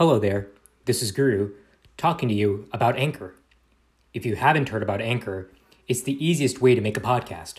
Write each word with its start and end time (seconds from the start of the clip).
Hello 0.00 0.18
there, 0.18 0.48
this 0.86 1.02
is 1.02 1.12
Guru 1.12 1.52
talking 1.98 2.30
to 2.30 2.34
you 2.34 2.66
about 2.72 2.96
Anchor. 2.96 3.34
If 4.14 4.24
you 4.24 4.34
haven't 4.34 4.70
heard 4.70 4.82
about 4.82 5.02
Anchor, 5.02 5.50
it's 5.88 6.00
the 6.00 6.16
easiest 6.26 6.62
way 6.62 6.74
to 6.74 6.80
make 6.80 6.96
a 6.96 7.02
podcast. 7.02 7.56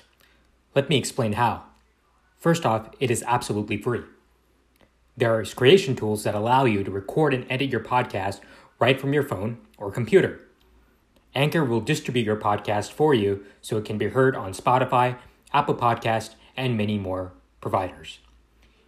Let 0.74 0.90
me 0.90 0.98
explain 0.98 1.34
how. 1.34 1.66
First 2.40 2.66
off, 2.66 2.90
it 3.00 3.12
is 3.12 3.24
absolutely 3.28 3.78
free. 3.78 4.02
There 5.16 5.38
are 5.38 5.46
creation 5.46 5.96
tools 5.96 6.24
that 6.24 6.34
allow 6.34 6.66
you 6.66 6.84
to 6.84 6.90
record 6.90 7.36
and 7.36 7.46
edit 7.48 7.70
your 7.70 7.80
podcast 7.80 8.40
right 8.80 9.00
from 9.00 9.14
your 9.14 9.22
phone 9.22 9.60
or 9.78 9.92
computer. 9.92 10.42
Anchor 11.36 11.64
will 11.64 11.80
distribute 11.80 12.26
your 12.26 12.38
podcast 12.38 12.92
for 12.92 13.14
you 13.14 13.46
so 13.62 13.78
it 13.78 13.86
can 13.86 14.00
be 14.00 14.08
heard 14.08 14.36
on 14.36 14.54
Spotify, 14.54 15.20
Apple 15.54 15.76
Podcast, 15.76 16.34
and 16.58 16.76
many 16.76 16.98
more 16.98 17.34
providers. 17.62 18.18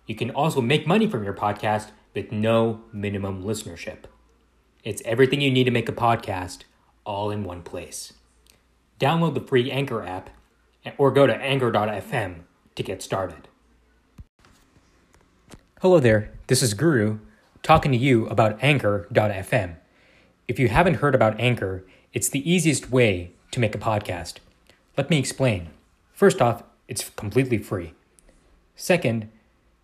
You 0.08 0.16
can 0.16 0.32
also 0.32 0.60
make 0.60 0.88
money 0.88 1.06
from 1.06 1.24
your 1.24 1.36
podcast 1.36 1.92
with 2.14 2.32
no 2.32 2.82
minimum 2.92 3.44
listenership. 3.44 4.06
It's 4.84 5.02
everything 5.06 5.42
you 5.42 5.52
need 5.52 5.64
to 5.66 5.72
make 5.72 5.90
a 5.90 5.94
podcast 5.94 6.64
all 7.06 7.32
in 7.32 7.44
one 7.44 7.64
place. 7.64 8.14
Download 9.00 9.34
the 9.34 9.42
free 9.42 9.72
Anchor 9.72 10.04
app 10.04 10.30
or 10.98 11.12
go 11.12 11.26
to 11.26 11.36
anchor.fm 11.36 12.36
to 12.76 12.84
get 12.84 13.02
started. 13.02 13.48
Hello 15.82 16.00
there, 16.00 16.32
this 16.48 16.62
is 16.62 16.74
Guru 16.74 17.20
talking 17.64 17.94
to 17.94 17.98
you 17.98 18.28
about 18.28 18.62
Anchor.fm. 18.62 19.78
If 20.48 20.60
you 20.60 20.68
haven't 20.68 20.96
heard 20.96 21.16
about 21.16 21.40
Anchor, 21.40 21.86
it's 22.12 22.30
the 22.30 22.50
easiest 22.50 22.92
way 22.92 23.32
to 23.52 23.60
make 23.60 23.74
a 23.74 23.80
podcast. 23.80 24.36
Let 24.98 25.10
me 25.10 25.18
explain. 25.18 25.70
First 26.14 26.42
off, 26.42 26.64
it's 26.88 27.10
completely 27.12 27.58
free. 27.58 27.94
Second, 28.76 29.30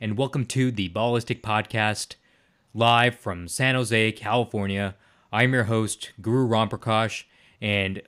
and 0.00 0.18
welcome 0.18 0.44
to 0.44 0.70
the 0.70 0.88
Ballistic 0.88 1.42
Podcast, 1.42 2.16
live 2.74 3.18
from 3.18 3.48
San 3.48 3.74
Jose, 3.74 4.12
California. 4.12 4.94
I'm 5.32 5.54
your 5.54 5.64
host, 5.64 6.12
Guru 6.20 6.46
Ramprakash, 6.46 7.24
and 7.62 8.02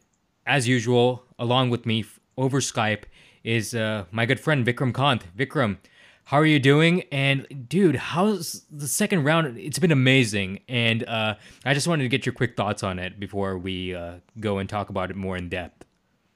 as 0.47 0.69
usual, 0.69 1.25
along 1.39 1.71
with 1.71 1.87
me 1.87 2.05
over 2.37 2.61
Skype 2.61 3.05
is 3.43 3.75
uh, 3.75 4.05
my 4.11 4.27
good 4.27 4.39
friend 4.39 4.67
Vikram 4.67 4.95
Kant. 4.95 5.25
Vikram, 5.35 5.79
how 6.25 6.37
are 6.37 6.45
you 6.47 6.59
doing? 6.59 7.05
And 7.11 7.67
dude, 7.69 7.97
how's 7.97 8.65
the 8.71 8.89
second 8.89 9.25
round? 9.25 9.57
It's 9.57 9.79
been 9.79 9.93
amazing, 9.93 10.61
and 10.69 11.05
uh, 11.09 11.37
I 11.65 11.73
just 11.73 11.89
wanted 11.89 12.03
to 12.03 12.11
get 12.11 12.27
your 12.27 12.35
quick 12.35 12.55
thoughts 12.55 12.83
on 12.83 12.99
it 12.99 13.19
before 13.19 13.57
we 13.57 13.95
uh, 13.95 14.17
go 14.39 14.59
and 14.59 14.69
talk 14.69 14.91
about 14.91 15.11
it 15.11 15.17
more 15.17 15.39
in 15.39 15.49
depth. 15.49 15.87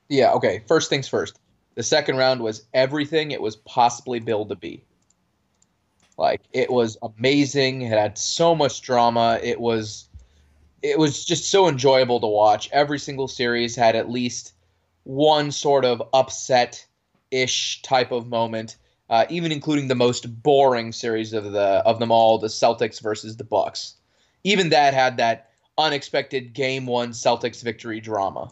Yeah. 0.09 0.33
Okay. 0.33 0.63
First 0.67 0.89
things 0.89 1.09
first. 1.09 1.39
The 1.75 1.83
second 1.83 2.17
round 2.17 2.41
was 2.41 2.65
everything 2.73 3.31
it 3.31 3.41
was 3.41 3.57
possibly 3.57 4.19
billed 4.19 4.49
to 4.49 4.57
be. 4.57 4.85
Like 6.19 6.43
it 6.53 6.71
was 6.71 6.97
amazing. 7.03 7.83
It 7.83 7.91
had 7.99 8.19
so 8.19 8.55
much 8.55 8.83
drama. 8.83 9.41
It 9.43 9.61
was 9.61 10.09
it 10.83 10.99
was 10.99 11.25
just 11.25 11.51
so 11.51 11.69
enjoyable 11.69 12.21
to 12.21 12.27
watch. 12.27 12.69
Every 12.73 12.99
single 12.99 13.29
series 13.29 13.77
had 13.77 13.97
at 13.97 14.11
least 14.11 14.55
one 15.05 15.51
sort 15.53 15.85
of 15.85 16.03
upset 16.13 16.87
ish 17.31 17.83
type 17.83 18.13
of 18.13 18.29
moment. 18.29 18.77
Uh, 19.11 19.27
even 19.29 19.53
including 19.53 19.89
the 19.89 19.95
most 19.95 20.43
boring 20.43 20.91
series 20.91 21.33
of 21.35 21.53
the 21.53 21.61
of 21.61 21.99
them 21.99 22.11
all, 22.11 22.39
the 22.39 22.47
Celtics 22.47 23.01
versus 23.01 23.37
the 23.37 23.45
Bucks. 23.45 23.97
Even 24.45 24.71
that 24.71 24.95
had 24.95 25.19
that 25.19 25.51
unexpected 25.77 26.53
game 26.55 26.87
one 26.87 27.11
Celtics 27.11 27.63
victory 27.63 28.01
drama. 28.01 28.51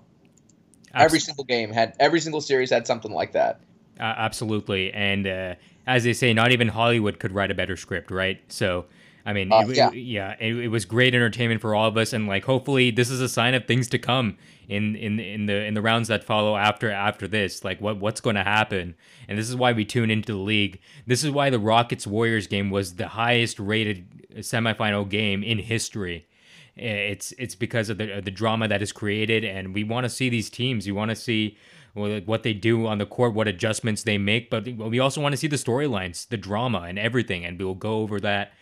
Absolutely. 0.92 1.04
Every 1.04 1.20
single 1.20 1.44
game 1.44 1.72
had 1.72 1.94
every 1.98 2.20
single 2.20 2.40
series 2.40 2.70
had 2.70 2.86
something 2.86 3.12
like 3.12 3.32
that. 3.32 3.60
Uh, 3.98 4.14
absolutely, 4.16 4.92
and 4.92 5.26
uh, 5.26 5.54
as 5.90 6.04
they 6.04 6.12
say, 6.12 6.32
not 6.32 6.52
even 6.52 6.68
Hollywood 6.68 7.18
could 7.18 7.32
write 7.32 7.50
a 7.50 7.54
better 7.54 7.76
script, 7.76 8.12
right? 8.12 8.40
So, 8.46 8.86
I 9.26 9.32
mean, 9.32 9.52
uh, 9.52 9.64
it, 9.66 9.76
yeah, 9.76 9.88
it, 9.88 9.96
yeah 9.96 10.36
it, 10.38 10.56
it, 10.56 10.68
was 10.68 10.84
great 10.84 11.16
entertainment 11.16 11.60
for 11.60 11.74
all 11.74 11.88
of 11.88 11.96
us, 11.96 12.12
and 12.12 12.28
like 12.28 12.44
hopefully 12.44 12.92
this 12.92 13.10
is 13.10 13.20
a 13.20 13.28
sign 13.28 13.54
of 13.54 13.66
things 13.66 13.88
to 13.88 13.98
come 13.98 14.38
in 14.68 14.94
in 14.94 15.18
in 15.18 15.46
the 15.46 15.64
in 15.64 15.74
the 15.74 15.82
rounds 15.82 16.06
that 16.06 16.22
follow 16.22 16.56
after 16.56 16.92
after 16.92 17.26
this. 17.26 17.64
Like 17.64 17.80
what 17.80 17.98
what's 17.98 18.20
going 18.20 18.36
to 18.36 18.44
happen, 18.44 18.94
and 19.28 19.36
this 19.36 19.48
is 19.48 19.56
why 19.56 19.72
we 19.72 19.84
tune 19.84 20.12
into 20.12 20.32
the 20.32 20.38
league. 20.38 20.80
This 21.08 21.24
is 21.24 21.30
why 21.32 21.50
the 21.50 21.58
Rockets 21.58 22.06
Warriors 22.06 22.46
game 22.46 22.70
was 22.70 22.94
the 22.94 23.08
highest 23.08 23.58
rated 23.58 24.06
semifinal 24.36 25.08
game 25.08 25.42
in 25.42 25.58
history. 25.58 26.28
It's 26.76 27.32
it's 27.36 27.56
because 27.56 27.90
of 27.90 27.98
the 27.98 28.20
the 28.24 28.30
drama 28.30 28.68
that 28.68 28.80
is 28.80 28.92
created, 28.92 29.44
and 29.44 29.74
we 29.74 29.82
want 29.82 30.04
to 30.04 30.08
see 30.08 30.28
these 30.28 30.48
teams. 30.50 30.86
You 30.86 30.94
want 30.94 31.10
to 31.10 31.16
see 31.16 31.58
what 31.94 32.42
they 32.42 32.52
do 32.52 32.86
on 32.86 32.98
the 32.98 33.06
court, 33.06 33.34
what 33.34 33.48
adjustments 33.48 34.02
they 34.02 34.18
make, 34.18 34.50
but 34.50 34.64
we 34.64 34.98
also 34.98 35.20
want 35.20 35.32
to 35.32 35.36
see 35.36 35.48
the 35.48 35.56
storylines, 35.56 36.28
the 36.28 36.36
drama, 36.36 36.82
and 36.82 36.98
everything. 36.98 37.44
And 37.44 37.58
we'll 37.58 37.74
go 37.74 37.98
over 38.00 38.20
that 38.20 38.52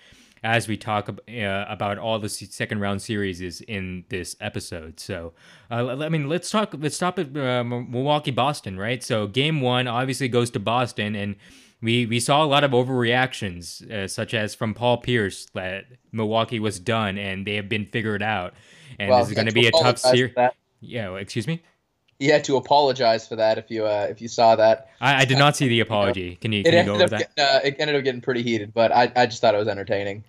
as 0.43 0.69
we 0.69 0.77
talk 0.77 1.09
uh, 1.09 1.65
about 1.69 1.99
all 1.99 2.19
the 2.19 2.29
second 2.29 2.81
round 2.81 3.03
series 3.03 3.41
is 3.41 3.61
in 3.63 4.05
this 4.09 4.37
episode. 4.41 5.01
So, 5.01 5.33
uh, 5.71 5.97
I 6.01 6.09
mean, 6.09 6.29
let's 6.29 6.51
talk. 6.51 6.75
Let's 6.79 6.97
stop 6.97 7.19
at 7.19 7.37
uh, 7.37 7.65
Milwaukee, 7.65 8.31
Boston, 8.31 8.79
right? 8.79 9.03
So, 9.03 9.27
game 9.27 9.61
one 9.61 9.89
obviously 9.89 10.29
goes 10.29 10.51
to 10.51 10.61
Boston, 10.61 11.15
and 11.15 11.37
we 11.83 12.07
we 12.07 12.21
saw 12.21 12.45
a 12.45 12.47
lot 12.47 12.65
of 12.65 12.71
overreactions, 12.71 13.89
uh, 13.91 14.09
such 14.09 14.33
as 14.33 14.55
from 14.55 14.75
Paul 14.75 14.99
Pierce 14.99 15.47
that 15.55 15.85
Milwaukee 16.13 16.61
was 16.61 16.79
done 16.79 17.19
and 17.19 17.47
they 17.47 17.55
have 17.55 17.69
been 17.69 17.87
figured 17.87 18.23
out, 18.23 18.55
and 18.99 19.11
well, 19.11 19.21
this 19.21 19.29
is 19.29 19.35
going 19.35 19.49
to 19.49 19.53
be 19.53 19.67
a 19.67 19.73
tough 19.73 19.99
series. 19.99 20.35
Yeah, 20.81 21.15
excuse 21.17 21.47
me 21.47 21.63
he 22.19 22.27
had 22.27 22.45
to 22.45 22.57
apologize 22.57 23.29
for 23.29 23.37
that. 23.37 23.59
If 23.59 23.71
you 23.71 23.87
uh, 23.87 24.07
if 24.11 24.21
you 24.21 24.29
saw 24.29 24.57
that, 24.57 24.91
I, 25.01 25.23
I 25.23 25.25
did 25.25 25.39
not 25.39 25.57
see 25.57 25.69
the 25.69 25.81
apology. 25.89 26.37
Can 26.37 26.53
you, 26.53 26.65
can 26.65 26.75
you 26.75 26.85
go 26.85 26.95
over 26.95 27.09
that? 27.09 27.35
Getting, 27.37 27.45
uh, 27.45 27.61
it 27.65 27.77
ended 27.79 27.97
up 27.97 28.05
getting 28.05 28.21
pretty 28.21 28.43
heated, 28.43 28.75
but 28.75 28.93
I, 28.93 29.13
I 29.15 29.27
just 29.27 29.41
thought 29.41 29.55
it 29.55 29.59
was 29.59 29.69
entertaining. 29.69 30.25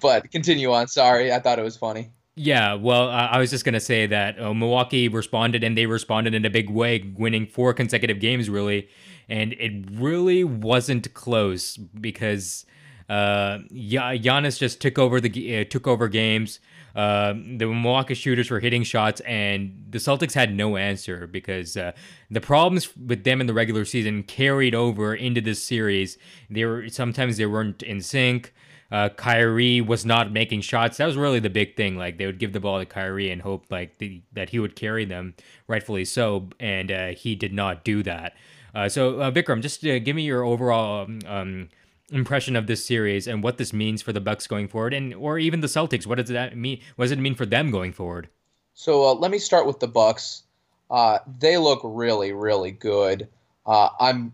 But 0.00 0.30
continue 0.30 0.72
on. 0.72 0.88
Sorry, 0.88 1.32
I 1.32 1.38
thought 1.38 1.58
it 1.58 1.62
was 1.62 1.76
funny. 1.76 2.10
Yeah, 2.34 2.74
well, 2.74 3.08
uh, 3.08 3.28
I 3.30 3.38
was 3.38 3.50
just 3.50 3.64
gonna 3.64 3.80
say 3.80 4.06
that 4.06 4.40
uh, 4.40 4.54
Milwaukee 4.54 5.08
responded, 5.08 5.64
and 5.64 5.76
they 5.76 5.86
responded 5.86 6.34
in 6.34 6.44
a 6.44 6.50
big 6.50 6.70
way, 6.70 7.12
winning 7.16 7.46
four 7.46 7.74
consecutive 7.74 8.20
games, 8.20 8.48
really, 8.48 8.88
and 9.28 9.52
it 9.54 9.72
really 9.92 10.44
wasn't 10.44 11.12
close 11.14 11.76
because 11.76 12.64
uh, 13.08 13.58
Giannis 13.70 14.58
just 14.58 14.80
took 14.80 14.98
over 14.98 15.20
the 15.20 15.60
uh, 15.60 15.64
took 15.64 15.86
over 15.86 16.08
games. 16.08 16.60
Uh, 16.94 17.32
the 17.32 17.66
Milwaukee 17.66 18.14
shooters 18.14 18.50
were 18.50 18.60
hitting 18.60 18.82
shots, 18.82 19.20
and 19.20 19.86
the 19.90 19.98
Celtics 19.98 20.34
had 20.34 20.54
no 20.54 20.76
answer 20.76 21.26
because 21.26 21.76
uh, 21.76 21.92
the 22.30 22.40
problems 22.40 22.96
with 22.96 23.24
them 23.24 23.40
in 23.40 23.46
the 23.46 23.54
regular 23.54 23.84
season 23.84 24.22
carried 24.22 24.74
over 24.74 25.14
into 25.14 25.40
this 25.40 25.62
series. 25.62 26.18
They 26.50 26.64
were 26.64 26.88
sometimes 26.88 27.36
they 27.36 27.46
weren't 27.46 27.82
in 27.82 28.00
sync. 28.00 28.52
Uh, 28.90 29.08
Kyrie 29.08 29.80
was 29.80 30.04
not 30.04 30.32
making 30.32 30.60
shots. 30.60 30.98
That 30.98 31.06
was 31.06 31.16
really 31.16 31.40
the 31.40 31.48
big 31.48 31.76
thing. 31.76 31.96
Like 31.96 32.18
they 32.18 32.26
would 32.26 32.38
give 32.38 32.52
the 32.52 32.60
ball 32.60 32.78
to 32.78 32.84
Kyrie 32.84 33.30
and 33.30 33.40
hope 33.40 33.64
like 33.70 33.96
the, 33.96 34.20
that 34.34 34.50
he 34.50 34.58
would 34.58 34.76
carry 34.76 35.06
them, 35.06 35.34
rightfully 35.66 36.04
so, 36.04 36.50
and 36.60 36.92
uh, 36.92 37.06
he 37.08 37.34
did 37.34 37.54
not 37.54 37.84
do 37.84 38.02
that. 38.02 38.34
Uh, 38.74 38.90
so 38.90 39.20
uh, 39.20 39.30
Vikram, 39.30 39.62
just 39.62 39.84
uh, 39.86 39.98
give 39.98 40.14
me 40.14 40.24
your 40.24 40.44
overall 40.44 41.04
um, 41.04 41.20
um, 41.26 41.68
impression 42.10 42.56
of 42.56 42.66
this 42.66 42.84
series 42.84 43.26
and 43.26 43.42
what 43.42 43.58
this 43.58 43.72
means 43.72 44.02
for 44.02 44.12
the 44.12 44.20
Bucks 44.20 44.46
going 44.46 44.68
forward, 44.68 44.94
and 44.94 45.14
or 45.14 45.38
even 45.38 45.60
the 45.60 45.66
Celtics. 45.66 46.06
What 46.06 46.18
does 46.18 46.28
that 46.28 46.56
mean? 46.56 46.80
What 46.96 47.06
does 47.06 47.12
it 47.12 47.18
mean 47.18 47.34
for 47.34 47.46
them 47.46 47.70
going 47.70 47.92
forward? 47.92 48.28
So 48.74 49.04
uh, 49.04 49.14
let 49.14 49.30
me 49.30 49.38
start 49.38 49.66
with 49.66 49.80
the 49.80 49.88
Bucks. 49.88 50.42
Uh, 50.90 51.18
they 51.38 51.56
look 51.56 51.80
really, 51.84 52.32
really 52.32 52.70
good. 52.70 53.28
Uh, 53.66 53.88
I'm. 53.98 54.32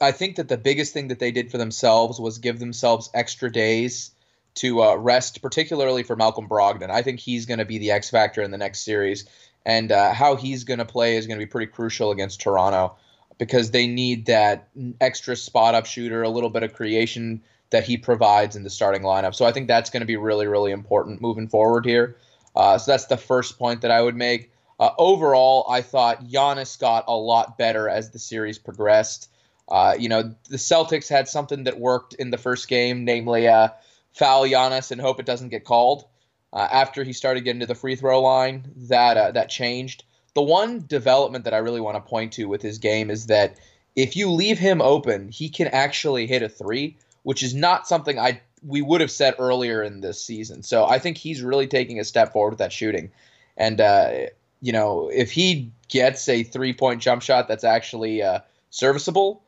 I 0.00 0.10
think 0.10 0.36
that 0.36 0.48
the 0.48 0.58
biggest 0.58 0.92
thing 0.92 1.08
that 1.08 1.20
they 1.20 1.30
did 1.30 1.50
for 1.50 1.58
themselves 1.58 2.18
was 2.18 2.38
give 2.38 2.58
themselves 2.58 3.08
extra 3.14 3.52
days 3.52 4.10
to 4.54 4.82
uh, 4.82 4.96
rest, 4.96 5.40
particularly 5.42 6.02
for 6.02 6.16
Malcolm 6.16 6.48
Brogdon. 6.48 6.90
I 6.90 7.02
think 7.02 7.20
he's 7.20 7.46
going 7.46 7.58
to 7.58 7.64
be 7.64 7.78
the 7.78 7.92
X 7.92 8.10
factor 8.10 8.42
in 8.42 8.50
the 8.50 8.58
next 8.58 8.80
series, 8.80 9.24
and 9.64 9.92
uh, 9.92 10.12
how 10.12 10.34
he's 10.34 10.64
going 10.64 10.78
to 10.78 10.84
play 10.84 11.16
is 11.16 11.26
going 11.26 11.38
to 11.38 11.44
be 11.44 11.50
pretty 11.50 11.70
crucial 11.70 12.10
against 12.10 12.40
Toronto 12.40 12.96
because 13.42 13.72
they 13.72 13.88
need 13.88 14.26
that 14.26 14.68
extra 15.00 15.34
spot 15.34 15.74
up 15.74 15.84
shooter, 15.84 16.22
a 16.22 16.28
little 16.28 16.48
bit 16.48 16.62
of 16.62 16.72
creation 16.74 17.42
that 17.70 17.82
he 17.82 17.96
provides 17.96 18.54
in 18.54 18.62
the 18.62 18.70
starting 18.70 19.02
lineup. 19.02 19.34
So 19.34 19.44
I 19.44 19.50
think 19.50 19.66
that's 19.66 19.90
going 19.90 20.02
to 20.02 20.06
be 20.06 20.16
really, 20.16 20.46
really 20.46 20.70
important 20.70 21.20
moving 21.20 21.48
forward 21.48 21.84
here. 21.84 22.16
Uh, 22.54 22.78
so 22.78 22.92
that's 22.92 23.06
the 23.06 23.16
first 23.16 23.58
point 23.58 23.80
that 23.80 23.90
I 23.90 24.00
would 24.00 24.14
make. 24.14 24.52
Uh, 24.78 24.90
overall, 24.96 25.66
I 25.68 25.80
thought 25.80 26.24
Giannis 26.28 26.78
got 26.78 27.02
a 27.08 27.16
lot 27.16 27.58
better 27.58 27.88
as 27.88 28.10
the 28.10 28.20
series 28.20 28.60
progressed. 28.60 29.28
Uh, 29.68 29.96
you 29.98 30.08
know, 30.08 30.22
the 30.48 30.56
Celtics 30.56 31.08
had 31.08 31.26
something 31.26 31.64
that 31.64 31.80
worked 31.80 32.14
in 32.14 32.30
the 32.30 32.38
first 32.38 32.68
game, 32.68 33.04
namely 33.04 33.48
uh, 33.48 33.70
foul 34.12 34.44
Giannis 34.44 34.92
and 34.92 35.00
hope 35.00 35.18
it 35.18 35.26
doesn't 35.26 35.48
get 35.48 35.64
called. 35.64 36.04
Uh, 36.52 36.68
after 36.70 37.02
he 37.02 37.12
started 37.12 37.40
getting 37.40 37.58
to 37.58 37.66
the 37.66 37.74
free 37.74 37.96
throw 37.96 38.22
line, 38.22 38.70
that 38.76 39.16
uh, 39.16 39.32
that 39.32 39.48
changed. 39.48 40.04
The 40.34 40.42
one 40.42 40.84
development 40.86 41.44
that 41.44 41.54
I 41.54 41.58
really 41.58 41.80
want 41.80 41.96
to 41.96 42.08
point 42.08 42.32
to 42.34 42.46
with 42.46 42.62
his 42.62 42.78
game 42.78 43.10
is 43.10 43.26
that 43.26 43.58
if 43.94 44.16
you 44.16 44.30
leave 44.30 44.58
him 44.58 44.80
open, 44.80 45.28
he 45.28 45.48
can 45.48 45.68
actually 45.68 46.26
hit 46.26 46.42
a 46.42 46.48
three, 46.48 46.96
which 47.22 47.42
is 47.42 47.54
not 47.54 47.86
something 47.86 48.18
I 48.18 48.40
we 48.64 48.80
would 48.80 49.00
have 49.00 49.10
said 49.10 49.34
earlier 49.38 49.82
in 49.82 50.00
this 50.00 50.22
season. 50.22 50.62
So 50.62 50.84
I 50.84 50.98
think 50.98 51.18
he's 51.18 51.42
really 51.42 51.66
taking 51.66 51.98
a 51.98 52.04
step 52.04 52.32
forward 52.32 52.50
with 52.50 52.58
that 52.60 52.72
shooting. 52.72 53.10
And 53.56 53.80
uh, 53.80 54.12
you 54.60 54.72
know, 54.72 55.10
if 55.12 55.32
he 55.32 55.72
gets 55.88 56.28
a 56.28 56.42
three 56.42 56.72
point 56.72 57.02
jump 57.02 57.22
shot 57.22 57.48
that's 57.48 57.64
actually 57.64 58.22
uh, 58.22 58.40
serviceable, 58.70 59.42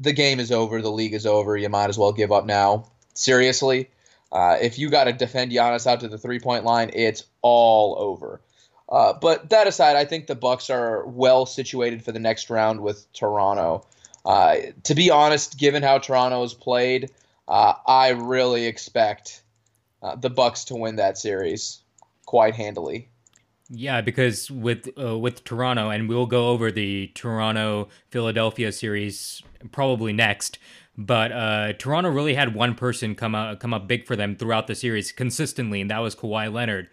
the 0.00 0.12
game 0.12 0.40
is 0.40 0.52
over. 0.52 0.80
The 0.80 0.90
league 0.90 1.14
is 1.14 1.26
over. 1.26 1.56
You 1.56 1.68
might 1.68 1.88
as 1.88 1.98
well 1.98 2.12
give 2.12 2.32
up 2.32 2.46
now. 2.46 2.90
Seriously, 3.14 3.90
uh, 4.30 4.56
if 4.60 4.78
you 4.78 4.90
got 4.90 5.04
to 5.04 5.12
defend 5.12 5.52
Giannis 5.52 5.86
out 5.86 6.00
to 6.00 6.08
the 6.08 6.18
three 6.18 6.38
point 6.38 6.64
line, 6.64 6.90
it's 6.94 7.24
all 7.42 7.96
over. 7.98 8.40
Uh, 8.88 9.12
but 9.12 9.50
that 9.50 9.66
aside, 9.66 9.96
I 9.96 10.04
think 10.04 10.26
the 10.26 10.34
Bucks 10.34 10.70
are 10.70 11.06
well 11.06 11.46
situated 11.46 12.04
for 12.04 12.12
the 12.12 12.18
next 12.18 12.48
round 12.48 12.80
with 12.80 13.10
Toronto. 13.12 13.86
Uh, 14.24 14.56
to 14.84 14.94
be 14.94 15.10
honest, 15.10 15.58
given 15.58 15.82
how 15.82 15.98
Toronto 15.98 16.42
has 16.42 16.54
played, 16.54 17.10
uh, 17.46 17.74
I 17.86 18.10
really 18.10 18.66
expect 18.66 19.42
uh, 20.02 20.16
the 20.16 20.30
Bucks 20.30 20.64
to 20.66 20.76
win 20.76 20.96
that 20.96 21.18
series 21.18 21.80
quite 22.26 22.54
handily. 22.54 23.08
Yeah, 23.70 24.00
because 24.00 24.50
with 24.50 24.88
uh, 24.98 25.18
with 25.18 25.44
Toronto, 25.44 25.90
and 25.90 26.08
we'll 26.08 26.26
go 26.26 26.48
over 26.48 26.70
the 26.70 27.08
Toronto 27.14 27.88
Philadelphia 28.10 28.72
series 28.72 29.42
probably 29.72 30.12
next. 30.14 30.58
But 30.96 31.30
uh, 31.32 31.74
Toronto 31.74 32.10
really 32.10 32.34
had 32.34 32.54
one 32.54 32.74
person 32.74 33.14
come 33.14 33.34
up 33.34 33.60
come 33.60 33.74
up 33.74 33.86
big 33.86 34.06
for 34.06 34.16
them 34.16 34.36
throughout 34.36 34.66
the 34.68 34.74
series 34.74 35.12
consistently, 35.12 35.82
and 35.82 35.90
that 35.90 35.98
was 35.98 36.14
Kawhi 36.14 36.52
Leonard. 36.52 36.88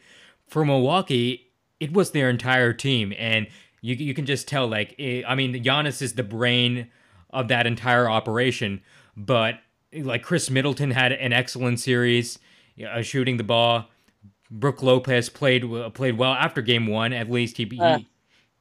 For 0.48 0.66
Milwaukee, 0.66 1.45
it 1.80 1.94
was 1.94 2.12
their 2.12 2.30
entire 2.30 2.74
team, 2.74 3.14
and 3.18 3.48
you 3.82 3.96
you 3.96 4.14
can 4.14 4.26
just 4.26 4.48
tell. 4.48 4.68
Like, 4.68 4.96
it, 4.98 5.26
I 5.28 5.36
mean, 5.36 5.64
Giannis 5.64 6.02
is 6.02 6.14
the 6.14 6.24
brain 6.24 6.90
of 7.32 7.50
that 7.50 7.68
entire 7.68 8.10
operation, 8.10 8.82
but 9.16 9.56
like 9.94 10.24
Khris 10.24 10.50
Middleton 10.50 10.92
had 10.92 11.12
an 11.12 11.34
excellent 11.34 11.80
series, 11.80 12.40
uh, 12.88 13.02
shooting 13.02 13.38
the 13.38 13.44
ball. 13.44 13.86
Brook 14.52 14.84
Lopez 14.84 15.30
played 15.30 15.64
played 15.94 16.18
well 16.18 16.34
after 16.34 16.62
game 16.62 16.88
one. 16.88 17.14
At 17.14 17.30
least 17.30 17.58
he, 17.58 17.80
uh. 17.80 18.00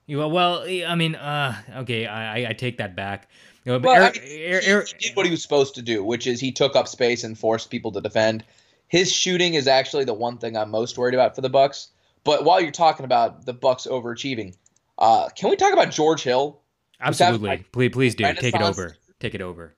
he 0.07 0.17
well, 0.17 0.63
I 0.63 0.95
mean, 0.95 1.15
uh, 1.15 1.57
okay, 1.79 2.07
I, 2.07 2.51
I 2.51 2.53
take 2.53 2.79
that 2.79 2.97
back. 2.97 3.29
You 3.65 3.73
know, 3.73 3.79
well, 3.79 3.95
Eric, 3.95 4.19
I 4.19 4.21
mean, 4.21 4.29
he, 4.29 4.45
Eric, 4.45 4.89
he 4.89 5.09
did 5.09 5.17
what 5.17 5.25
he 5.25 5.31
was 5.31 5.43
supposed 5.43 5.75
to 5.77 5.83
do, 5.83 6.05
which 6.05 6.27
is 6.27 6.41
he 6.41 6.53
took 6.53 6.77
up 6.77 6.89
space 6.89 7.25
and 7.25 7.39
forced 7.39 7.71
people 7.71 7.93
to 7.93 8.01
defend. 8.01 8.45
His 8.89 9.11
shooting 9.11 9.55
is 9.55 9.67
actually 9.67 10.05
the 10.05 10.15
one 10.15 10.39
thing 10.39 10.57
I'm 10.57 10.71
most 10.71 10.99
worried 10.99 11.15
about 11.15 11.35
for 11.35 11.41
the 11.41 11.49
Bucks. 11.49 11.89
But 12.25 12.45
while 12.45 12.61
you're 12.61 12.71
talking 12.71 13.05
about 13.05 13.45
the 13.45 13.53
Bucks 13.53 13.87
overachieving, 13.87 14.57
uh, 14.99 15.29
can 15.37 15.51
we 15.51 15.57
talk 15.57 15.73
about 15.73 15.91
George 15.91 16.23
Hill? 16.23 16.61
Absolutely, 17.01 17.49
like, 17.49 17.73
please, 17.73 17.91
please 17.91 18.15
do. 18.15 18.25
Take 18.35 18.55
it 18.55 18.63
over. 18.63 18.97
Take 19.21 19.35
it 19.35 19.43
over. 19.43 19.75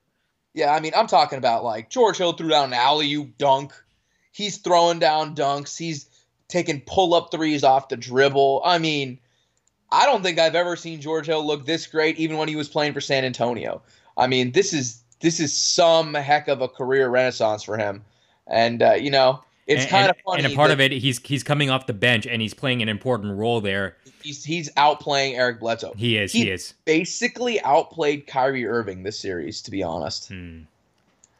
Yeah, 0.53 0.73
I 0.73 0.79
mean, 0.79 0.93
I'm 0.95 1.07
talking 1.07 1.37
about 1.37 1.63
like 1.63 1.89
George 1.89 2.17
Hill 2.17 2.33
threw 2.33 2.49
down 2.49 2.69
an 2.69 2.73
alley 2.73 3.13
oop 3.13 3.37
dunk. 3.37 3.73
He's 4.31 4.57
throwing 4.57 4.99
down 4.99 5.35
dunks. 5.35 5.77
He's 5.77 6.07
taking 6.47 6.81
pull 6.81 7.13
up 7.13 7.31
threes 7.31 7.63
off 7.63 7.89
the 7.89 7.97
dribble. 7.97 8.61
I 8.63 8.77
mean, 8.77 9.19
I 9.91 10.05
don't 10.05 10.23
think 10.23 10.39
I've 10.39 10.55
ever 10.55 10.75
seen 10.75 11.01
George 11.01 11.25
Hill 11.27 11.45
look 11.45 11.65
this 11.65 11.87
great, 11.87 12.17
even 12.17 12.37
when 12.37 12.47
he 12.47 12.55
was 12.55 12.69
playing 12.69 12.93
for 12.93 13.01
San 13.01 13.25
Antonio. 13.25 13.81
I 14.17 14.27
mean, 14.27 14.51
this 14.51 14.73
is 14.73 15.03
this 15.19 15.39
is 15.39 15.55
some 15.55 16.13
heck 16.13 16.47
of 16.47 16.61
a 16.61 16.67
career 16.67 17.09
renaissance 17.09 17.63
for 17.63 17.77
him, 17.77 18.03
and 18.47 18.81
uh, 18.81 18.93
you 18.93 19.11
know, 19.11 19.43
it's 19.67 19.85
kind 19.85 20.09
of 20.09 20.15
funny. 20.25 20.43
And 20.43 20.53
a 20.53 20.55
part 20.55 20.71
of 20.71 20.79
it, 20.79 20.91
he's 20.91 21.19
he's 21.19 21.43
coming 21.43 21.69
off 21.69 21.85
the 21.85 21.93
bench 21.93 22.25
and 22.25 22.41
he's 22.41 22.53
playing 22.53 22.81
an 22.81 22.89
important 22.89 23.37
role 23.37 23.61
there. 23.61 23.97
He's 24.23 24.43
he's 24.43 24.71
outplaying 24.73 25.35
Eric 25.35 25.59
Bledsoe. 25.59 25.93
He 25.95 26.17
is. 26.17 26.31
He, 26.31 26.45
he 26.45 26.51
is 26.51 26.73
basically 26.85 27.61
outplayed 27.61 28.27
Kyrie 28.27 28.65
Irving 28.65 29.03
this 29.03 29.19
series, 29.19 29.61
to 29.63 29.71
be 29.71 29.83
honest. 29.83 30.29
Hmm. 30.29 30.61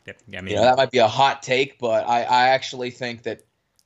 I 0.07 0.41
mean, 0.41 0.47
you 0.47 0.56
know, 0.56 0.62
that 0.62 0.77
might 0.77 0.91
be 0.91 1.00
a 1.00 1.07
hot 1.07 1.44
take, 1.44 1.79
but 1.79 2.07
I 2.07 2.24
I 2.24 2.50
actually 2.50 2.91
think 2.91 3.24
that 3.24 3.41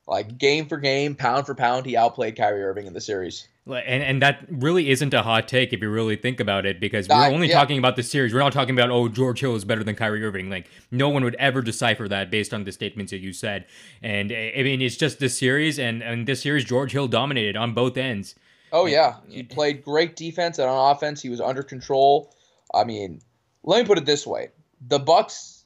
like 0.07 0.37
game 0.37 0.67
for 0.67 0.77
game, 0.77 1.15
pound 1.15 1.45
for 1.45 1.55
pound, 1.55 1.85
he 1.85 1.95
outplayed 1.95 2.35
Kyrie 2.35 2.63
Irving 2.63 2.87
in 2.87 2.93
the 2.93 3.01
series. 3.01 3.47
And 3.67 4.01
and 4.01 4.21
that 4.23 4.43
really 4.49 4.89
isn't 4.89 5.13
a 5.13 5.21
hot 5.21 5.47
take 5.47 5.71
if 5.71 5.81
you 5.81 5.89
really 5.89 6.15
think 6.15 6.39
about 6.39 6.65
it, 6.65 6.79
because 6.79 7.07
we're 7.07 7.27
only 7.27 7.47
yeah. 7.47 7.59
talking 7.59 7.77
about 7.77 7.95
the 7.95 8.01
series. 8.01 8.33
We're 8.33 8.39
not 8.39 8.53
talking 8.53 8.73
about 8.73 8.89
oh 8.89 9.07
George 9.07 9.39
Hill 9.39 9.55
is 9.55 9.65
better 9.65 9.83
than 9.83 9.93
Kyrie 9.95 10.25
Irving. 10.25 10.49
Like 10.49 10.67
no 10.89 11.09
one 11.09 11.23
would 11.23 11.35
ever 11.35 11.61
decipher 11.61 12.07
that 12.07 12.31
based 12.31 12.55
on 12.55 12.63
the 12.63 12.71
statements 12.71 13.11
that 13.11 13.19
you 13.19 13.33
said. 13.33 13.67
And 14.01 14.31
I 14.31 14.63
mean 14.63 14.81
it's 14.81 14.97
just 14.97 15.19
this 15.19 15.37
series, 15.37 15.77
and 15.77 16.01
and 16.01 16.27
this 16.27 16.41
series 16.41 16.65
George 16.65 16.91
Hill 16.91 17.07
dominated 17.07 17.55
on 17.55 17.73
both 17.75 17.97
ends. 17.97 18.33
Oh 18.71 18.87
yeah, 18.87 19.17
he 19.29 19.43
played 19.43 19.83
great 19.83 20.15
defense, 20.15 20.57
and 20.57 20.67
on 20.67 20.95
offense 20.95 21.21
he 21.21 21.29
was 21.29 21.39
under 21.39 21.61
control. 21.61 22.33
I 22.73 22.83
mean, 22.83 23.21
let 23.63 23.81
me 23.81 23.85
put 23.85 23.99
it 23.99 24.05
this 24.07 24.25
way: 24.25 24.49
the 24.87 24.97
Bucks, 24.97 25.65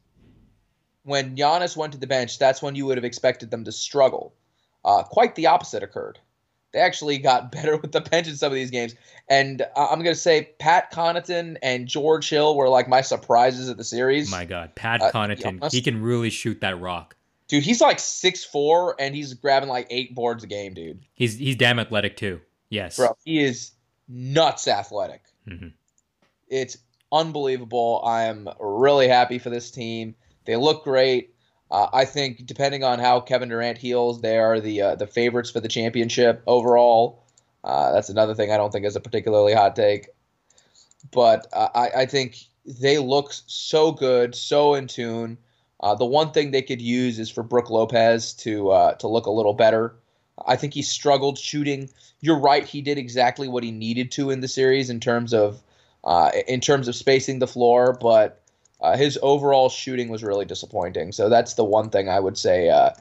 when 1.03 1.37
Giannis 1.37 1.77
went 1.77 1.93
to 1.93 1.99
the 1.99 2.07
bench, 2.07 2.39
that's 2.39 2.61
when 2.61 2.75
you 2.75 2.87
would 2.87 2.97
have 2.97 3.05
expected 3.05 3.51
them 3.51 3.63
to 3.63 3.71
struggle. 3.71 4.33
Uh, 4.83 5.01
quite 5.03 5.35
the 5.35 5.47
opposite 5.47 5.81
occurred. 5.81 6.19
They 6.75 6.81
actually 6.81 7.17
got 7.19 7.51
better 7.53 7.77
with 7.77 7.93
the 7.93 8.01
bench 8.01 8.27
in 8.27 8.35
some 8.35 8.51
of 8.51 8.55
these 8.55 8.69
games. 8.69 8.95
And 9.29 9.65
I'm 9.75 9.99
going 9.99 10.13
to 10.13 10.15
say 10.15 10.49
Pat 10.59 10.91
Connaughton 10.91 11.57
and 11.63 11.87
George 11.87 12.29
Hill 12.29 12.55
were 12.55 12.67
like 12.67 12.89
my 12.89 13.01
surprises 13.01 13.69
of 13.69 13.77
the 13.77 13.83
series. 13.83 14.29
My 14.29 14.43
God, 14.43 14.75
Pat 14.75 15.01
uh, 15.01 15.11
Connaughton, 15.11 15.71
he 15.71 15.81
can 15.81 16.01
really 16.01 16.29
shoot 16.29 16.59
that 16.61 16.79
rock. 16.79 17.15
Dude, 17.47 17.63
he's 17.63 17.79
like 17.79 17.99
six 17.99 18.43
four 18.43 18.95
and 18.99 19.15
he's 19.15 19.33
grabbing 19.35 19.69
like 19.69 19.87
eight 19.89 20.13
boards 20.13 20.43
a 20.43 20.47
game, 20.47 20.73
dude. 20.73 20.99
He's 21.13 21.37
he's 21.37 21.55
damn 21.55 21.79
athletic 21.79 22.17
too. 22.17 22.41
Yes, 22.69 22.97
bro, 22.97 23.15
he 23.23 23.39
is 23.39 23.71
nuts 24.07 24.67
athletic. 24.67 25.21
Mm-hmm. 25.47 25.67
It's 26.47 26.77
unbelievable. 27.11 28.01
I 28.03 28.23
am 28.23 28.49
really 28.59 29.07
happy 29.07 29.37
for 29.37 29.51
this 29.51 29.69
team. 29.69 30.15
They 30.45 30.55
look 30.55 30.83
great. 30.83 31.34
Uh, 31.71 31.87
I 31.91 32.05
think 32.05 32.45
depending 32.45 32.83
on 32.83 32.99
how 32.99 33.19
Kevin 33.19 33.49
Durant 33.49 33.77
heals, 33.77 34.21
they 34.21 34.37
are 34.37 34.59
the 34.59 34.81
uh, 34.81 34.95
the 34.95 35.07
favorites 35.07 35.49
for 35.49 35.59
the 35.59 35.67
championship 35.67 36.43
overall. 36.45 37.23
Uh, 37.63 37.91
that's 37.91 38.09
another 38.09 38.35
thing 38.35 38.51
I 38.51 38.57
don't 38.57 38.71
think 38.71 38.85
is 38.85 38.95
a 38.95 38.99
particularly 39.01 39.53
hot 39.53 39.75
take, 39.75 40.09
but 41.11 41.47
uh, 41.51 41.69
I, 41.73 41.89
I 42.01 42.05
think 42.05 42.37
they 42.65 42.99
look 42.99 43.33
so 43.47 43.91
good, 43.91 44.35
so 44.35 44.75
in 44.75 44.87
tune. 44.87 45.39
Uh, 45.81 45.95
the 45.95 46.05
one 46.05 46.31
thing 46.31 46.51
they 46.51 46.61
could 46.61 46.81
use 46.81 47.19
is 47.19 47.29
for 47.29 47.43
Brook 47.43 47.69
Lopez 47.69 48.33
to 48.33 48.69
uh, 48.69 48.93
to 48.95 49.07
look 49.07 49.25
a 49.25 49.31
little 49.31 49.53
better. 49.53 49.95
I 50.45 50.57
think 50.57 50.73
he 50.73 50.83
struggled 50.83 51.39
shooting. 51.39 51.89
You're 52.21 52.39
right; 52.39 52.63
he 52.63 52.81
did 52.81 52.99
exactly 52.99 53.47
what 53.47 53.63
he 53.63 53.71
needed 53.71 54.11
to 54.13 54.29
in 54.29 54.41
the 54.41 54.47
series 54.47 54.91
in 54.91 54.99
terms 54.99 55.33
of 55.33 55.61
in 56.47 56.61
terms 56.61 56.87
of 56.87 56.95
spacing 56.95 57.39
the 57.39 57.47
floor, 57.47 57.97
but 57.99 58.44
uh, 58.81 58.97
his 58.97 59.17
overall 59.21 59.69
shooting 59.69 60.09
was 60.09 60.23
really 60.23 60.45
disappointing. 60.45 61.11
So 61.11 61.29
that's 61.29 61.53
the 61.53 61.63
one 61.63 61.89
thing 61.89 62.09
I 62.09 62.19
would 62.19 62.37
say 62.37 62.69
uh, 62.69 62.91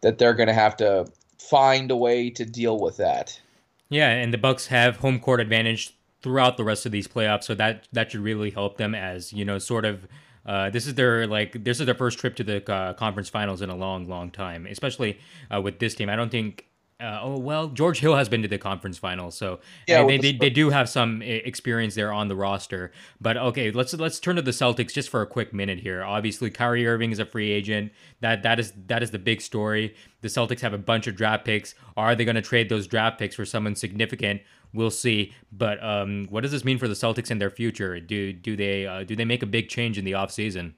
that 0.00 0.18
they're 0.18 0.34
going 0.34 0.48
to 0.48 0.54
have 0.54 0.76
to 0.78 1.06
find 1.38 1.90
a 1.90 1.96
way 1.96 2.30
to 2.30 2.44
deal 2.44 2.78
with 2.78 2.96
that. 2.98 3.40
Yeah, 3.88 4.08
and 4.10 4.32
the 4.32 4.38
Bucks 4.38 4.68
have 4.68 4.96
home 4.96 5.18
court 5.18 5.40
advantage 5.40 5.96
throughout 6.22 6.56
the 6.56 6.64
rest 6.64 6.86
of 6.86 6.92
these 6.92 7.08
playoffs, 7.08 7.44
so 7.44 7.54
that 7.54 7.88
that 7.92 8.12
should 8.12 8.20
really 8.20 8.50
help 8.50 8.76
them 8.76 8.94
as 8.94 9.32
you 9.32 9.44
know, 9.44 9.58
sort 9.58 9.84
of. 9.84 10.06
Uh, 10.46 10.70
this 10.70 10.86
is 10.86 10.94
their 10.94 11.26
like 11.26 11.64
this 11.64 11.80
is 11.80 11.86
their 11.86 11.94
first 11.94 12.18
trip 12.18 12.34
to 12.34 12.42
the 12.42 12.72
uh, 12.72 12.94
conference 12.94 13.28
finals 13.28 13.60
in 13.60 13.68
a 13.68 13.76
long, 13.76 14.08
long 14.08 14.30
time, 14.30 14.66
especially 14.66 15.18
uh, 15.54 15.60
with 15.60 15.78
this 15.80 15.94
team. 15.94 16.08
I 16.08 16.16
don't 16.16 16.30
think 16.30 16.64
uh, 17.00 17.20
oh 17.22 17.38
well, 17.38 17.68
George 17.68 18.00
Hill 18.00 18.16
has 18.16 18.28
been 18.28 18.42
to 18.42 18.48
the 18.48 18.58
conference 18.58 18.98
final, 18.98 19.30
so 19.30 19.60
yeah, 19.86 20.04
they, 20.04 20.18
they, 20.18 20.32
they 20.32 20.50
do 20.50 20.70
have 20.70 20.88
some 20.88 21.22
experience 21.22 21.94
there 21.94 22.12
on 22.12 22.28
the 22.28 22.36
roster. 22.36 22.92
But 23.20 23.36
okay, 23.36 23.70
let's 23.70 23.94
let's 23.94 24.20
turn 24.20 24.36
to 24.36 24.42
the 24.42 24.50
Celtics 24.50 24.92
just 24.92 25.08
for 25.08 25.22
a 25.22 25.26
quick 25.26 25.52
minute 25.54 25.80
here. 25.80 26.02
Obviously, 26.02 26.50
Kyrie 26.50 26.86
Irving 26.86 27.12
is 27.12 27.18
a 27.18 27.24
free 27.24 27.50
agent. 27.50 27.92
That 28.20 28.42
that 28.42 28.60
is 28.60 28.72
that 28.86 29.02
is 29.02 29.10
the 29.10 29.18
big 29.18 29.40
story. 29.40 29.94
The 30.20 30.28
Celtics 30.28 30.60
have 30.60 30.74
a 30.74 30.78
bunch 30.78 31.06
of 31.06 31.16
draft 31.16 31.44
picks. 31.44 31.74
Are 31.96 32.14
they 32.14 32.24
going 32.24 32.36
to 32.36 32.42
trade 32.42 32.68
those 32.68 32.86
draft 32.86 33.18
picks 33.18 33.34
for 33.34 33.44
someone 33.44 33.74
significant? 33.74 34.42
We'll 34.72 34.90
see. 34.90 35.32
But 35.50 35.82
um, 35.82 36.26
what 36.30 36.42
does 36.42 36.52
this 36.52 36.64
mean 36.64 36.78
for 36.78 36.88
the 36.88 36.94
Celtics 36.94 37.30
and 37.30 37.40
their 37.40 37.50
future? 37.50 37.98
Do 37.98 38.32
do 38.32 38.56
they 38.56 38.86
uh, 38.86 39.04
do 39.04 39.16
they 39.16 39.24
make 39.24 39.42
a 39.42 39.46
big 39.46 39.68
change 39.68 39.98
in 39.98 40.04
the 40.04 40.12
offseason? 40.12 40.74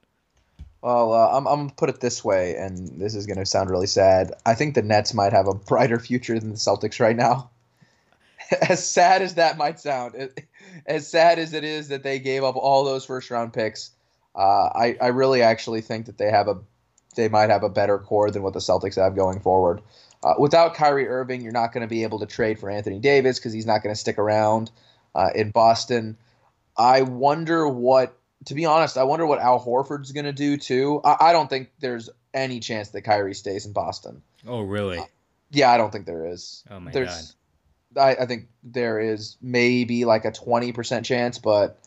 Well, 0.82 1.12
uh, 1.12 1.28
I'm, 1.36 1.46
I'm 1.46 1.58
going 1.58 1.68
to 1.70 1.74
put 1.76 1.90
it 1.90 2.00
this 2.00 2.24
way, 2.24 2.56
and 2.56 3.00
this 3.00 3.14
is 3.14 3.26
going 3.26 3.38
to 3.38 3.46
sound 3.46 3.70
really 3.70 3.86
sad. 3.86 4.32
I 4.44 4.54
think 4.54 4.74
the 4.74 4.82
Nets 4.82 5.14
might 5.14 5.32
have 5.32 5.46
a 5.46 5.54
brighter 5.54 6.00
future 6.00 6.38
than 6.38 6.50
the 6.50 6.56
Celtics 6.56 6.98
right 6.98 7.16
now. 7.16 7.50
as 8.68 8.86
sad 8.86 9.22
as 9.22 9.34
that 9.34 9.56
might 9.56 9.78
sound, 9.78 10.30
as 10.86 11.08
sad 11.08 11.38
as 11.38 11.52
it 11.52 11.64
is 11.64 11.88
that 11.88 12.02
they 12.02 12.18
gave 12.18 12.42
up 12.42 12.56
all 12.56 12.84
those 12.84 13.04
first 13.04 13.30
round 13.30 13.52
picks, 13.52 13.92
uh, 14.34 14.68
I, 14.74 14.96
I 15.00 15.06
really 15.08 15.42
actually 15.42 15.82
think 15.82 16.06
that 16.06 16.18
they 16.18 16.30
have 16.30 16.48
a 16.48 16.58
they 17.14 17.28
might 17.28 17.50
have 17.50 17.62
a 17.62 17.68
better 17.68 17.98
core 17.98 18.30
than 18.30 18.42
what 18.42 18.54
the 18.54 18.58
Celtics 18.58 18.96
have 18.96 19.14
going 19.14 19.38
forward. 19.40 19.82
Uh, 20.22 20.34
without 20.38 20.74
Kyrie 20.74 21.08
Irving, 21.08 21.42
you're 21.42 21.52
not 21.52 21.72
going 21.72 21.82
to 21.82 21.88
be 21.88 22.04
able 22.04 22.18
to 22.20 22.26
trade 22.26 22.58
for 22.58 22.70
Anthony 22.70 22.98
Davis 22.98 23.38
because 23.38 23.52
he's 23.52 23.66
not 23.66 23.82
going 23.82 23.94
to 23.94 24.00
stick 24.00 24.18
around 24.18 24.70
uh, 25.14 25.28
in 25.34 25.50
Boston. 25.50 26.16
I 26.76 27.02
wonder 27.02 27.68
what 27.68 28.16
to 28.46 28.54
be 28.54 28.64
honest, 28.64 28.96
I 28.96 29.04
wonder 29.04 29.26
what 29.26 29.38
Al 29.38 29.62
Horford's 29.62 30.12
going 30.12 30.25
to 30.25 30.32
do 30.32 30.56
too. 30.56 31.00
I, 31.04 31.16
I, 31.20 31.32
don't 31.32 31.49
think 31.49 31.70
there's 31.80 32.11
any 32.34 32.61
chance 32.61 32.90
that 32.90 33.02
Kyrie 33.02 33.34
stays 33.34 33.66
in 33.66 33.72
Boston. 33.72 34.22
Oh, 34.46 34.61
really? 34.61 34.99
Uh, 34.99 35.04
yeah, 35.50 35.70
I 35.70 35.76
don't 35.76 35.92
think 35.92 36.06
there 36.06 36.26
is. 36.26 36.64
Oh 36.70 36.80
my 36.80 36.90
There's, 36.90 37.34
god. 37.94 38.00
I, 38.00 38.22
I 38.22 38.26
think 38.26 38.49
there 38.64 38.99
is 38.99 39.37
maybe 39.42 40.04
like 40.06 40.25
a 40.25 40.32
twenty 40.32 40.72
percent 40.72 41.04
chance, 41.04 41.38
but 41.38 41.78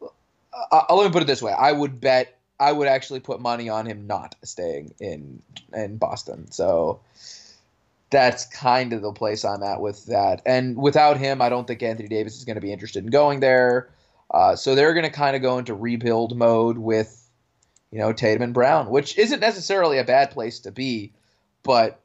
uh, 0.00 0.82
let 0.90 1.06
me 1.06 1.10
put 1.10 1.22
it 1.22 1.26
this 1.26 1.40
way: 1.40 1.52
I 1.52 1.72
would 1.72 2.02
bet 2.02 2.38
I 2.60 2.70
would 2.70 2.86
actually 2.86 3.20
put 3.20 3.40
money 3.40 3.70
on 3.70 3.86
him 3.86 4.06
not 4.06 4.34
staying 4.44 4.94
in 5.00 5.42
in 5.72 5.96
Boston. 5.96 6.50
So 6.50 7.00
that's 8.10 8.46
kind 8.46 8.92
of 8.92 9.02
the 9.02 9.12
place 9.12 9.44
I'm 9.44 9.62
at 9.62 9.80
with 9.80 10.06
that. 10.06 10.42
And 10.44 10.76
without 10.76 11.18
him, 11.18 11.42
I 11.42 11.48
don't 11.48 11.66
think 11.66 11.82
Anthony 11.82 12.08
Davis 12.08 12.36
is 12.36 12.44
going 12.44 12.56
to 12.56 12.60
be 12.60 12.72
interested 12.72 13.04
in 13.04 13.10
going 13.10 13.40
there. 13.40 13.88
Uh, 14.30 14.56
so 14.56 14.74
they're 14.74 14.94
going 14.94 15.06
to 15.06 15.10
kind 15.10 15.36
of 15.36 15.42
go 15.42 15.58
into 15.58 15.74
rebuild 15.74 16.36
mode 16.36 16.78
with, 16.78 17.28
you 17.90 17.98
know, 17.98 18.12
Tatum 18.12 18.42
and 18.42 18.54
Brown, 18.54 18.90
which 18.90 19.16
isn't 19.16 19.40
necessarily 19.40 19.98
a 19.98 20.04
bad 20.04 20.30
place 20.30 20.60
to 20.60 20.70
be, 20.70 21.12
but 21.62 22.00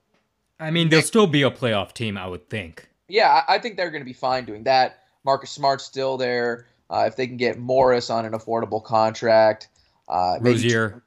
I 0.59 0.71
mean, 0.71 0.89
they'll 0.89 1.01
still 1.01 1.27
be 1.27 1.41
a 1.41 1.51
playoff 1.51 1.93
team, 1.93 2.17
I 2.17 2.27
would 2.27 2.49
think. 2.49 2.87
Yeah, 3.09 3.43
I 3.47 3.59
think 3.59 3.75
they're 3.75 3.91
going 3.91 4.01
to 4.01 4.05
be 4.05 4.13
fine 4.13 4.45
doing 4.45 4.63
that. 4.63 4.99
Marcus 5.25 5.51
Smart's 5.51 5.83
still 5.83 6.17
there. 6.17 6.67
Uh, 6.89 7.05
if 7.07 7.15
they 7.15 7.27
can 7.27 7.37
get 7.37 7.59
Morris 7.59 8.09
on 8.09 8.25
an 8.25 8.33
affordable 8.33 8.83
contract, 8.83 9.67
uh, 10.07 10.37
Rozier. 10.39 11.03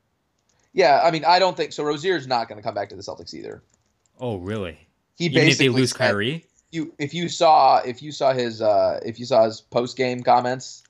yeah, 0.72 1.00
I 1.02 1.10
mean, 1.10 1.24
I 1.24 1.38
don't 1.38 1.56
think 1.56 1.72
so. 1.72 1.84
Rozier's 1.84 2.26
not 2.26 2.48
going 2.48 2.58
to 2.58 2.62
come 2.62 2.74
back 2.74 2.88
to 2.90 2.96
the 2.96 3.02
Celtics 3.02 3.34
either. 3.34 3.62
Oh, 4.18 4.36
really? 4.36 4.78
He 5.16 5.26
Even 5.26 5.44
basically 5.44 5.66
if 5.66 5.72
they 5.72 5.78
lose 5.80 5.92
Kyrie. 5.92 6.44
You, 6.70 6.92
if 6.98 7.14
you 7.14 7.28
saw, 7.28 7.78
if 7.78 8.02
you 8.02 8.10
saw 8.10 8.32
his, 8.32 8.60
uh, 8.60 9.00
if 9.04 9.18
you 9.18 9.26
saw 9.26 9.44
his 9.44 9.60
post 9.60 9.96
game 9.96 10.22
comments? 10.22 10.82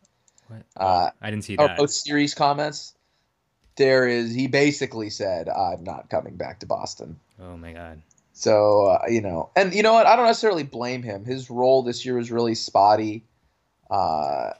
Uh, 0.76 1.10
I 1.20 1.30
didn't 1.30 1.44
see 1.44 1.56
that. 1.56 1.76
post 1.76 2.04
series 2.04 2.34
comments, 2.34 2.94
there 3.76 4.06
is 4.06 4.34
he 4.34 4.46
basically 4.46 5.10
said, 5.10 5.48
"I'm 5.48 5.84
not 5.84 6.10
coming 6.10 6.36
back 6.36 6.60
to 6.60 6.66
Boston." 6.66 7.18
Oh 7.40 7.56
my 7.56 7.72
god. 7.72 8.02
So 8.32 8.86
uh, 8.86 9.06
you 9.08 9.20
know, 9.20 9.50
and 9.56 9.74
you 9.74 9.82
know 9.82 9.92
what? 9.92 10.06
I 10.06 10.16
don't 10.16 10.26
necessarily 10.26 10.62
blame 10.62 11.02
him. 11.02 11.24
His 11.24 11.50
role 11.50 11.82
this 11.82 12.04
year 12.04 12.16
was 12.16 12.30
really 12.30 12.54
spotty. 12.54 13.24
Uh, 13.90 14.50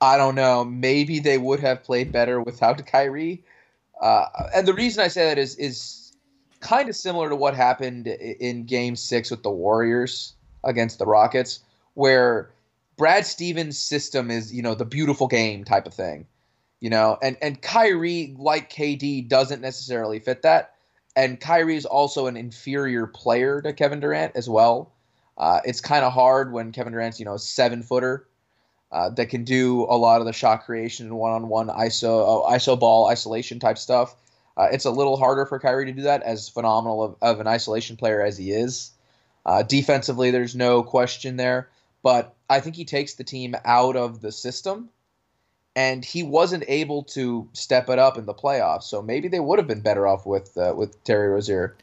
I 0.00 0.16
don't 0.16 0.34
know. 0.34 0.64
Maybe 0.64 1.18
they 1.18 1.38
would 1.38 1.60
have 1.60 1.82
played 1.82 2.12
better 2.12 2.40
without 2.40 2.84
Kyrie. 2.86 3.42
Uh, 4.00 4.26
and 4.54 4.66
the 4.66 4.74
reason 4.74 5.02
I 5.02 5.08
say 5.08 5.24
that 5.24 5.38
is 5.38 5.56
is 5.56 6.12
kind 6.60 6.88
of 6.88 6.96
similar 6.96 7.28
to 7.28 7.36
what 7.36 7.54
happened 7.54 8.06
in 8.06 8.64
Game 8.64 8.96
Six 8.96 9.30
with 9.30 9.42
the 9.42 9.50
Warriors 9.50 10.34
against 10.64 10.98
the 10.98 11.06
Rockets, 11.06 11.60
where 11.94 12.50
Brad 12.98 13.24
Stevens' 13.24 13.78
system 13.78 14.30
is 14.30 14.52
you 14.52 14.60
know 14.60 14.74
the 14.74 14.84
beautiful 14.84 15.26
game 15.28 15.64
type 15.64 15.86
of 15.86 15.94
thing, 15.94 16.26
you 16.80 16.90
know, 16.90 17.16
and 17.22 17.38
and 17.40 17.62
Kyrie 17.62 18.34
like 18.38 18.70
KD 18.70 19.26
doesn't 19.26 19.62
necessarily 19.62 20.18
fit 20.18 20.42
that 20.42 20.74
and 21.18 21.40
Kyrie 21.40 21.74
is 21.74 21.84
also 21.84 22.28
an 22.28 22.36
inferior 22.36 23.08
player 23.08 23.60
to 23.60 23.72
Kevin 23.72 23.98
Durant 23.98 24.36
as 24.36 24.48
well. 24.48 24.92
Uh, 25.36 25.58
it's 25.64 25.80
kind 25.80 26.04
of 26.04 26.12
hard 26.12 26.52
when 26.52 26.70
Kevin 26.70 26.92
Durant's 26.92 27.18
you 27.18 27.24
know 27.24 27.34
a 27.34 27.38
seven 27.40 27.82
footer 27.82 28.28
uh, 28.92 29.10
that 29.10 29.26
can 29.26 29.42
do 29.42 29.84
a 29.90 29.98
lot 29.98 30.20
of 30.20 30.26
the 30.26 30.32
shot 30.32 30.64
creation 30.64 31.06
and 31.06 31.16
one 31.16 31.32
on 31.32 31.48
one 31.48 31.66
ISO 31.68 32.46
uh, 32.46 32.52
ISO 32.52 32.78
ball 32.78 33.08
isolation 33.08 33.58
type 33.58 33.78
stuff. 33.78 34.14
Uh, 34.56 34.68
it's 34.70 34.84
a 34.84 34.92
little 34.92 35.16
harder 35.16 35.44
for 35.44 35.58
Kyrie 35.58 35.86
to 35.86 35.92
do 35.92 36.02
that, 36.02 36.22
as 36.22 36.48
phenomenal 36.48 37.02
of, 37.02 37.16
of 37.20 37.40
an 37.40 37.48
isolation 37.48 37.96
player 37.96 38.22
as 38.22 38.38
he 38.38 38.52
is. 38.52 38.92
Uh, 39.44 39.64
defensively, 39.64 40.30
there's 40.30 40.54
no 40.54 40.84
question 40.84 41.36
there, 41.36 41.68
but 42.02 42.34
I 42.48 42.60
think 42.60 42.76
he 42.76 42.84
takes 42.84 43.14
the 43.14 43.24
team 43.24 43.54
out 43.64 43.96
of 43.96 44.20
the 44.20 44.32
system 44.32 44.90
and 45.76 46.04
he 46.04 46.22
wasn't 46.22 46.64
able 46.66 47.04
to 47.04 47.48
step 47.52 47.88
it 47.88 47.98
up 47.98 48.18
in 48.18 48.26
the 48.26 48.34
playoffs. 48.34 48.84
So 48.84 49.00
maybe 49.00 49.28
they 49.28 49.40
would 49.40 49.58
have 49.58 49.68
been 49.68 49.80
better 49.80 50.06
off 50.06 50.26
with 50.26 50.56
uh, 50.56 50.74
with 50.76 51.02
Terry 51.04 51.28
Rozier. 51.28 51.76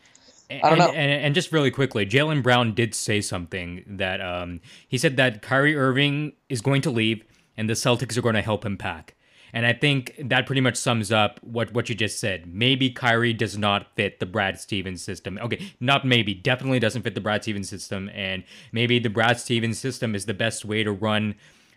And, 0.50 0.62
I 0.64 0.70
don't 0.70 0.80
know. 0.80 0.90
And, 0.90 1.12
and 1.12 1.36
just 1.36 1.52
really 1.52 1.72
quickly, 1.72 2.06
Jaylen 2.06 2.44
Brown 2.44 2.74
did 2.74 2.94
say 2.94 3.22
something 3.22 3.84
that 3.88 4.22
um, 4.22 4.62
he 4.88 4.98
said 4.98 5.18
that 5.18 5.42
Kyrie 5.42 5.76
Irving 5.76 6.34
is 6.50 6.62
going 6.62 6.82
to 6.84 6.92
leave 6.92 7.24
and 7.58 7.70
the 7.70 7.74
Celtics 7.74 8.18
are 8.18 8.22
going 8.22 8.36
to 8.36 8.42
help 8.42 8.66
him 8.66 8.78
pack. 8.78 9.15
And 9.56 9.66
I 9.66 9.72
think 9.72 10.14
that 10.20 10.46
pretty 10.46 10.60
much 10.60 10.76
sums 10.76 11.14
up 11.14 11.40
what, 11.42 11.74
what 11.74 11.88
you 11.88 11.96
just 11.96 12.20
said. 12.20 12.46
Maybe 12.46 12.90
Kyrie 12.90 13.32
does 13.32 13.58
not 13.58 13.96
fit 13.96 14.20
the 14.20 14.26
Brad 14.26 14.60
Stevens 14.60 15.02
system. 15.02 15.40
Okay, 15.42 15.72
not 15.80 16.06
maybe, 16.06 16.34
definitely 16.34 16.78
doesn't 16.78 17.04
fit 17.04 17.16
the 17.16 17.22
Brad 17.22 17.42
Stevens 17.42 17.70
system. 17.70 18.10
And 18.14 18.44
maybe 18.74 19.00
the 19.00 19.10
Brad 19.10 19.40
Stevens 19.40 19.80
system 19.80 20.14
is 20.14 20.26
the 20.26 20.34
best 20.34 20.66
way 20.66 20.84
to 20.84 20.92
run 20.92 21.36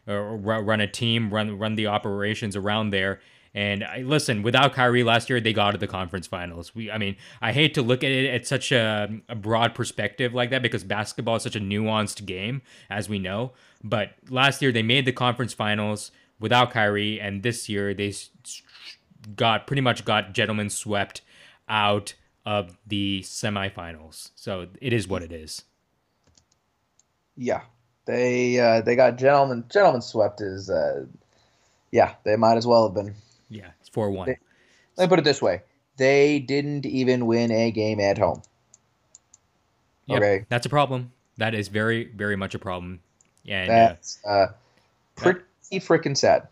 or 0.08 0.36
ru- 0.36 0.58
run 0.58 0.80
a 0.80 0.88
team, 0.88 1.32
run 1.32 1.56
run 1.56 1.76
the 1.76 1.86
operations 1.86 2.56
around 2.56 2.90
there. 2.90 3.20
And 3.54 3.84
I, 3.84 4.02
listen, 4.02 4.42
without 4.42 4.72
Kyrie 4.72 5.04
last 5.04 5.30
year, 5.30 5.40
they 5.40 5.52
got 5.52 5.70
to 5.70 5.78
the 5.78 5.86
conference 5.86 6.26
finals. 6.26 6.74
We, 6.74 6.90
I 6.90 6.98
mean, 6.98 7.16
I 7.40 7.52
hate 7.52 7.74
to 7.74 7.82
look 7.82 8.02
at 8.02 8.10
it 8.10 8.28
at 8.28 8.46
such 8.46 8.72
a, 8.72 9.08
a 9.28 9.36
broad 9.36 9.76
perspective 9.76 10.34
like 10.34 10.50
that 10.50 10.62
because 10.62 10.82
basketball 10.82 11.36
is 11.36 11.44
such 11.44 11.56
a 11.56 11.60
nuanced 11.60 12.26
game, 12.26 12.62
as 12.90 13.08
we 13.08 13.20
know. 13.20 13.52
But 13.84 14.14
last 14.28 14.60
year 14.62 14.72
they 14.72 14.82
made 14.82 15.04
the 15.04 15.12
conference 15.12 15.54
finals 15.54 16.10
without 16.40 16.70
Kyrie, 16.70 17.20
and 17.20 17.42
this 17.42 17.68
year 17.68 17.94
they 17.94 18.14
got 19.36 19.66
pretty 19.66 19.82
much 19.82 20.04
got 20.04 20.32
gentlemen 20.32 20.70
swept 20.70 21.22
out 21.68 22.14
of 22.46 22.78
the 22.86 23.20
semifinals. 23.24 24.30
So 24.34 24.68
it 24.80 24.92
is 24.92 25.06
what 25.06 25.22
it 25.22 25.32
is. 25.32 25.62
Yeah, 27.36 27.62
they 28.06 28.58
uh, 28.58 28.80
they 28.80 28.96
got 28.96 29.16
gentlemen 29.18 29.64
gentlemen 29.68 30.02
swept 30.02 30.40
is 30.40 30.70
uh, 30.70 31.06
yeah 31.90 32.14
they 32.24 32.36
might 32.36 32.56
as 32.56 32.66
well 32.66 32.86
have 32.88 32.94
been. 32.94 33.14
Yeah, 33.48 33.70
it's 33.80 33.88
four 33.88 34.10
one. 34.10 34.28
Let 34.96 35.04
me 35.04 35.08
put 35.08 35.18
it 35.18 35.24
this 35.24 35.40
way: 35.40 35.62
they 35.96 36.38
didn't 36.40 36.86
even 36.86 37.26
win 37.26 37.50
a 37.52 37.70
game 37.70 38.00
at 38.00 38.18
home. 38.18 38.42
Yep, 40.06 40.18
Okay. 40.18 40.46
that's 40.48 40.66
a 40.66 40.70
problem. 40.70 41.12
That 41.36 41.54
is 41.54 41.68
very, 41.68 42.04
very 42.04 42.34
much 42.34 42.54
a 42.54 42.58
problem. 42.58 43.00
And 43.46 43.70
uh, 43.70 43.74
That's 43.74 44.18
uh, 44.26 44.46
pretty 45.16 45.40
freaking 45.72 46.16
sad. 46.16 46.48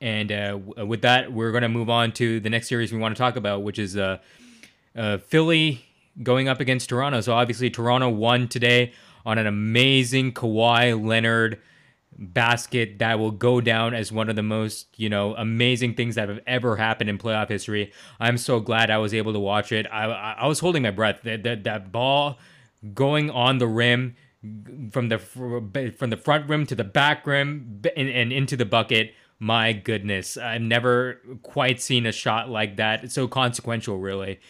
and 0.00 0.30
uh, 0.30 0.58
with 0.86 1.02
that, 1.02 1.32
we're 1.32 1.50
going 1.50 1.62
to 1.62 1.68
move 1.68 1.90
on 1.90 2.12
to 2.12 2.40
the 2.40 2.50
next 2.50 2.68
series 2.68 2.92
we 2.92 2.98
want 2.98 3.16
to 3.16 3.18
talk 3.18 3.36
about, 3.36 3.62
which 3.62 3.78
is 3.78 3.96
uh, 3.96 4.18
uh, 4.96 5.18
Philly 5.18 5.84
going 6.22 6.48
up 6.48 6.60
against 6.60 6.88
Toronto. 6.88 7.20
So 7.20 7.34
obviously, 7.34 7.70
Toronto 7.70 8.08
won 8.08 8.48
today 8.48 8.92
on 9.26 9.38
an 9.38 9.46
amazing 9.46 10.32
Kawhi 10.32 11.04
Leonard 11.04 11.60
basket 12.20 12.98
that 12.98 13.18
will 13.18 13.30
go 13.30 13.60
down 13.60 13.94
as 13.94 14.10
one 14.10 14.28
of 14.28 14.34
the 14.34 14.42
most 14.42 14.88
you 14.96 15.08
know 15.08 15.34
amazing 15.36 15.94
things 15.94 16.16
that 16.16 16.28
have 16.28 16.40
ever 16.46 16.76
happened 16.76 17.08
in 17.10 17.18
playoff 17.18 17.48
history. 17.48 17.92
I'm 18.18 18.38
so 18.38 18.60
glad 18.60 18.90
I 18.90 18.98
was 18.98 19.14
able 19.14 19.32
to 19.32 19.38
watch 19.40 19.72
it. 19.72 19.86
I 19.90 20.04
I, 20.06 20.32
I 20.32 20.46
was 20.46 20.60
holding 20.60 20.82
my 20.82 20.90
breath. 20.90 21.22
That, 21.22 21.42
that 21.44 21.64
that 21.64 21.92
ball 21.92 22.38
going 22.94 23.30
on 23.30 23.58
the 23.58 23.66
rim 23.66 24.16
from 24.92 25.08
the 25.08 25.18
from 25.18 26.10
the 26.10 26.16
front 26.16 26.48
rim 26.48 26.66
to 26.66 26.74
the 26.74 26.84
back 26.84 27.26
rim 27.26 27.82
and, 27.96 28.08
and 28.08 28.32
into 28.32 28.56
the 28.56 28.64
bucket. 28.64 29.14
My 29.40 29.72
goodness, 29.72 30.36
I've 30.36 30.62
never 30.62 31.20
quite 31.42 31.80
seen 31.80 32.06
a 32.06 32.12
shot 32.12 32.48
like 32.48 32.76
that. 32.76 33.04
It's 33.04 33.14
so 33.14 33.28
consequential, 33.28 33.98
really. 33.98 34.40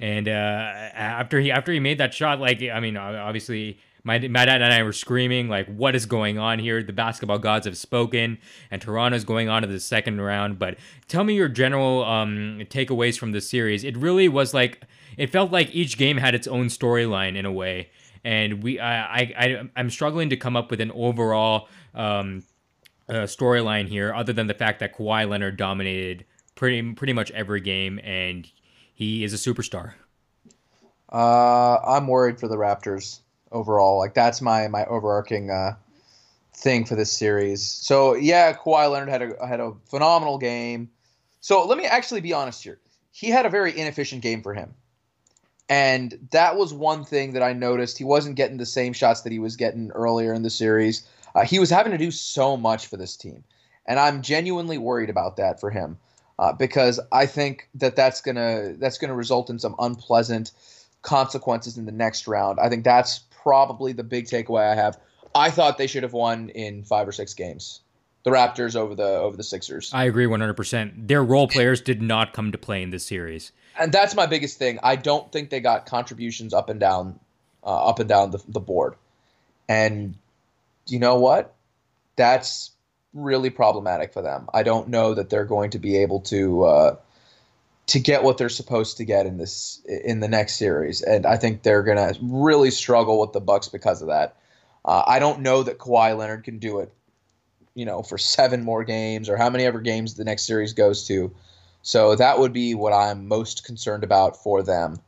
And 0.00 0.28
uh, 0.28 0.30
after 0.32 1.40
he 1.40 1.50
after 1.50 1.72
he 1.72 1.80
made 1.80 1.98
that 1.98 2.14
shot, 2.14 2.40
like 2.40 2.62
I 2.62 2.80
mean, 2.80 2.96
obviously 2.96 3.78
my 4.04 4.18
my 4.20 4.44
dad 4.44 4.62
and 4.62 4.72
I 4.72 4.82
were 4.82 4.92
screaming 4.92 5.48
like, 5.48 5.66
"What 5.66 5.94
is 5.94 6.06
going 6.06 6.38
on 6.38 6.58
here?" 6.58 6.82
The 6.82 6.92
basketball 6.92 7.38
gods 7.38 7.66
have 7.66 7.76
spoken, 7.76 8.38
and 8.70 8.80
Toronto's 8.80 9.24
going 9.24 9.48
on 9.48 9.62
to 9.62 9.68
the 9.68 9.80
second 9.80 10.20
round. 10.20 10.58
But 10.58 10.78
tell 11.08 11.24
me 11.24 11.34
your 11.34 11.48
general 11.48 12.04
um, 12.04 12.60
takeaways 12.70 13.18
from 13.18 13.32
the 13.32 13.40
series. 13.40 13.84
It 13.84 13.96
really 13.96 14.28
was 14.28 14.54
like 14.54 14.82
it 15.16 15.30
felt 15.30 15.50
like 15.50 15.74
each 15.74 15.98
game 15.98 16.16
had 16.16 16.34
its 16.34 16.46
own 16.46 16.66
storyline 16.66 17.36
in 17.36 17.44
a 17.44 17.52
way, 17.52 17.90
and 18.28 18.62
we 18.62 18.78
I 18.78 19.20
I, 19.20 19.70
I'm 19.74 19.88
struggling 19.88 20.28
to 20.28 20.36
come 20.36 20.54
up 20.54 20.70
with 20.70 20.82
an 20.82 20.90
overall 20.92 21.68
um, 21.94 22.44
uh, 23.08 23.24
storyline 23.24 23.88
here, 23.88 24.14
other 24.14 24.34
than 24.34 24.48
the 24.48 24.54
fact 24.54 24.80
that 24.80 24.94
Kawhi 24.94 25.26
Leonard 25.26 25.56
dominated 25.56 26.26
pretty 26.54 26.92
pretty 26.92 27.14
much 27.14 27.30
every 27.30 27.62
game, 27.62 27.98
and 28.04 28.46
he 28.94 29.24
is 29.24 29.32
a 29.32 29.36
superstar. 29.36 29.94
Uh, 31.10 31.78
I'm 31.78 32.06
worried 32.06 32.38
for 32.38 32.48
the 32.48 32.56
Raptors 32.56 33.20
overall. 33.50 33.96
Like 33.98 34.12
that's 34.12 34.42
my 34.42 34.68
my 34.68 34.84
overarching 34.84 35.50
uh, 35.50 35.76
thing 36.54 36.84
for 36.84 36.96
this 36.96 37.10
series. 37.10 37.64
So 37.64 38.14
yeah, 38.14 38.52
Kawhi 38.52 38.90
Leonard 38.90 39.08
had 39.08 39.22
a 39.22 39.46
had 39.46 39.60
a 39.60 39.72
phenomenal 39.86 40.36
game. 40.36 40.90
So 41.40 41.64
let 41.66 41.78
me 41.78 41.86
actually 41.86 42.20
be 42.20 42.34
honest 42.34 42.62
here. 42.62 42.78
He 43.10 43.30
had 43.30 43.46
a 43.46 43.50
very 43.50 43.76
inefficient 43.78 44.20
game 44.20 44.42
for 44.42 44.52
him. 44.52 44.74
And 45.68 46.28
that 46.30 46.56
was 46.56 46.72
one 46.72 47.04
thing 47.04 47.32
that 47.34 47.42
I 47.42 47.52
noticed. 47.52 47.98
He 47.98 48.04
wasn't 48.04 48.36
getting 48.36 48.56
the 48.56 48.66
same 48.66 48.92
shots 48.92 49.22
that 49.22 49.32
he 49.32 49.38
was 49.38 49.56
getting 49.56 49.90
earlier 49.90 50.32
in 50.32 50.42
the 50.42 50.50
series. 50.50 51.06
Uh, 51.34 51.44
he 51.44 51.58
was 51.58 51.68
having 51.68 51.92
to 51.92 51.98
do 51.98 52.10
so 52.10 52.56
much 52.56 52.86
for 52.86 52.96
this 52.96 53.16
team. 53.16 53.44
And 53.86 53.98
I'm 53.98 54.22
genuinely 54.22 54.78
worried 54.78 55.10
about 55.10 55.36
that 55.36 55.60
for 55.60 55.70
him. 55.70 55.98
Uh, 56.38 56.52
because 56.52 57.00
I 57.10 57.26
think 57.26 57.68
that 57.74 57.96
that's 57.96 58.20
gonna 58.20 58.74
that's 58.78 58.96
gonna 58.96 59.14
result 59.14 59.50
in 59.50 59.58
some 59.58 59.74
unpleasant 59.80 60.52
consequences 61.02 61.76
in 61.76 61.84
the 61.84 61.92
next 61.92 62.28
round. 62.28 62.60
I 62.60 62.68
think 62.68 62.84
that's 62.84 63.18
probably 63.42 63.92
the 63.92 64.04
big 64.04 64.26
takeaway 64.26 64.70
I 64.70 64.76
have. 64.76 64.98
I 65.34 65.50
thought 65.50 65.78
they 65.78 65.88
should 65.88 66.04
have 66.04 66.12
won 66.12 66.50
in 66.50 66.84
five 66.84 67.08
or 67.08 67.12
six 67.12 67.34
games. 67.34 67.80
the 68.22 68.30
Raptors 68.30 68.76
over 68.76 68.94
the 68.94 69.18
over 69.18 69.36
the 69.36 69.42
Sixers. 69.42 69.90
I 69.92 70.04
agree 70.04 70.26
100%. 70.26 71.08
Their 71.08 71.24
role 71.24 71.48
players 71.48 71.80
did 71.80 72.02
not 72.02 72.32
come 72.32 72.52
to 72.52 72.58
play 72.58 72.82
in 72.82 72.90
this 72.90 73.06
series. 73.06 73.52
And 73.78 73.92
that's 73.92 74.14
my 74.14 74.26
biggest 74.26 74.58
thing. 74.58 74.78
I 74.82 74.96
don't 74.96 75.30
think 75.30 75.50
they 75.50 75.60
got 75.60 75.86
contributions 75.86 76.52
up 76.52 76.68
and 76.68 76.80
down 76.80 77.18
uh, 77.64 77.88
up 77.88 77.98
and 77.98 78.08
down 78.08 78.30
the, 78.30 78.42
the 78.48 78.60
board. 78.60 78.94
And 79.68 80.14
you 80.86 80.98
know 80.98 81.18
what? 81.18 81.54
That's 82.16 82.70
really 83.14 83.50
problematic 83.50 84.12
for 84.12 84.22
them. 84.22 84.48
I 84.52 84.62
don't 84.62 84.88
know 84.88 85.14
that 85.14 85.30
they're 85.30 85.44
going 85.44 85.70
to 85.70 85.78
be 85.78 85.98
able 85.98 86.20
to 86.22 86.64
uh, 86.64 86.96
to 87.88 88.00
get 88.00 88.22
what 88.22 88.38
they're 88.38 88.48
supposed 88.48 88.98
to 88.98 89.04
get 89.04 89.26
in 89.26 89.38
this 89.38 89.82
in 89.86 90.20
the 90.20 90.28
next 90.28 90.56
series, 90.56 91.02
and 91.02 91.26
I 91.26 91.36
think 91.36 91.62
they're 91.62 91.82
going 91.82 91.96
to 91.96 92.18
really 92.22 92.70
struggle 92.70 93.20
with 93.20 93.32
the 93.32 93.40
Bucks 93.40 93.68
because 93.68 94.02
of 94.02 94.08
that. 94.08 94.36
Uh, 94.84 95.02
I 95.06 95.18
don't 95.18 95.40
know 95.40 95.62
that 95.62 95.78
Kawhi 95.78 96.16
Leonard 96.16 96.44
can 96.44 96.58
do 96.58 96.80
it, 96.80 96.92
you 97.74 97.84
know, 97.84 98.02
for 98.02 98.18
seven 98.18 98.64
more 98.64 98.84
games 98.84 99.28
or 99.28 99.36
how 99.36 99.50
many 99.50 99.64
ever 99.64 99.80
games 99.80 100.14
the 100.14 100.24
next 100.24 100.46
series 100.46 100.72
goes 100.72 101.06
to. 101.08 101.34
So 101.82 102.14
that 102.16 102.38
would 102.38 102.52
be 102.52 102.74
what 102.74 102.92
I'm 102.92 103.28
most 103.28 103.64
concerned 103.64 104.04
about 104.04 104.36
for 104.42 104.62
them. 104.62 105.00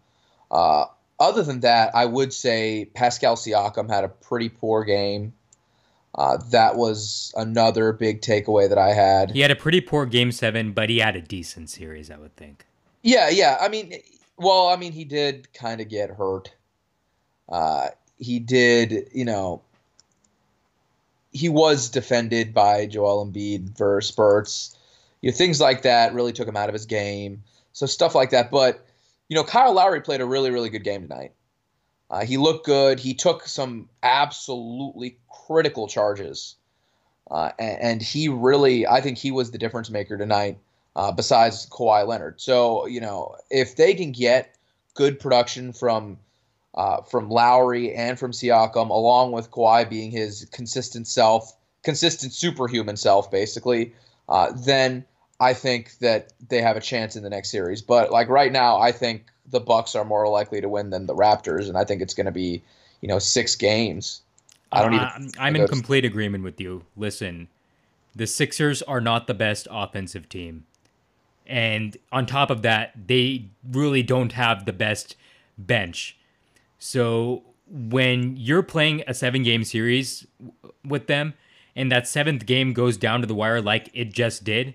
Uh, 0.50 0.86
other 1.18 1.42
than 1.42 1.60
that, 1.60 1.94
I 1.94 2.06
would 2.06 2.32
say 2.32 2.86
Pascal 2.94 3.36
Siakam 3.36 3.90
had 3.90 4.04
a 4.04 4.08
pretty 4.08 4.48
poor 4.48 4.84
game. 4.84 5.34
Uh, 6.14 6.38
that 6.50 6.76
was 6.76 7.32
another 7.36 7.92
big 7.92 8.20
takeaway 8.20 8.68
that 8.68 8.78
I 8.78 8.92
had. 8.92 9.30
He 9.30 9.40
had 9.40 9.50
a 9.50 9.56
pretty 9.56 9.80
poor 9.80 10.06
game 10.06 10.32
seven, 10.32 10.72
but 10.72 10.88
he 10.88 10.98
had 10.98 11.14
a 11.14 11.20
decent 11.20 11.70
series, 11.70 12.10
I 12.10 12.16
would 12.16 12.34
think. 12.36 12.66
Yeah, 13.02 13.28
yeah. 13.28 13.58
I 13.60 13.68
mean, 13.68 13.94
well, 14.36 14.68
I 14.68 14.76
mean, 14.76 14.92
he 14.92 15.04
did 15.04 15.52
kind 15.52 15.80
of 15.80 15.88
get 15.88 16.10
hurt. 16.10 16.52
Uh, 17.48 17.88
he 18.18 18.38
did, 18.38 19.08
you 19.12 19.24
know, 19.24 19.62
he 21.32 21.48
was 21.48 21.88
defended 21.88 22.52
by 22.52 22.86
Joel 22.86 23.26
Embiid 23.26 23.76
for 23.76 24.00
spurts. 24.00 24.76
You 25.22 25.30
know, 25.30 25.36
things 25.36 25.60
like 25.60 25.82
that 25.82 26.14
really 26.14 26.32
took 26.32 26.48
him 26.48 26.56
out 26.56 26.68
of 26.68 26.72
his 26.72 26.86
game. 26.86 27.42
So 27.72 27.86
stuff 27.86 28.14
like 28.14 28.30
that. 28.30 28.50
But 28.50 28.86
you 29.28 29.36
know, 29.36 29.44
Kyle 29.44 29.72
Lowry 29.72 30.00
played 30.00 30.20
a 30.20 30.26
really, 30.26 30.50
really 30.50 30.70
good 30.70 30.84
game 30.84 31.02
tonight. 31.02 31.32
Uh, 32.10 32.24
he 32.24 32.36
looked 32.36 32.66
good. 32.66 32.98
He 32.98 33.14
took 33.14 33.46
some 33.46 33.88
absolutely 34.02 35.18
critical 35.30 35.86
charges. 35.86 36.56
Uh, 37.30 37.52
and, 37.60 37.80
and, 37.80 38.02
he 38.02 38.28
really, 38.28 38.88
I 38.88 39.00
think 39.00 39.16
he 39.16 39.30
was 39.30 39.52
the 39.52 39.58
difference 39.58 39.88
maker 39.88 40.18
tonight, 40.18 40.58
uh, 40.96 41.12
besides 41.12 41.68
Kawhi 41.70 42.04
Leonard. 42.04 42.40
So, 42.40 42.86
you 42.86 43.00
know, 43.00 43.36
if 43.50 43.76
they 43.76 43.94
can 43.94 44.10
get 44.10 44.56
good 44.94 45.20
production 45.20 45.72
from 45.72 46.18
uh, 46.74 47.02
from 47.02 47.30
Lowry 47.30 47.94
and 47.94 48.18
from 48.18 48.32
Siakam, 48.32 48.90
along 48.90 49.32
with 49.32 49.50
Kawhi 49.50 49.88
being 49.88 50.10
his 50.10 50.46
consistent 50.52 51.06
self, 51.06 51.56
consistent 51.82 52.32
superhuman 52.32 52.96
self, 52.96 53.30
basically, 53.30 53.94
uh, 54.28 54.52
then 54.52 55.04
I 55.40 55.54
think 55.54 55.98
that 55.98 56.34
they 56.48 56.60
have 56.60 56.76
a 56.76 56.80
chance 56.80 57.16
in 57.16 57.22
the 57.22 57.30
next 57.30 57.50
series. 57.50 57.80
But 57.80 58.12
like 58.12 58.28
right 58.28 58.52
now, 58.52 58.78
I 58.78 58.92
think 58.92 59.24
the 59.48 59.60
Bucks 59.60 59.94
are 59.94 60.04
more 60.04 60.28
likely 60.28 60.60
to 60.60 60.68
win 60.68 60.90
than 60.90 61.06
the 61.06 61.14
Raptors, 61.14 61.66
and 61.66 61.76
I 61.78 61.84
think 61.84 62.02
it's 62.02 62.14
going 62.14 62.26
to 62.26 62.32
be, 62.32 62.62
you 63.00 63.08
know, 63.08 63.18
six 63.18 63.56
games. 63.56 64.20
I 64.70 64.82
don't 64.82 64.94
uh, 64.94 65.10
even. 65.16 65.30
I'm 65.38 65.56
in 65.56 65.66
complete 65.66 66.04
agreement 66.04 66.44
with 66.44 66.60
you. 66.60 66.84
Listen, 66.94 67.48
the 68.14 68.26
Sixers 68.26 68.82
are 68.82 69.00
not 69.00 69.26
the 69.26 69.34
best 69.34 69.66
offensive 69.70 70.28
team, 70.28 70.66
and 71.46 71.96
on 72.12 72.26
top 72.26 72.50
of 72.50 72.60
that, 72.62 72.92
they 73.08 73.46
really 73.68 74.02
don't 74.02 74.32
have 74.32 74.66
the 74.66 74.72
best 74.74 75.16
bench. 75.56 76.18
So 76.78 77.42
when 77.66 78.36
you're 78.36 78.62
playing 78.62 79.02
a 79.06 79.14
seven 79.14 79.42
game 79.42 79.64
series 79.64 80.26
with 80.84 81.06
them, 81.06 81.34
and 81.74 81.90
that 81.90 82.06
seventh 82.06 82.44
game 82.44 82.72
goes 82.74 82.96
down 82.96 83.22
to 83.22 83.26
the 83.26 83.34
wire 83.34 83.62
like 83.62 83.88
it 83.94 84.12
just 84.12 84.44
did 84.44 84.74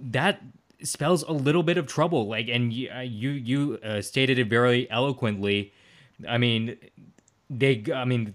that 0.00 0.40
spells 0.82 1.22
a 1.22 1.32
little 1.32 1.62
bit 1.62 1.78
of 1.78 1.86
trouble. 1.86 2.26
Like, 2.26 2.48
and 2.48 2.72
you 2.72 2.90
uh, 2.90 3.00
you, 3.00 3.30
you 3.30 3.78
uh, 3.82 4.02
stated 4.02 4.38
it 4.38 4.48
very 4.48 4.90
eloquently. 4.90 5.72
I 6.28 6.38
mean, 6.38 6.76
they. 7.48 7.84
I 7.94 8.04
mean, 8.04 8.34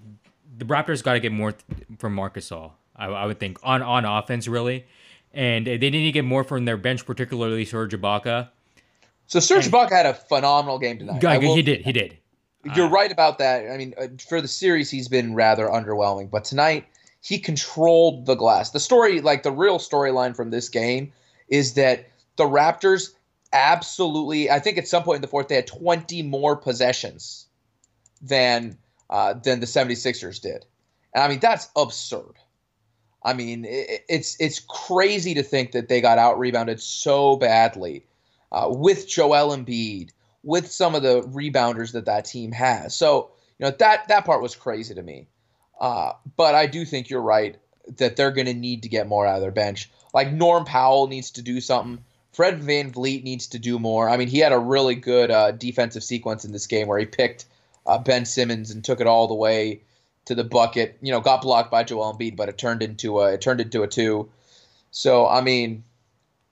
the 0.57 0.65
Raptors 0.65 1.03
got 1.03 1.13
to 1.13 1.20
get 1.20 1.31
more 1.31 1.53
th- 1.53 1.83
from 2.00 2.13
Marc 2.13 2.35
Gasol. 2.35 2.72
I, 2.96 3.07
I, 3.07 3.25
would 3.25 3.39
think 3.39 3.59
on 3.63 3.81
on 3.81 4.05
offense 4.05 4.48
really, 4.48 4.85
and 5.33 5.68
they 5.68 5.77
need 5.77 6.05
to 6.05 6.11
get 6.11 6.24
more 6.25 6.44
from 6.44 6.66
their 6.66 6.77
bench, 6.77 7.05
particularly 7.05 7.66
Serge 7.66 7.94
Ibaka. 7.94 8.50
So 9.27 9.39
Serge 9.39 9.68
Ibaka 9.68 9.92
had 9.92 10.05
a 10.05 10.13
phenomenal 10.13 10.79
game 10.79 11.00
tonight. 11.00 11.22
Yeah, 11.22 11.39
he 11.39 11.61
did. 11.61 11.81
He 11.81 11.92
did. 11.92 12.18
You're 12.75 12.87
uh, 12.87 12.92
right 12.92 13.11
about 13.11 13.37
that. 13.39 13.70
I 13.70 13.77
mean, 13.77 13.94
uh, 14.00 14.07
for 14.27 14.42
the 14.42 14.48
series, 14.48 14.89
he's 14.89 15.07
been 15.07 15.35
rather 15.35 15.68
underwhelming, 15.68 16.31
but 16.31 16.46
tonight 16.46 16.85
he 17.22 17.37
controlled 17.37 18.25
the 18.25 18.35
glass. 18.35 18.72
The 18.72 18.79
story, 18.79 19.22
like 19.22 19.44
the 19.44 19.51
real 19.51 19.77
storyline 19.77 20.35
from 20.35 20.51
this 20.51 20.70
game, 20.70 21.11
is 21.48 21.74
that 21.75 22.08
the 22.38 22.44
Raptors 22.46 23.12
absolutely, 23.53 24.50
I 24.50 24.60
think 24.60 24.77
at 24.77 24.88
some 24.88 25.03
point 25.03 25.18
in 25.18 25.22
the 25.22 25.27
fourth, 25.27 25.48
they 25.48 25.55
had 25.55 25.68
20 25.68 26.24
more 26.24 26.55
possessions 26.55 27.48
than 28.22 28.77
uh, 29.10 29.34
than 29.34 29.60
the 29.60 29.68
76ers 29.68 30.42
did. 30.42 30.66
And 31.14 31.24
I 31.24 31.27
mean, 31.27 31.40
that's 31.40 31.70
absurd. 31.75 32.34
I 33.24 33.34
mean, 33.34 33.66
it, 33.66 34.05
it's 34.10 34.36
it's 34.40 34.60
crazy 34.60 35.34
to 35.36 35.44
think 35.44 35.72
that 35.72 35.88
they 35.90 36.01
got 36.01 36.18
out 36.18 36.38
rebounded 36.38 36.81
so 36.81 37.38
badly 37.38 38.05
uh, 38.51 38.68
with 38.70 39.08
Joel 39.08 39.55
Embiid, 39.55 40.12
with 40.44 40.72
some 40.72 40.94
of 40.94 41.01
the 41.01 41.22
rebounders 41.22 41.94
that 41.94 42.05
that 42.05 42.25
team 42.25 42.51
has. 42.51 42.96
So 42.96 43.31
you 43.58 43.66
know 43.66 43.72
that 43.79 44.08
that 44.10 44.25
part 44.25 44.42
was 44.42 44.55
crazy 44.55 44.94
to 44.94 45.01
me. 45.01 45.27
Uh, 45.79 46.14
but 46.38 46.55
I 46.55 46.68
do 46.68 46.86
think 46.86 47.10
you're 47.10 47.22
right 47.22 47.58
that 47.98 48.16
they're 48.16 48.31
going 48.31 48.48
to 48.48 48.53
need 48.53 48.84
to 48.84 48.90
get 48.90 49.08
more 49.08 49.25
out 49.25 49.36
of 49.36 49.42
their 49.42 49.51
bench. 49.51 49.92
Like 50.15 50.31
Norm 50.31 50.63
Powell 50.63 51.07
needs 51.07 51.31
to 51.31 51.41
do 51.41 51.59
something. 51.59 52.01
Fred 52.31 52.61
VanVleet 52.61 53.23
needs 53.23 53.47
to 53.47 53.59
do 53.59 53.77
more. 53.77 54.09
I 54.09 54.15
mean, 54.15 54.29
he 54.29 54.39
had 54.39 54.53
a 54.53 54.57
really 54.57 54.95
good 54.95 55.29
uh, 55.29 55.51
defensive 55.51 56.05
sequence 56.05 56.45
in 56.45 56.53
this 56.53 56.67
game 56.67 56.87
where 56.87 56.97
he 56.97 57.05
picked 57.05 57.45
uh, 57.85 57.97
Ben 57.97 58.25
Simmons 58.25 58.71
and 58.71 58.81
took 58.81 59.01
it 59.01 59.07
all 59.07 59.27
the 59.27 59.35
way 59.35 59.81
to 60.23 60.33
the 60.33 60.45
bucket. 60.45 60.97
You 61.01 61.11
know, 61.11 61.19
got 61.19 61.41
blocked 61.41 61.69
by 61.69 61.83
Joel 61.83 62.13
Embiid, 62.13 62.37
but 62.37 62.47
it 62.47 62.57
turned 62.57 62.81
into 62.81 63.19
a 63.19 63.33
it 63.33 63.41
turned 63.41 63.59
into 63.59 63.83
a 63.83 63.89
two. 63.89 64.29
So 64.89 65.27
I 65.27 65.41
mean, 65.41 65.83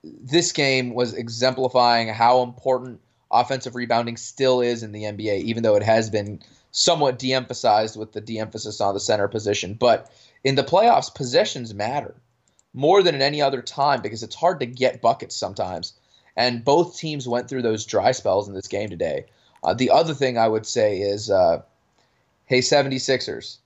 this 0.03 0.51
game 0.51 0.93
was 0.93 1.13
exemplifying 1.13 2.09
how 2.09 2.43
important 2.43 2.99
offensive 3.31 3.75
rebounding 3.75 4.17
still 4.17 4.59
is 4.59 4.83
in 4.83 4.91
the 4.91 5.03
NBA, 5.03 5.43
even 5.43 5.63
though 5.63 5.77
it 5.77 5.83
has 5.83 6.09
been 6.09 6.41
somewhat 6.71 7.17
de-emphasized 7.17 7.95
with 7.95 8.11
the 8.11 8.19
de-emphasis 8.19 8.81
on 8.81 8.93
the 8.93 8.99
center 8.99 9.29
position. 9.29 9.73
But 9.73 10.11
in 10.43 10.55
the 10.55 10.63
playoffs, 10.63 11.13
possessions 11.15 11.73
matter 11.73 12.15
more 12.73 13.03
than 13.03 13.15
at 13.15 13.21
any 13.21 13.41
other 13.41 13.61
time 13.61 14.01
because 14.01 14.23
it's 14.23 14.35
hard 14.35 14.59
to 14.59 14.65
get 14.65 15.01
buckets 15.01 15.35
sometimes. 15.35 15.93
And 16.35 16.65
both 16.65 16.97
teams 16.97 17.27
went 17.27 17.47
through 17.47 17.61
those 17.61 17.85
dry 17.85 18.11
spells 18.11 18.47
in 18.47 18.55
this 18.55 18.67
game 18.67 18.89
today. 18.89 19.25
Uh, 19.63 19.73
the 19.73 19.91
other 19.91 20.13
thing 20.13 20.37
I 20.37 20.47
would 20.47 20.65
say 20.65 20.99
is 20.99 21.29
uh, 21.29 21.61
hey, 22.45 22.59
76ers, 22.59 23.57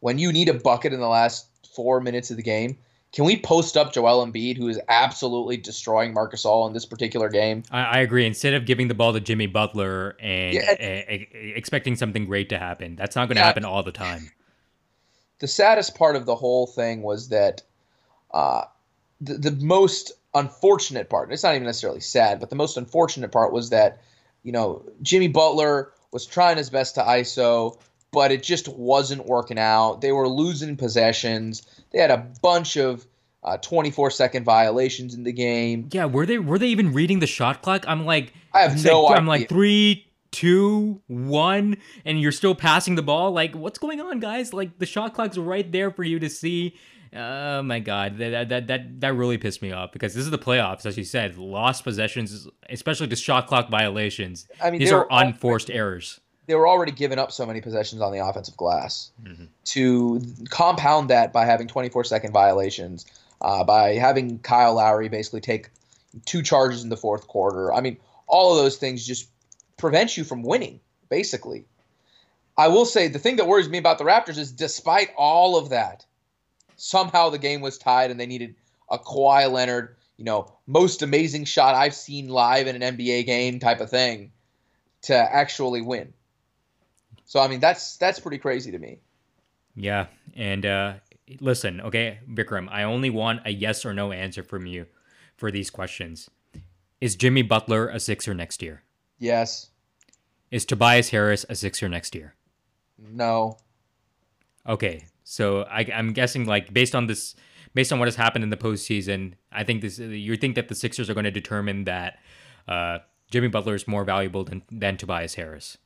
when 0.00 0.18
you 0.18 0.32
need 0.32 0.48
a 0.48 0.54
bucket 0.54 0.92
in 0.92 1.00
the 1.00 1.08
last 1.08 1.46
four 1.74 2.00
minutes 2.00 2.30
of 2.30 2.36
the 2.36 2.42
game, 2.42 2.78
can 3.12 3.24
we 3.24 3.38
post 3.38 3.76
up 3.76 3.92
Joel 3.92 4.26
Embiid, 4.26 4.56
who 4.56 4.68
is 4.68 4.78
absolutely 4.88 5.56
destroying 5.56 6.12
Marc 6.12 6.34
Gasol 6.34 6.66
in 6.66 6.74
this 6.74 6.84
particular 6.84 7.28
game? 7.28 7.62
I, 7.70 7.84
I, 7.84 7.98
agree. 8.00 8.26
Instead 8.26 8.52
of 8.52 8.66
giving 8.66 8.88
the 8.88 8.94
ball 8.94 9.12
to 9.14 9.20
Jimmy 9.20 9.46
Butler 9.46 10.16
and 10.20 10.54
yeah. 10.54 10.60
expecting 10.70 11.96
something 11.96 12.26
great 12.26 12.50
to 12.50 12.58
happen, 12.58 12.96
that's 12.96 13.16
not 13.16 13.28
going 13.28 13.36
to 13.36 13.40
yeah. 13.40 13.46
happen 13.46 13.64
all 13.64 13.82
the 13.82 13.92
time. 13.92 14.30
The 15.38 15.48
saddest 15.48 15.94
part 15.94 16.16
of 16.16 16.26
the 16.26 16.34
whole 16.34 16.66
thing 16.66 17.02
was 17.02 17.28
that 17.28 17.62
uh, 18.32 18.64
the, 19.20 19.34
the 19.34 19.64
most 19.64 20.12
unfortunate 20.34 21.08
part, 21.08 21.32
it's 21.32 21.42
not 21.42 21.54
even 21.54 21.66
necessarily 21.66 22.00
sad, 22.00 22.40
but 22.40 22.50
the 22.50 22.56
most 22.56 22.76
unfortunate 22.76 23.32
part 23.32 23.52
was 23.52 23.70
that, 23.70 24.02
you 24.42 24.52
know, 24.52 24.84
Jimmy 25.02 25.28
Butler 25.28 25.92
was 26.12 26.26
trying 26.26 26.56
his 26.56 26.70
best 26.70 26.94
to 26.94 27.02
ISO, 27.02 27.78
but 28.12 28.30
it 28.32 28.42
just 28.42 28.68
wasn't 28.68 29.26
working 29.26 29.58
out. 29.58 30.00
They 30.00 30.12
were 30.12 30.28
losing 30.28 30.76
possessions. 30.76 31.62
They 31.92 31.98
had 31.98 32.10
a 32.10 32.26
bunch 32.42 32.76
of 32.76 33.06
uh, 33.42 33.56
24 33.58 34.10
second 34.10 34.44
violations 34.44 35.14
in 35.14 35.22
the 35.22 35.32
game. 35.32 35.88
Yeah, 35.92 36.06
were 36.06 36.26
they 36.26 36.38
were 36.38 36.58
they 36.58 36.68
even 36.68 36.92
reading 36.92 37.20
the 37.20 37.26
shot 37.26 37.62
clock? 37.62 37.84
I'm 37.86 38.04
like, 38.04 38.32
I 38.52 38.62
have 38.62 38.82
no 38.84 39.02
like, 39.02 39.10
idea. 39.12 39.20
I'm 39.20 39.26
like 39.26 39.48
three, 39.48 40.06
two, 40.32 41.00
one, 41.06 41.76
and 42.04 42.20
you're 42.20 42.32
still 42.32 42.54
passing 42.54 42.96
the 42.96 43.02
ball. 43.02 43.30
Like, 43.30 43.54
what's 43.54 43.78
going 43.78 44.00
on, 44.00 44.18
guys? 44.18 44.52
Like 44.52 44.78
the 44.78 44.86
shot 44.86 45.14
clock's 45.14 45.38
right 45.38 45.70
there 45.70 45.90
for 45.90 46.02
you 46.02 46.18
to 46.18 46.28
see. 46.28 46.76
Oh 47.14 47.62
my 47.62 47.78
god, 47.78 48.18
that 48.18 48.48
that 48.48 48.66
that 48.66 49.00
that 49.00 49.14
really 49.14 49.38
pissed 49.38 49.62
me 49.62 49.72
off 49.72 49.92
because 49.92 50.14
this 50.14 50.24
is 50.24 50.30
the 50.30 50.38
playoffs, 50.38 50.86
as 50.86 50.96
you 50.96 51.04
said. 51.04 51.36
Lost 51.36 51.84
possessions, 51.84 52.48
especially 52.68 53.06
the 53.06 53.16
shot 53.16 53.46
clock 53.46 53.70
violations. 53.70 54.46
I 54.62 54.70
mean, 54.70 54.80
these 54.80 54.92
are 54.92 55.06
unforced 55.10 55.70
errors. 55.70 56.20
They 56.46 56.54
were 56.54 56.68
already 56.68 56.92
giving 56.92 57.18
up 57.18 57.32
so 57.32 57.44
many 57.44 57.60
possessions 57.60 58.00
on 58.00 58.12
the 58.12 58.24
offensive 58.24 58.56
glass. 58.56 59.10
Mm-hmm. 59.22 59.44
To 59.64 60.22
compound 60.48 61.10
that 61.10 61.32
by 61.32 61.44
having 61.44 61.66
24 61.66 62.04
second 62.04 62.32
violations, 62.32 63.04
uh, 63.40 63.64
by 63.64 63.94
having 63.94 64.38
Kyle 64.38 64.74
Lowry 64.74 65.08
basically 65.08 65.40
take 65.40 65.70
two 66.24 66.42
charges 66.42 66.82
in 66.82 66.88
the 66.88 66.96
fourth 66.96 67.26
quarter. 67.26 67.72
I 67.72 67.80
mean, 67.80 67.98
all 68.26 68.56
of 68.56 68.62
those 68.62 68.76
things 68.76 69.06
just 69.06 69.28
prevent 69.76 70.16
you 70.16 70.24
from 70.24 70.42
winning, 70.42 70.80
basically. 71.08 71.64
I 72.56 72.68
will 72.68 72.86
say 72.86 73.08
the 73.08 73.18
thing 73.18 73.36
that 73.36 73.46
worries 73.46 73.68
me 73.68 73.78
about 73.78 73.98
the 73.98 74.04
Raptors 74.04 74.38
is 74.38 74.50
despite 74.50 75.10
all 75.16 75.58
of 75.58 75.70
that, 75.70 76.06
somehow 76.76 77.30
the 77.30 77.38
game 77.38 77.60
was 77.60 77.78
tied 77.78 78.10
and 78.10 78.20
they 78.20 78.26
needed 78.26 78.54
a 78.90 78.98
Kawhi 78.98 79.50
Leonard, 79.50 79.96
you 80.16 80.24
know, 80.24 80.52
most 80.66 81.02
amazing 81.02 81.44
shot 81.44 81.74
I've 81.74 81.94
seen 81.94 82.28
live 82.28 82.66
in 82.66 82.80
an 82.80 82.96
NBA 82.96 83.26
game 83.26 83.58
type 83.58 83.80
of 83.80 83.90
thing 83.90 84.32
to 85.02 85.14
actually 85.14 85.82
win. 85.82 86.12
So 87.24 87.40
I 87.40 87.48
mean 87.48 87.60
that's 87.60 87.96
that's 87.96 88.20
pretty 88.20 88.38
crazy 88.38 88.70
to 88.70 88.78
me. 88.78 88.98
Yeah, 89.74 90.06
and 90.34 90.64
uh 90.64 90.94
listen, 91.40 91.80
okay, 91.80 92.20
Vikram, 92.30 92.68
I 92.70 92.84
only 92.84 93.10
want 93.10 93.40
a 93.44 93.50
yes 93.50 93.84
or 93.84 93.92
no 93.92 94.12
answer 94.12 94.42
from 94.42 94.66
you 94.66 94.86
for 95.36 95.50
these 95.50 95.70
questions. 95.70 96.30
Is 97.00 97.16
Jimmy 97.16 97.42
Butler 97.42 97.88
a 97.88 98.00
Sixer 98.00 98.32
next 98.32 98.62
year? 98.62 98.82
Yes. 99.18 99.70
Is 100.50 100.64
Tobias 100.64 101.10
Harris 101.10 101.44
a 101.48 101.54
Sixer 101.54 101.88
next 101.88 102.14
year? 102.14 102.34
No. 102.98 103.58
Okay, 104.66 105.06
so 105.28 105.62
I, 105.62 105.80
am 105.90 106.12
guessing 106.12 106.46
like 106.46 106.72
based 106.72 106.94
on 106.94 107.08
this, 107.08 107.34
based 107.74 107.92
on 107.92 107.98
what 107.98 108.06
has 108.06 108.14
happened 108.14 108.44
in 108.44 108.50
the 108.50 108.56
postseason, 108.56 109.32
I 109.50 109.64
think 109.64 109.82
this 109.82 109.98
you 109.98 110.36
think 110.36 110.54
that 110.54 110.68
the 110.68 110.76
Sixers 110.76 111.10
are 111.10 111.14
going 111.14 111.24
to 111.24 111.32
determine 111.32 111.82
that 111.84 112.20
uh, 112.68 112.98
Jimmy 113.32 113.48
Butler 113.48 113.74
is 113.74 113.88
more 113.88 114.04
valuable 114.04 114.44
than 114.44 114.62
than 114.70 114.96
Tobias 114.96 115.34
Harris. 115.34 115.78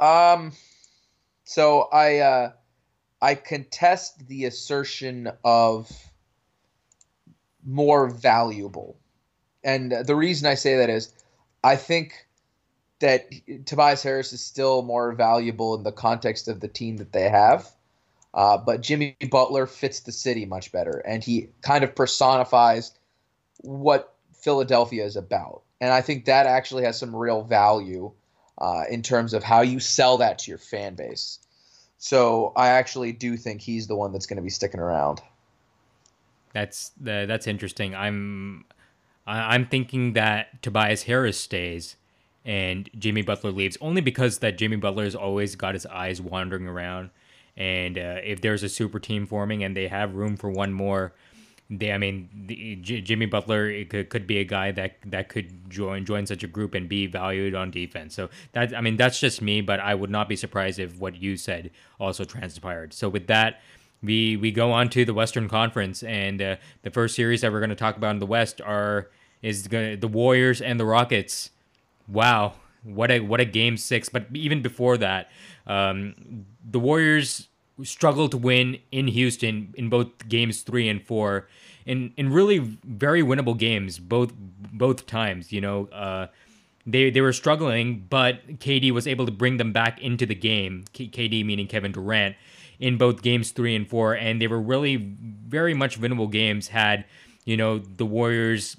Um, 0.00 0.52
so 1.44 1.82
I 1.92 2.20
uh, 2.20 2.52
I 3.20 3.34
contest 3.34 4.26
the 4.26 4.46
assertion 4.46 5.30
of 5.44 5.92
more 7.62 8.08
valuable, 8.08 8.96
and 9.62 9.92
the 9.92 10.16
reason 10.16 10.48
I 10.48 10.54
say 10.54 10.76
that 10.78 10.88
is 10.88 11.12
I 11.62 11.76
think 11.76 12.23
that 13.04 13.30
Tobias 13.66 14.02
Harris 14.02 14.32
is 14.32 14.42
still 14.42 14.80
more 14.80 15.12
valuable 15.12 15.74
in 15.74 15.82
the 15.82 15.92
context 15.92 16.48
of 16.48 16.60
the 16.60 16.68
team 16.68 16.96
that 16.96 17.12
they 17.12 17.28
have. 17.28 17.70
Uh, 18.32 18.56
but 18.56 18.80
Jimmy 18.80 19.14
Butler 19.30 19.66
fits 19.66 20.00
the 20.00 20.10
city 20.10 20.46
much 20.46 20.72
better, 20.72 21.02
and 21.06 21.22
he 21.22 21.50
kind 21.60 21.84
of 21.84 21.94
personifies 21.94 22.92
what 23.60 24.14
Philadelphia 24.32 25.04
is 25.04 25.16
about. 25.16 25.62
And 25.82 25.92
I 25.92 26.00
think 26.00 26.24
that 26.24 26.46
actually 26.46 26.84
has 26.84 26.98
some 26.98 27.14
real 27.14 27.42
value 27.42 28.10
uh, 28.58 28.84
in 28.90 29.02
terms 29.02 29.34
of 29.34 29.44
how 29.44 29.60
you 29.60 29.80
sell 29.80 30.16
that 30.18 30.38
to 30.40 30.50
your 30.50 30.58
fan 30.58 30.94
base. 30.94 31.38
So 31.98 32.52
I 32.56 32.68
actually 32.68 33.12
do 33.12 33.36
think 33.36 33.60
he's 33.60 33.86
the 33.86 33.96
one 33.96 34.12
that's 34.12 34.26
going 34.26 34.38
to 34.38 34.42
be 34.42 34.50
sticking 34.50 34.80
around. 34.80 35.20
That's 36.54 36.92
uh, 37.00 37.26
that's 37.26 37.46
interesting. 37.46 37.94
I'm 37.94 38.64
I'm 39.26 39.66
thinking 39.66 40.14
that 40.14 40.62
Tobias 40.62 41.02
Harris 41.02 41.38
stays 41.38 41.96
and 42.44 42.90
Jimmy 42.98 43.22
Butler 43.22 43.50
leaves 43.50 43.78
only 43.80 44.00
because 44.00 44.38
that 44.38 44.58
Jimmy 44.58 44.76
Butler 44.76 45.04
has 45.04 45.14
always 45.14 45.56
got 45.56 45.74
his 45.74 45.86
eyes 45.86 46.20
wandering 46.20 46.66
around. 46.66 47.10
And 47.56 47.96
uh, 47.96 48.16
if 48.22 48.40
there's 48.40 48.62
a 48.62 48.68
super 48.68 48.98
team 48.98 49.26
forming 49.26 49.62
and 49.62 49.76
they 49.76 49.88
have 49.88 50.14
room 50.14 50.36
for 50.36 50.50
one 50.50 50.72
more, 50.72 51.14
they 51.70 51.92
I 51.92 51.98
mean 51.98 52.28
the, 52.46 52.76
J- 52.76 53.00
Jimmy 53.00 53.26
Butler 53.26 53.84
could, 53.84 54.10
could 54.10 54.26
be 54.26 54.38
a 54.38 54.44
guy 54.44 54.72
that 54.72 54.96
that 55.06 55.28
could 55.28 55.70
join 55.70 56.04
join 56.04 56.26
such 56.26 56.42
a 56.42 56.46
group 56.46 56.74
and 56.74 56.88
be 56.88 57.06
valued 57.06 57.54
on 57.54 57.70
defense. 57.70 58.14
So 58.14 58.28
that 58.52 58.76
I 58.76 58.80
mean 58.80 58.96
that's 58.96 59.18
just 59.18 59.40
me, 59.40 59.60
but 59.60 59.80
I 59.80 59.94
would 59.94 60.10
not 60.10 60.28
be 60.28 60.36
surprised 60.36 60.78
if 60.78 60.98
what 60.98 61.16
you 61.16 61.36
said 61.36 61.70
also 61.98 62.24
transpired. 62.24 62.92
So 62.92 63.08
with 63.08 63.26
that. 63.28 63.60
We, 64.02 64.36
we 64.36 64.52
go 64.52 64.70
on 64.70 64.90
to 64.90 65.06
the 65.06 65.14
Western 65.14 65.48
Conference, 65.48 66.02
and 66.02 66.42
uh, 66.42 66.56
the 66.82 66.90
first 66.90 67.14
series 67.16 67.40
that 67.40 67.50
we're 67.50 67.60
going 67.60 67.70
to 67.70 67.74
talk 67.74 67.96
about 67.96 68.10
in 68.10 68.18
the 68.18 68.26
West 68.26 68.60
are 68.60 69.08
is 69.40 69.66
gonna, 69.66 69.96
the 69.96 70.08
Warriors 70.08 70.60
and 70.60 70.78
the 70.78 70.84
Rockets. 70.84 71.48
Wow, 72.08 72.54
what 72.82 73.10
a 73.10 73.20
what 73.20 73.40
a 73.40 73.44
game 73.44 73.76
six! 73.76 74.08
But 74.08 74.26
even 74.34 74.62
before 74.62 74.96
that, 74.98 75.30
um, 75.66 76.44
the 76.64 76.78
Warriors 76.78 77.48
struggled 77.82 78.30
to 78.30 78.38
win 78.38 78.78
in 78.92 79.08
Houston 79.08 79.74
in 79.76 79.88
both 79.88 80.28
games 80.28 80.62
three 80.62 80.88
and 80.88 81.02
four, 81.02 81.48
in 81.86 82.12
in 82.16 82.32
really 82.32 82.58
very 82.58 83.22
winnable 83.22 83.56
games 83.56 83.98
both 83.98 84.32
both 84.36 85.06
times. 85.06 85.52
You 85.52 85.60
know, 85.60 85.86
uh, 85.86 86.26
they 86.86 87.10
they 87.10 87.20
were 87.20 87.32
struggling, 87.32 88.06
but 88.08 88.46
KD 88.58 88.90
was 88.90 89.06
able 89.06 89.26
to 89.26 89.32
bring 89.32 89.56
them 89.56 89.72
back 89.72 90.00
into 90.00 90.26
the 90.26 90.34
game. 90.34 90.84
KD 90.92 91.44
meaning 91.44 91.66
Kevin 91.66 91.92
Durant 91.92 92.36
in 92.78 92.98
both 92.98 93.22
games 93.22 93.50
three 93.50 93.74
and 93.74 93.88
four, 93.88 94.14
and 94.14 94.40
they 94.40 94.46
were 94.46 94.60
really 94.60 94.96
very 94.96 95.74
much 95.74 96.00
winnable 96.00 96.30
games. 96.30 96.68
Had 96.68 97.06
you 97.44 97.56
know 97.56 97.78
the 97.78 98.06
Warriors 98.06 98.76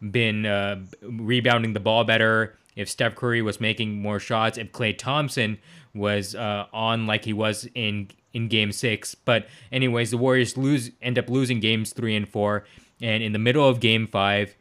been 0.00 0.46
uh, 0.46 0.80
rebounding 1.02 1.72
the 1.72 1.80
ball 1.80 2.04
better, 2.04 2.56
if 2.76 2.88
Steph 2.88 3.14
Curry 3.14 3.42
was 3.42 3.60
making 3.60 4.00
more 4.00 4.20
shots, 4.20 4.58
if 4.58 4.72
Klay 4.72 4.96
Thompson 4.96 5.58
was 5.94 6.34
uh, 6.34 6.66
on 6.72 7.06
like 7.06 7.24
he 7.24 7.32
was 7.32 7.68
in 7.74 8.10
in 8.32 8.48
Game 8.48 8.72
Six. 8.72 9.14
But 9.14 9.46
anyways, 9.72 10.10
the 10.10 10.18
Warriors 10.18 10.56
lose 10.56 10.90
end 11.02 11.18
up 11.18 11.28
losing 11.28 11.60
games 11.60 11.92
three 11.92 12.14
and 12.14 12.28
four, 12.28 12.64
and 13.00 13.22
in 13.22 13.32
the 13.32 13.38
middle 13.38 13.68
of 13.68 13.80
Game 13.80 14.06
Five. 14.06 14.54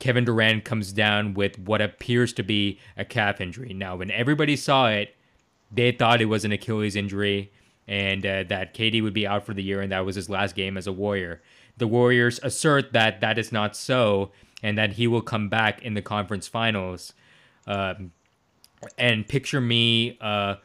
Kevin 0.00 0.24
Durant 0.24 0.64
comes 0.64 0.92
down 0.92 1.34
with 1.34 1.58
what 1.58 1.80
appears 1.80 2.32
to 2.34 2.44
be 2.44 2.78
a 2.96 3.04
calf 3.04 3.40
injury. 3.40 3.74
Now, 3.74 3.96
when 3.96 4.12
everybody 4.12 4.54
saw 4.54 4.88
it, 4.88 5.16
they 5.72 5.92
thought 5.92 6.20
it 6.20 6.26
was 6.26 6.44
an 6.44 6.52
Achilles 6.52 6.94
injury 6.94 7.50
and 7.86 8.24
uh, 8.24 8.44
that 8.44 8.74
KD 8.74 9.02
would 9.02 9.14
be 9.14 9.26
out 9.26 9.44
for 9.44 9.54
the 9.54 9.62
year 9.62 9.80
and 9.80 9.90
that 9.92 10.04
was 10.04 10.14
his 10.14 10.28
last 10.28 10.54
game 10.54 10.76
as 10.76 10.86
a 10.86 10.92
Warrior. 10.92 11.42
The 11.78 11.86
Warriors 11.86 12.38
assert 12.42 12.92
that 12.92 13.20
that 13.20 13.38
is 13.38 13.52
not 13.52 13.74
so 13.76 14.30
and 14.62 14.76
that 14.78 14.94
he 14.94 15.06
will 15.06 15.22
come 15.22 15.48
back 15.48 15.82
in 15.82 15.94
the 15.94 16.02
conference 16.02 16.48
finals. 16.48 17.12
Um, 17.66 18.12
and 18.96 19.26
picture 19.26 19.60
me 19.60 20.16
uh, 20.20 20.56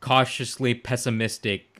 cautiously 0.00 0.74
pessimistic 0.74 1.72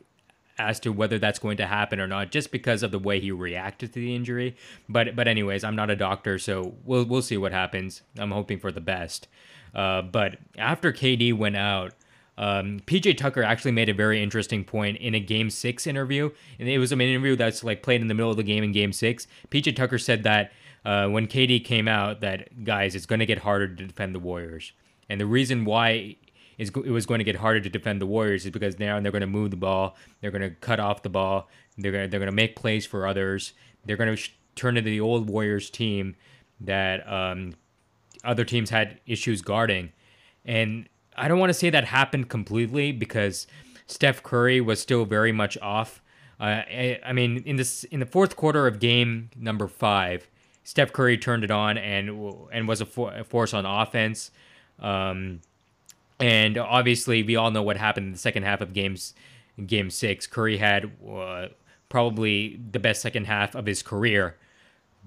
as 0.59 0.79
to 0.81 0.93
whether 0.93 1.19
that's 1.19 1.39
going 1.39 1.57
to 1.57 1.67
happen 1.67 1.99
or 1.99 2.07
not, 2.07 2.31
just 2.31 2.53
because 2.53 2.83
of 2.83 2.91
the 2.91 2.99
way 2.99 3.21
he 3.21 3.33
reacted 3.33 3.93
to 3.93 4.01
the 4.01 4.15
injury. 4.15 4.57
But 4.89 5.17
but 5.17 5.29
anyways, 5.29 5.65
I'm 5.65 5.77
not 5.77 5.91
a 5.91 5.97
doctor, 5.97 6.39
so 6.39 6.75
we'll 6.85 7.05
we'll 7.05 7.23
see 7.23 7.37
what 7.37 7.53
happens. 7.53 8.03
I'm 8.19 8.31
hoping 8.31 8.59
for 8.59 8.71
the 8.71 8.81
best. 8.81 9.29
Uh, 9.75 10.03
but 10.03 10.37
after 10.59 10.93
KD 10.93 11.37
went 11.37 11.57
out, 11.57 11.95
um, 12.37 12.81
PJ 12.81 13.17
Tucker 13.17 13.43
actually 13.43 13.73
made 13.73 13.89
a 13.89 13.95
very 13.95 14.23
interesting 14.23 14.65
point 14.65 14.99
in 14.99 15.15
a 15.15 15.21
Game 15.21 15.51
Six 15.51 15.87
interview, 15.87 16.31
and 16.59 16.69
it 16.69 16.79
was 16.79 16.93
an 16.93 17.01
interview 17.01 17.37
that's 17.37 17.65
like 17.65 17.83
played 17.83 18.01
in 18.01 18.09
the 18.09 18.15
middle 18.15 18.31
of 18.31 18.37
the 18.37 18.43
game 18.43 18.63
in 18.63 18.73
Game 18.73 18.93
Six. 18.93 19.27
PJ 19.51 19.75
Tucker 19.75 19.99
said 19.99 20.23
that 20.25 20.53
uh, 20.85 21.09
when 21.09 21.27
KD 21.27 21.65
came 21.65 21.89
out 21.89 22.21
that 22.21 22.65
guys, 22.65 22.95
it's 22.95 23.07
going 23.07 23.21
to 23.21 23.27
get 23.27 23.39
harder 23.39 23.69
to 23.69 23.87
defend 23.87 24.15
the 24.15 24.19
Warriors, 24.19 24.73
and 25.09 25.21
the 25.21 25.27
reason 25.27 25.65
why 25.65 26.17
it 26.59 26.77
was 26.77 27.07
going 27.07 27.19
to 27.19 27.25
get 27.25 27.37
harder 27.37 27.61
to 27.61 27.69
defend 27.69 28.01
the 28.01 28.07
Warriors 28.07 28.45
is 28.45 28.51
because 28.51 28.79
now 28.79 29.01
they're 29.01 29.13
going 29.13 29.21
to 29.21 29.27
move 29.27 29.51
the 29.51 29.57
ball, 29.57 29.97
they're 30.21 30.31
going 30.31 30.43
to 30.43 30.51
cut 30.51 30.81
off 30.81 31.03
the 31.03 31.09
ball, 31.09 31.49
they're 31.79 31.93
going 31.93 32.05
to, 32.05 32.11
they're 32.11 32.21
going 32.21 32.31
to 32.31 32.37
make 32.37 32.57
plays 32.57 32.87
for 32.87 33.07
others, 33.07 33.53
they're 33.85 33.97
going 33.97 34.11
to 34.11 34.17
sh- 34.17 34.35
turn 34.55 34.77
into 34.77 34.91
the 34.91 35.01
old 35.01 35.29
Warriors 35.29 35.71
team 35.71 36.15
that 36.61 37.11
um, 37.11 37.55
other 38.25 38.45
teams 38.45 38.71
had 38.71 39.01
issues 39.07 39.43
guarding, 39.43 39.93
and 40.45 40.89
I 41.17 41.29
don't 41.29 41.39
want 41.39 41.51
to 41.51 41.55
say 41.55 41.71
that 41.71 41.85
happened 41.85 42.29
completely 42.29 42.93
because 42.93 43.47
Steph 43.87 44.23
Curry 44.23 44.61
was 44.61 44.81
still 44.81 45.05
very 45.05 45.33
much 45.33 45.59
off. 45.59 46.03
Uh, 46.41 46.45
I, 46.45 47.01
I, 47.05 47.13
mean, 47.13 47.43
in 47.45 47.57
this 47.57 47.85
in 47.85 48.01
the 48.01 48.07
fourth 48.07 48.37
quarter 48.37 48.67
of 48.67 48.81
game 48.81 49.31
number 49.37 49.69
five, 49.69 50.29
Steph 50.65 50.93
Curry 50.93 51.19
turned 51.19 51.45
it 51.45 51.51
on 51.51 51.77
and 51.79 52.35
and 52.53 52.69
was 52.69 52.81
a, 52.81 52.87
for, 52.87 53.13
a 53.13 53.25
force 53.25 53.53
on 53.55 53.67
offense. 53.67 54.31
Um, 54.81 55.41
and 56.21 56.57
obviously, 56.57 57.23
we 57.23 57.37
all 57.37 57.51
know 57.51 57.63
what 57.63 57.77
happened 57.77 58.07
in 58.07 58.13
the 58.13 58.19
second 58.19 58.45
half 58.45 58.61
of 58.61 58.73
games 58.73 59.15
game 59.67 59.91
six. 59.91 60.27
Curry 60.27 60.59
had 60.59 60.91
uh, 61.09 61.49
probably 61.89 62.61
the 62.71 62.79
best 62.79 63.03
second 63.03 63.27
half 63.27 63.55
of 63.55 63.67
his 63.67 63.83
career, 63.83 64.37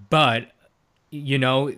but 0.10 0.52
you 1.16 1.38
know 1.38 1.70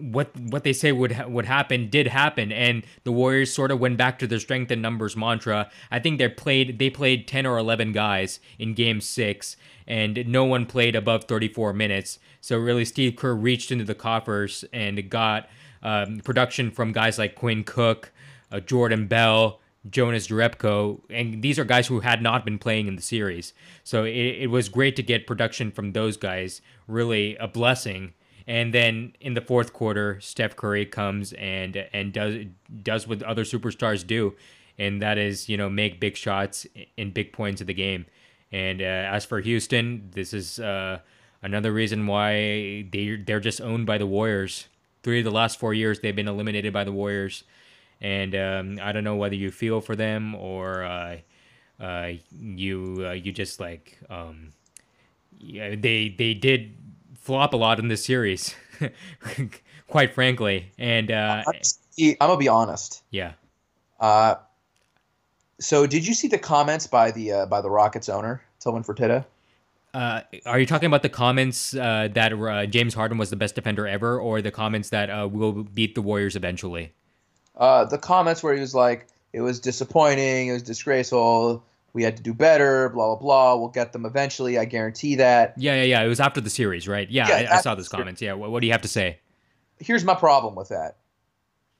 what 0.00 0.34
what 0.36 0.64
they 0.64 0.72
say 0.72 0.92
would 0.92 1.12
ha- 1.12 1.26
would 1.26 1.46
happen 1.46 1.88
did 1.88 2.08
happen. 2.08 2.52
And 2.52 2.84
the 3.04 3.12
warriors 3.12 3.52
sort 3.52 3.70
of 3.70 3.80
went 3.80 3.96
back 3.96 4.18
to 4.20 4.26
their 4.26 4.38
strength 4.38 4.70
in 4.70 4.80
numbers 4.80 5.16
mantra. 5.16 5.70
I 5.90 5.98
think 5.98 6.18
they 6.18 6.28
played 6.28 6.78
they 6.78 6.90
played 6.90 7.26
10 7.28 7.46
or 7.46 7.58
11 7.58 7.92
guys 7.92 8.40
in 8.58 8.74
game 8.74 9.00
6 9.00 9.56
and 9.86 10.26
no 10.26 10.44
one 10.44 10.66
played 10.66 10.96
above 10.96 11.24
34 11.24 11.72
minutes. 11.72 12.18
So 12.40 12.58
really 12.58 12.84
steve 12.84 13.16
kerr 13.16 13.34
reached 13.34 13.70
into 13.70 13.84
the 13.84 13.94
coffers 13.94 14.64
and 14.72 15.08
got 15.08 15.48
um, 15.82 16.20
production 16.20 16.70
from 16.70 16.92
guys 16.92 17.18
like 17.18 17.34
quinn 17.34 17.64
cook 17.64 18.12
uh, 18.50 18.60
jordan 18.60 19.06
bell 19.06 19.60
Jonas 19.90 20.28
Jerebko, 20.28 21.02
and 21.10 21.42
these 21.42 21.58
are 21.58 21.64
guys 21.64 21.88
who 21.88 22.00
had 22.00 22.22
not 22.22 22.44
been 22.44 22.58
playing 22.58 22.86
in 22.86 22.96
the 22.96 23.02
series. 23.02 23.52
So 23.82 24.04
it, 24.04 24.12
it 24.12 24.50
was 24.50 24.68
great 24.68 24.96
to 24.96 25.02
get 25.02 25.26
production 25.26 25.70
from 25.70 25.92
those 25.92 26.16
guys. 26.16 26.62
Really 26.88 27.36
a 27.36 27.46
blessing 27.46 28.14
and 28.46 28.74
then 28.74 29.14
in 29.20 29.34
the 29.34 29.40
fourth 29.40 29.72
quarter, 29.72 30.18
Steph 30.20 30.56
Curry 30.56 30.84
comes 30.86 31.32
and 31.34 31.76
and 31.92 32.12
does 32.12 32.44
does 32.82 33.08
what 33.08 33.22
other 33.22 33.44
superstars 33.44 34.06
do, 34.06 34.34
and 34.78 35.00
that 35.00 35.18
is 35.18 35.48
you 35.48 35.56
know 35.56 35.70
make 35.70 36.00
big 36.00 36.16
shots 36.16 36.66
in 36.96 37.10
big 37.10 37.32
points 37.32 37.60
of 37.60 37.66
the 37.66 37.74
game. 37.74 38.06
And 38.52 38.82
uh, 38.82 38.84
as 38.84 39.24
for 39.24 39.40
Houston, 39.40 40.10
this 40.12 40.32
is 40.32 40.60
uh, 40.60 41.00
another 41.42 41.72
reason 41.72 42.06
why 42.06 42.86
they 42.92 43.22
they're 43.24 43.40
just 43.40 43.60
owned 43.60 43.86
by 43.86 43.98
the 43.98 44.06
Warriors. 44.06 44.68
Three 45.02 45.18
of 45.18 45.24
the 45.24 45.30
last 45.30 45.58
four 45.58 45.74
years, 45.74 46.00
they've 46.00 46.16
been 46.16 46.28
eliminated 46.28 46.72
by 46.72 46.84
the 46.84 46.92
Warriors, 46.92 47.44
and 48.00 48.34
um, 48.34 48.78
I 48.82 48.92
don't 48.92 49.04
know 49.04 49.16
whether 49.16 49.34
you 49.34 49.50
feel 49.50 49.80
for 49.80 49.96
them 49.96 50.34
or 50.34 50.84
uh, 50.84 51.16
uh, 51.80 52.12
you 52.30 53.06
uh, 53.06 53.12
you 53.12 53.32
just 53.32 53.58
like 53.58 53.98
um, 54.10 54.52
yeah, 55.38 55.74
they 55.76 56.14
they 56.16 56.34
did 56.34 56.83
flop 57.24 57.54
a 57.54 57.56
lot 57.56 57.78
in 57.78 57.88
this 57.88 58.04
series, 58.04 58.54
quite 59.88 60.14
frankly. 60.14 60.70
And 60.78 61.10
uh, 61.10 61.42
I'm 61.98 62.16
gonna 62.20 62.36
be 62.36 62.48
honest. 62.48 63.02
Yeah. 63.10 63.32
Uh, 63.98 64.34
so 65.58 65.86
did 65.86 66.06
you 66.06 66.12
see 66.12 66.28
the 66.28 66.38
comments 66.38 66.86
by 66.86 67.10
the 67.10 67.32
uh, 67.32 67.46
by 67.46 67.62
the 67.62 67.70
Rockets 67.70 68.08
owner 68.08 68.42
Tillman 68.60 68.84
Fertitta? 68.84 69.24
Uh, 69.94 70.22
are 70.44 70.58
you 70.58 70.66
talking 70.66 70.86
about 70.86 71.02
the 71.02 71.08
comments 71.08 71.74
uh, 71.74 72.08
that 72.12 72.32
uh, 72.32 72.66
James 72.66 72.94
Harden 72.94 73.16
was 73.16 73.30
the 73.30 73.36
best 73.36 73.54
defender 73.54 73.86
ever, 73.86 74.18
or 74.18 74.42
the 74.42 74.50
comments 74.50 74.90
that 74.90 75.08
uh, 75.08 75.28
we'll 75.30 75.52
beat 75.52 75.94
the 75.94 76.02
Warriors 76.02 76.36
eventually? 76.36 76.92
Uh, 77.56 77.84
the 77.84 77.98
comments 77.98 78.42
where 78.42 78.52
he 78.52 78.60
was 78.60 78.74
like, 78.74 79.06
"It 79.32 79.40
was 79.40 79.60
disappointing. 79.60 80.48
It 80.48 80.52
was 80.52 80.62
disgraceful. 80.62 81.64
We 81.94 82.02
had 82.02 82.16
to 82.18 82.22
do 82.22 82.34
better. 82.34 82.90
Blah 82.90 83.14
blah 83.14 83.16
blah. 83.16 83.56
We'll 83.56 83.68
get 83.68 83.92
them 83.92 84.04
eventually. 84.04 84.58
I 84.58 84.66
guarantee 84.66 85.14
that." 85.16 85.54
Yeah, 85.56 85.76
yeah, 85.76 85.84
yeah. 85.84 86.02
It 86.02 86.08
was 86.08 86.20
after 86.20 86.40
the 86.40 86.50
series, 86.50 86.86
right? 86.86 87.08
Yeah, 87.08 87.28
yeah 87.28 87.50
I, 87.50 87.56
I, 87.56 87.60
saw 87.60 87.74
those 87.74 87.88
comments. 87.88 88.20
Yeah. 88.20 88.34
What, 88.34 88.50
what 88.50 88.60
do 88.60 88.66
you 88.66 88.72
have 88.72 88.82
to 88.82 88.88
say? 88.88 89.18
Here's 89.78 90.04
my 90.04 90.14
problem 90.14 90.54
with 90.54 90.68
that. 90.68 90.96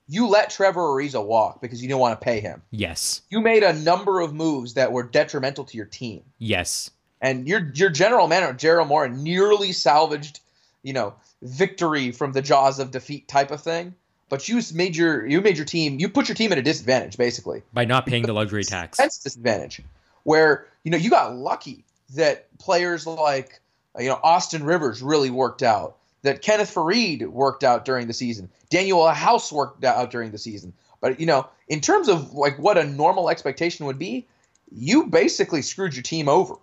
You 0.07 0.27
let 0.27 0.49
Trevor 0.49 0.81
Ariza 0.81 1.25
walk 1.25 1.61
because 1.61 1.81
you 1.81 1.87
didn't 1.87 1.99
want 1.99 2.19
to 2.19 2.23
pay 2.23 2.39
him. 2.39 2.61
Yes. 2.71 3.21
You 3.29 3.41
made 3.41 3.63
a 3.63 3.73
number 3.73 4.21
of 4.21 4.33
moves 4.33 4.75
that 4.75 4.91
were 4.91 5.03
detrimental 5.03 5.65
to 5.65 5.77
your 5.77 5.87
team. 5.87 6.23
Yes 6.37 6.91
and 7.25 7.47
your 7.47 7.71
your 7.73 7.89
general 7.89 8.27
manager 8.27 8.53
Daryl 8.53 8.87
Morey 8.87 9.09
nearly 9.09 9.71
salvaged, 9.71 10.39
you 10.83 10.93
know, 10.93 11.15
victory 11.41 12.11
from 12.11 12.33
the 12.33 12.41
jaws 12.41 12.79
of 12.79 12.91
defeat 12.91 13.27
type 13.27 13.51
of 13.51 13.61
thing. 13.61 13.95
But 14.29 14.47
you 14.47 14.61
made 14.73 14.95
your 14.95 15.25
you 15.25 15.41
made 15.41 15.57
your 15.57 15.65
team 15.65 15.99
you 15.99 16.09
put 16.09 16.27
your 16.27 16.35
team 16.35 16.51
at 16.51 16.57
a 16.57 16.61
disadvantage 16.61 17.17
basically 17.17 17.63
by 17.73 17.85
not 17.85 18.05
paying 18.05 18.23
the 18.23 18.33
luxury 18.33 18.63
tax. 18.63 18.97
That's 18.97 19.17
disadvantage, 19.17 19.81
where 20.25 20.67
you 20.83 20.91
know 20.91 20.97
you 20.97 21.09
got 21.09 21.35
lucky 21.35 21.85
that 22.15 22.55
players 22.59 23.07
like 23.07 23.61
you 23.97 24.09
know 24.09 24.19
Austin 24.21 24.63
Rivers 24.63 25.01
really 25.01 25.29
worked 25.29 25.63
out, 25.63 25.95
that 26.23 26.41
Kenneth 26.41 26.73
Faried 26.73 27.25
worked 27.27 27.63
out 27.63 27.85
during 27.85 28.07
the 28.07 28.13
season, 28.13 28.49
Danuel 28.69 29.13
House 29.13 29.51
worked 29.51 29.85
out 29.85 30.11
during 30.11 30.31
the 30.31 30.37
season. 30.37 30.73
But 30.99 31.19
you 31.19 31.25
know, 31.25 31.47
in 31.69 31.79
terms 31.79 32.09
of 32.09 32.33
like 32.33 32.59
what 32.59 32.77
a 32.77 32.83
normal 32.83 33.29
expectation 33.29 33.85
would 33.85 33.99
be, 33.99 34.27
you 34.71 35.05
basically 35.05 35.61
screwed 35.61 35.93
your 35.93 36.03
team 36.03 36.27
over 36.27 36.55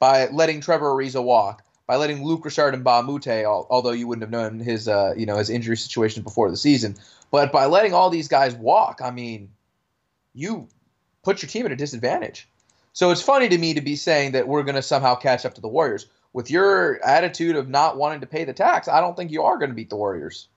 by 0.00 0.26
letting 0.28 0.60
Trevor 0.60 0.86
Ariza 0.86 1.22
walk, 1.22 1.62
by 1.86 1.96
letting 1.96 2.24
Luc 2.24 2.44
Richard 2.44 2.74
Mbah 2.74 3.00
a 3.00 3.02
Moute, 3.02 3.44
although 3.70 3.92
you 3.92 4.08
wouldn't 4.08 4.22
have 4.22 4.30
known 4.30 4.58
his 4.58 4.88
uh, 4.88 5.14
you 5.16 5.26
know 5.26 5.36
his 5.36 5.50
injury 5.50 5.76
situation 5.76 6.22
before 6.22 6.50
the 6.50 6.56
season, 6.56 6.96
but 7.30 7.52
by 7.52 7.66
letting 7.66 7.92
all 7.92 8.08
these 8.08 8.28
guys 8.28 8.54
walk, 8.54 9.00
I 9.04 9.10
mean, 9.10 9.50
you 10.32 10.68
put 11.22 11.42
your 11.42 11.48
team 11.48 11.66
at 11.66 11.72
a 11.72 11.76
disadvantage. 11.76 12.48
So 12.94 13.10
it's 13.10 13.20
funny 13.20 13.48
to 13.48 13.58
me 13.58 13.74
to 13.74 13.80
be 13.80 13.96
saying 13.96 14.32
that 14.32 14.46
we're 14.46 14.62
going 14.62 14.76
to 14.76 14.82
somehow 14.82 15.16
catch 15.16 15.44
up 15.44 15.52
to 15.54 15.60
the 15.60 15.68
Warriors. 15.68 16.06
With 16.32 16.50
your 16.50 17.04
attitude 17.04 17.56
of 17.56 17.68
not 17.68 17.96
wanting 17.96 18.20
to 18.20 18.26
pay 18.26 18.44
the 18.44 18.52
tax, 18.52 18.88
I 18.88 19.00
don't 19.00 19.16
think 19.16 19.30
you 19.30 19.42
are 19.42 19.58
going 19.58 19.70
to 19.70 19.74
beat 19.74 19.90
the 19.90 19.96
Warriors. 19.96 20.48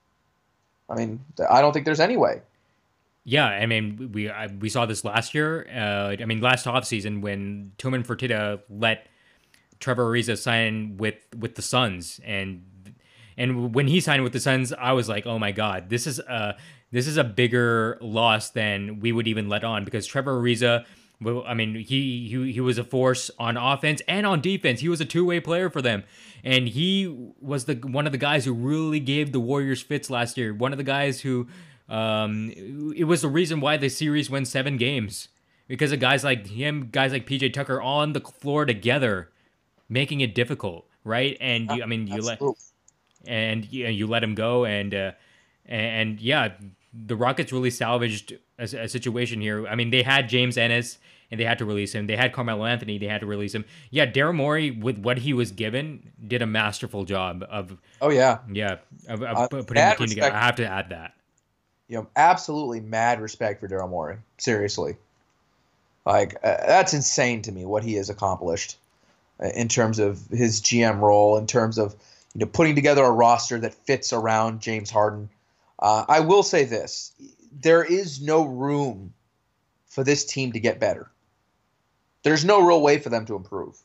I 0.88 0.94
mean, 0.94 1.20
I 1.50 1.60
don't 1.60 1.72
think 1.72 1.84
there's 1.84 2.00
any 2.00 2.16
way. 2.16 2.40
Yeah, 3.24 3.46
I 3.46 3.66
mean, 3.66 4.12
we 4.12 4.30
I, 4.30 4.46
we 4.46 4.68
saw 4.68 4.86
this 4.86 5.04
last 5.04 5.34
year. 5.34 5.68
Uh, 5.68 6.16
I 6.20 6.24
mean, 6.24 6.40
last 6.40 6.64
offseason 6.64 7.20
when 7.20 7.72
Tillman 7.76 8.02
Fertitta 8.02 8.60
let 8.70 9.06
Trevor 9.80 10.10
Ariza 10.10 10.38
sign 10.38 10.96
with 10.96 11.16
with 11.36 11.56
the 11.56 11.62
Suns, 11.62 12.20
and 12.24 12.64
and 13.36 13.74
when 13.74 13.86
he 13.88 14.00
signed 14.00 14.22
with 14.22 14.32
the 14.32 14.40
Suns, 14.40 14.72
I 14.72 14.92
was 14.92 15.08
like, 15.08 15.26
oh 15.26 15.38
my 15.38 15.52
god, 15.52 15.90
this 15.90 16.06
is 16.06 16.20
a 16.20 16.56
this 16.90 17.06
is 17.06 17.18
a 17.18 17.24
bigger 17.24 17.98
loss 18.00 18.50
than 18.50 19.00
we 19.00 19.12
would 19.12 19.28
even 19.28 19.48
let 19.48 19.64
on 19.64 19.84
because 19.84 20.06
Trevor 20.06 20.40
Ariza. 20.40 20.86
Well, 21.20 21.42
I 21.46 21.54
mean, 21.54 21.74
he, 21.74 22.28
he 22.28 22.52
he 22.52 22.60
was 22.60 22.78
a 22.78 22.84
force 22.84 23.30
on 23.38 23.56
offense 23.56 24.00
and 24.06 24.24
on 24.24 24.40
defense. 24.40 24.80
He 24.80 24.88
was 24.88 25.00
a 25.00 25.04
two 25.04 25.24
way 25.24 25.40
player 25.40 25.68
for 25.68 25.82
them, 25.82 26.04
and 26.44 26.68
he 26.68 27.32
was 27.40 27.64
the 27.64 27.74
one 27.74 28.06
of 28.06 28.12
the 28.12 28.18
guys 28.18 28.44
who 28.44 28.52
really 28.52 29.00
gave 29.00 29.32
the 29.32 29.40
Warriors 29.40 29.82
fits 29.82 30.10
last 30.10 30.36
year. 30.36 30.54
One 30.54 30.72
of 30.72 30.78
the 30.78 30.84
guys 30.84 31.22
who, 31.22 31.48
um, 31.88 32.52
it 32.96 33.04
was 33.04 33.22
the 33.22 33.28
reason 33.28 33.60
why 33.60 33.76
the 33.76 33.88
series 33.88 34.30
went 34.30 34.46
seven 34.46 34.76
games 34.76 35.28
because 35.66 35.90
of 35.90 35.98
guys 35.98 36.22
like 36.22 36.46
him, 36.46 36.88
guys 36.92 37.10
like 37.10 37.26
PJ 37.26 37.52
Tucker 37.52 37.82
on 37.82 38.12
the 38.12 38.20
floor 38.20 38.64
together 38.64 39.30
making 39.88 40.20
it 40.20 40.34
difficult, 40.34 40.86
right? 41.04 41.36
And 41.40 41.70
you, 41.70 41.82
I 41.82 41.86
mean, 41.86 42.06
you 42.06 42.16
Absolutely. 42.16 42.46
let 42.46 43.30
and 43.32 43.72
you, 43.72 43.86
you 43.88 44.06
let 44.06 44.22
him 44.22 44.34
go, 44.34 44.64
and 44.64 44.94
uh, 44.94 45.12
and 45.66 46.20
yeah, 46.20 46.52
the 46.92 47.16
Rockets 47.16 47.52
really 47.52 47.70
salvaged 47.70 48.36
a, 48.58 48.62
a, 48.62 48.88
situation 48.88 49.40
here. 49.40 49.66
I 49.66 49.74
mean, 49.74 49.90
they 49.90 50.02
had 50.02 50.28
James 50.28 50.56
Ennis 50.56 50.98
and 51.30 51.38
they 51.38 51.44
had 51.44 51.58
to 51.58 51.64
release 51.64 51.94
him. 51.94 52.06
They 52.06 52.16
had 52.16 52.32
Carmelo 52.32 52.64
Anthony, 52.64 52.98
they 52.98 53.06
had 53.06 53.20
to 53.20 53.26
release 53.26 53.54
him. 53.54 53.64
Yeah, 53.90 54.06
Daryl 54.06 54.34
Morey, 54.34 54.70
with 54.70 54.98
what 54.98 55.18
he 55.18 55.32
was 55.32 55.50
given, 55.52 56.12
did 56.26 56.42
a 56.42 56.46
masterful 56.46 57.04
job 57.04 57.44
of. 57.48 57.76
Oh 58.00 58.10
yeah, 58.10 58.38
yeah, 58.50 58.78
of, 59.08 59.22
of 59.22 59.36
uh, 59.36 59.48
putting 59.48 59.74
the 59.74 59.94
team 59.98 60.08
together. 60.08 60.34
I 60.34 60.40
have 60.40 60.56
to 60.56 60.66
add 60.66 60.90
that. 60.90 61.14
You 61.88 61.98
know, 61.98 62.06
absolutely 62.16 62.80
mad 62.80 63.20
respect 63.20 63.60
for 63.60 63.68
Daryl 63.68 63.88
Morey. 63.88 64.18
Seriously, 64.38 64.96
like 66.06 66.36
uh, 66.42 66.56
that's 66.66 66.94
insane 66.94 67.42
to 67.42 67.52
me 67.52 67.64
what 67.64 67.82
he 67.82 67.94
has 67.94 68.10
accomplished 68.10 68.76
in 69.54 69.68
terms 69.68 69.98
of 69.98 70.26
his 70.28 70.60
GM 70.60 71.00
role, 71.00 71.36
in 71.36 71.46
terms 71.46 71.78
of 71.78 71.94
you 72.34 72.40
know 72.40 72.46
putting 72.46 72.74
together 72.74 73.04
a 73.04 73.10
roster 73.10 73.58
that 73.60 73.74
fits 73.74 74.12
around 74.12 74.60
James 74.60 74.90
Harden. 74.90 75.28
Uh, 75.78 76.04
I 76.08 76.20
will 76.20 76.42
say 76.42 76.64
this: 76.64 77.12
there 77.52 77.84
is 77.84 78.20
no 78.20 78.44
room 78.44 79.12
for 79.86 80.04
this 80.04 80.24
team 80.24 80.52
to 80.52 80.60
get 80.60 80.80
better. 80.80 81.10
There's 82.22 82.44
no 82.44 82.60
real 82.60 82.82
way 82.82 82.98
for 82.98 83.08
them 83.08 83.24
to 83.26 83.36
improve. 83.36 83.76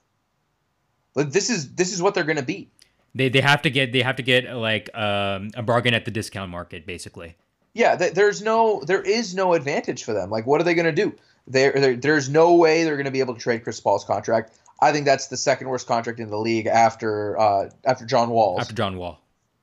But 1.14 1.32
this 1.32 1.50
is 1.50 1.76
this 1.76 1.94
is 1.94 2.02
what 2.02 2.14
they're 2.14 2.24
going 2.24 2.38
to 2.38 2.44
be. 2.44 2.70
They 3.16 3.30
they 3.30 3.42
have 3.42 3.62
to 3.64 3.70
get 3.70 3.94
they 3.94 4.02
have 4.02 4.16
to 4.16 4.24
get 4.24 4.52
like 4.56 4.90
um, 4.96 5.52
a 5.56 5.62
bargain 5.62 5.94
at 5.94 6.06
the 6.06 6.12
discount 6.12 6.50
market, 6.50 6.86
basically. 6.86 7.36
Yeah, 7.74 7.96
th- 7.96 8.14
there's 8.14 8.42
no 8.42 8.82
there 8.86 9.02
is 9.02 9.36
no 9.36 9.54
advantage 9.54 10.04
for 10.04 10.14
them. 10.14 10.30
Like, 10.30 10.48
what 10.48 10.60
are 10.60 10.64
they 10.64 10.74
going 10.74 10.86
to 10.86 10.92
do? 10.92 11.16
There, 11.46 11.98
there's 11.98 12.30
no 12.30 12.56
way 12.56 12.84
they're 12.84 12.96
going 12.96 13.06
to 13.06 13.12
be 13.12 13.20
able 13.20 13.34
to 13.34 13.40
trade 13.40 13.64
Chris 13.64 13.80
Paul's 13.80 14.06
contract. 14.06 14.58
I 14.80 14.92
think 14.92 15.06
that's 15.06 15.28
the 15.28 15.38
second 15.38 15.68
worst 15.68 15.88
contract 15.88 16.20
in 16.20 16.30
the 16.30 16.38
league 16.38 16.68
after 16.68 17.40
uh, 17.40 17.70
after 17.86 18.06
John 18.06 18.30
Wall. 18.30 18.60
After 18.60 18.74
John 18.74 18.98
Wall. 18.98 19.20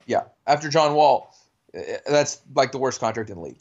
Yeah, 0.06 0.24
after 0.46 0.68
John 0.68 0.94
Wall, 0.94 1.29
that's 1.72 2.40
like 2.54 2.72
the 2.72 2.78
worst 2.78 3.00
contract 3.00 3.30
in 3.30 3.36
the 3.36 3.42
league. 3.42 3.58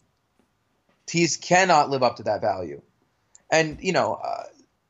Tees 1.06 1.38
cannot 1.38 1.90
live 1.90 2.04
up 2.04 2.18
to 2.18 2.24
that 2.24 2.42
value, 2.42 2.82
and 3.52 3.78
you 3.82 3.92
know, 3.92 4.16
uh, 4.16 4.44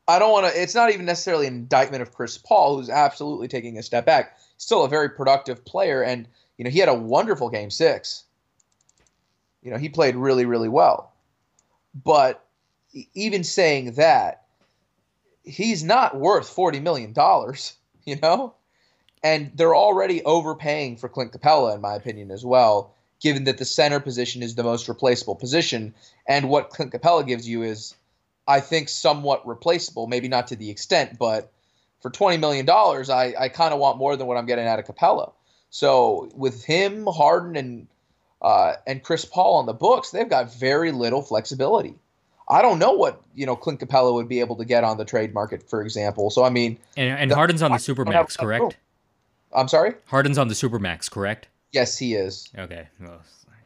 I 0.07 0.19
don't 0.19 0.31
want 0.31 0.53
to. 0.53 0.61
It's 0.61 0.75
not 0.75 0.91
even 0.91 1.05
necessarily 1.05 1.47
an 1.47 1.53
indictment 1.53 2.01
of 2.01 2.13
Chris 2.13 2.37
Paul, 2.37 2.77
who's 2.77 2.89
absolutely 2.89 3.47
taking 3.47 3.77
a 3.77 3.83
step 3.83 4.05
back. 4.05 4.37
Still 4.57 4.83
a 4.83 4.89
very 4.89 5.09
productive 5.09 5.63
player, 5.63 6.03
and 6.03 6.27
you 6.57 6.65
know, 6.65 6.69
he 6.69 6.79
had 6.79 6.89
a 6.89 6.93
wonderful 6.93 7.49
game 7.49 7.69
six. 7.69 8.25
You 9.61 9.71
know, 9.71 9.77
he 9.77 9.89
played 9.89 10.15
really, 10.15 10.45
really 10.45 10.69
well, 10.69 11.13
but 11.93 12.45
even 13.13 13.43
saying 13.43 13.93
that 13.93 14.45
he's 15.43 15.83
not 15.83 16.17
worth 16.17 16.53
$40 16.53 16.81
million, 16.81 17.13
you 18.05 18.19
know? 18.21 18.53
And 19.21 19.51
they're 19.55 19.75
already 19.75 20.23
overpaying 20.23 20.97
for 20.97 21.09
Clint 21.09 21.33
Capela, 21.33 21.75
in 21.75 21.81
my 21.81 21.95
opinion, 21.95 22.31
as 22.31 22.45
well, 22.45 22.95
given 23.19 23.43
that 23.45 23.57
the 23.57 23.65
center 23.65 23.99
position 23.99 24.41
is 24.41 24.55
the 24.55 24.63
most 24.63 24.87
replaceable 24.87 25.35
position. 25.35 25.93
And 26.27 26.49
what 26.49 26.69
Clint 26.69 26.93
Capela 26.93 27.25
gives 27.25 27.47
you 27.47 27.63
is, 27.63 27.95
I 28.47 28.59
think, 28.59 28.89
somewhat 28.89 29.47
replaceable, 29.47 30.07
maybe 30.07 30.27
not 30.27 30.47
to 30.47 30.55
the 30.55 30.69
extent, 30.69 31.17
but 31.19 31.51
for 32.01 32.09
$20 32.09 32.39
million, 32.39 32.69
I, 32.69 33.33
I 33.37 33.49
kind 33.49 33.73
of 33.73 33.79
want 33.79 33.97
more 33.97 34.15
than 34.15 34.27
what 34.27 34.37
I'm 34.37 34.45
getting 34.45 34.67
out 34.67 34.79
of 34.79 34.85
Capela. 34.85 35.33
So 35.69 36.29
with 36.33 36.63
him, 36.63 37.05
Harden, 37.05 37.55
and 37.55 37.87
uh, 38.41 38.75
and 38.87 39.03
Chris 39.03 39.25
Paul 39.25 39.57
on 39.57 39.65
the 39.65 39.73
books, 39.73 40.11
they've 40.11 40.29
got 40.29 40.53
very 40.53 40.91
little 40.91 41.21
flexibility. 41.21 41.95
I 42.47 42.61
don't 42.61 42.79
know 42.79 42.93
what 42.93 43.21
you 43.35 43.45
know 43.45 43.55
Clint 43.55 43.79
Capela 43.79 44.13
would 44.13 44.27
be 44.27 44.39
able 44.39 44.55
to 44.55 44.65
get 44.65 44.83
on 44.83 44.97
the 44.97 45.05
trade 45.05 45.33
market, 45.33 45.69
for 45.69 45.83
example. 45.83 46.29
So 46.29 46.43
I 46.43 46.49
mean, 46.49 46.77
and, 46.97 47.19
and 47.19 47.31
the, 47.31 47.35
Harden's 47.35 47.61
on 47.61 47.71
the 47.71 47.77
supermax, 47.77 48.37
correct? 48.37 48.77
I'm 49.53 49.67
sorry. 49.67 49.93
Harden's 50.05 50.37
on 50.37 50.47
the 50.47 50.53
supermax, 50.53 51.11
correct? 51.11 51.47
Yes, 51.71 51.97
he 51.97 52.15
is. 52.15 52.49
Okay, 52.57 52.87
well, 52.99 53.21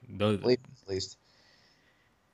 those, 0.10 0.40
at 0.44 0.58
least. 0.88 1.18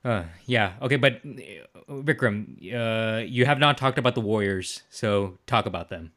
Uh, 0.04 0.24
yeah. 0.46 0.74
Okay, 0.82 0.96
but 0.96 1.22
uh, 1.26 1.92
Vikram, 1.92 2.58
uh, 2.74 3.20
you 3.26 3.46
have 3.46 3.60
not 3.60 3.78
talked 3.78 3.98
about 3.98 4.16
the 4.16 4.22
Warriors, 4.22 4.82
so 4.90 5.38
talk 5.46 5.66
about 5.66 5.90
them. 5.90 6.12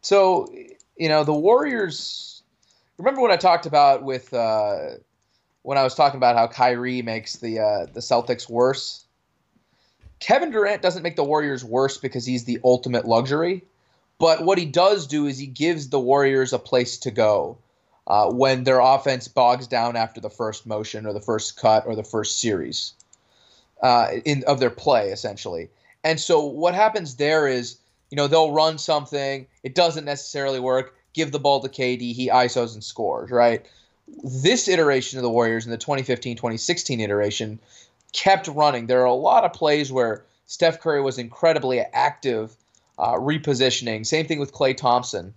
So 0.00 0.46
you 0.96 1.08
know 1.08 1.24
the 1.24 1.34
Warriors. 1.34 2.42
Remember 2.98 3.20
what 3.20 3.30
I 3.30 3.36
talked 3.36 3.66
about 3.66 4.02
with 4.02 4.32
uh, 4.34 4.96
when 5.62 5.78
I 5.78 5.84
was 5.84 5.94
talking 5.94 6.16
about 6.18 6.36
how 6.36 6.46
Kyrie 6.46 7.02
makes 7.02 7.36
the 7.36 7.60
uh, 7.60 7.86
the 7.92 8.00
Celtics 8.00 8.48
worse 8.48 9.04
Kevin 10.20 10.50
Durant 10.50 10.82
doesn't 10.82 11.02
make 11.02 11.16
the 11.16 11.24
Warriors 11.24 11.64
worse 11.64 11.96
because 11.96 12.26
he's 12.26 12.44
the 12.44 12.60
ultimate 12.62 13.06
luxury. 13.06 13.64
But 14.18 14.44
what 14.44 14.58
he 14.58 14.66
does 14.66 15.06
do 15.06 15.26
is 15.26 15.38
he 15.38 15.46
gives 15.46 15.88
the 15.88 15.98
Warriors 15.98 16.52
a 16.52 16.58
place 16.58 16.98
to 16.98 17.10
go 17.10 17.56
uh, 18.06 18.30
when 18.30 18.64
their 18.64 18.80
offense 18.80 19.28
bogs 19.28 19.66
down 19.66 19.96
after 19.96 20.20
the 20.20 20.30
first 20.30 20.66
motion 20.66 21.06
or 21.06 21.12
the 21.12 21.20
first 21.20 21.56
cut 21.56 21.86
or 21.86 21.94
the 21.94 22.04
first 22.04 22.40
series 22.40 22.94
uh, 23.82 24.08
in 24.24 24.44
of 24.46 24.60
their 24.60 24.70
play, 24.70 25.10
essentially. 25.10 25.68
And 26.02 26.18
so 26.18 26.44
what 26.44 26.74
happens 26.74 27.16
there 27.16 27.46
is, 27.46 27.78
you 28.10 28.16
know, 28.16 28.26
they'll 28.26 28.52
run 28.52 28.78
something, 28.78 29.46
it 29.62 29.74
doesn't 29.74 30.04
necessarily 30.04 30.60
work, 30.60 30.94
give 31.12 31.32
the 31.32 31.38
ball 31.38 31.60
to 31.60 31.68
KD, 31.68 32.14
he 32.14 32.28
ISOs 32.28 32.74
and 32.74 32.82
scores, 32.82 33.30
right? 33.30 33.64
This 34.24 34.66
iteration 34.68 35.18
of 35.18 35.22
the 35.22 35.30
Warriors 35.30 35.66
in 35.66 35.70
the 35.70 35.78
2015-2016 35.78 37.00
iteration 37.00 37.60
kept 38.12 38.48
running. 38.48 38.86
There 38.86 39.02
are 39.02 39.06
a 39.06 39.12
lot 39.14 39.44
of 39.44 39.52
plays 39.52 39.92
where 39.92 40.24
Steph 40.46 40.80
Curry 40.80 41.00
was 41.00 41.18
incredibly 41.18 41.80
active 41.80 42.56
uh, 42.98 43.14
repositioning. 43.14 44.04
Same 44.04 44.26
thing 44.26 44.40
with 44.40 44.52
Klay 44.52 44.76
Thompson. 44.76 45.34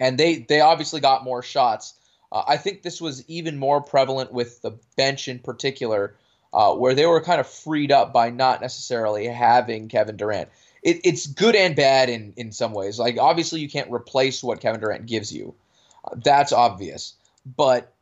And 0.00 0.18
they 0.18 0.38
they 0.38 0.60
obviously 0.60 1.00
got 1.00 1.24
more 1.24 1.42
shots. 1.42 1.94
Uh, 2.30 2.42
I 2.46 2.56
think 2.56 2.82
this 2.82 3.00
was 3.00 3.24
even 3.28 3.58
more 3.58 3.80
prevalent 3.80 4.32
with 4.32 4.60
the 4.62 4.72
bench 4.96 5.28
in 5.28 5.38
particular, 5.38 6.16
uh, 6.52 6.74
where 6.74 6.94
they 6.94 7.06
were 7.06 7.20
kind 7.20 7.40
of 7.40 7.46
freed 7.46 7.92
up 7.92 8.12
by 8.12 8.30
not 8.30 8.60
necessarily 8.60 9.26
having 9.26 9.88
Kevin 9.88 10.16
Durant. 10.16 10.48
It, 10.82 11.00
it's 11.04 11.26
good 11.26 11.56
and 11.56 11.74
bad 11.74 12.08
in, 12.08 12.32
in 12.36 12.52
some 12.52 12.72
ways. 12.72 12.98
Like, 12.98 13.18
obviously, 13.18 13.60
you 13.60 13.68
can't 13.68 13.90
replace 13.90 14.42
what 14.42 14.60
Kevin 14.60 14.80
Durant 14.80 15.06
gives 15.06 15.32
you. 15.32 15.54
Uh, 16.04 16.16
that's 16.22 16.52
obvious. 16.52 17.14
But 17.56 17.92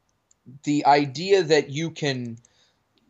the 0.64 0.85
idea 0.87 1.42
that 1.42 1.70
you 1.70 1.90
can 1.90 2.38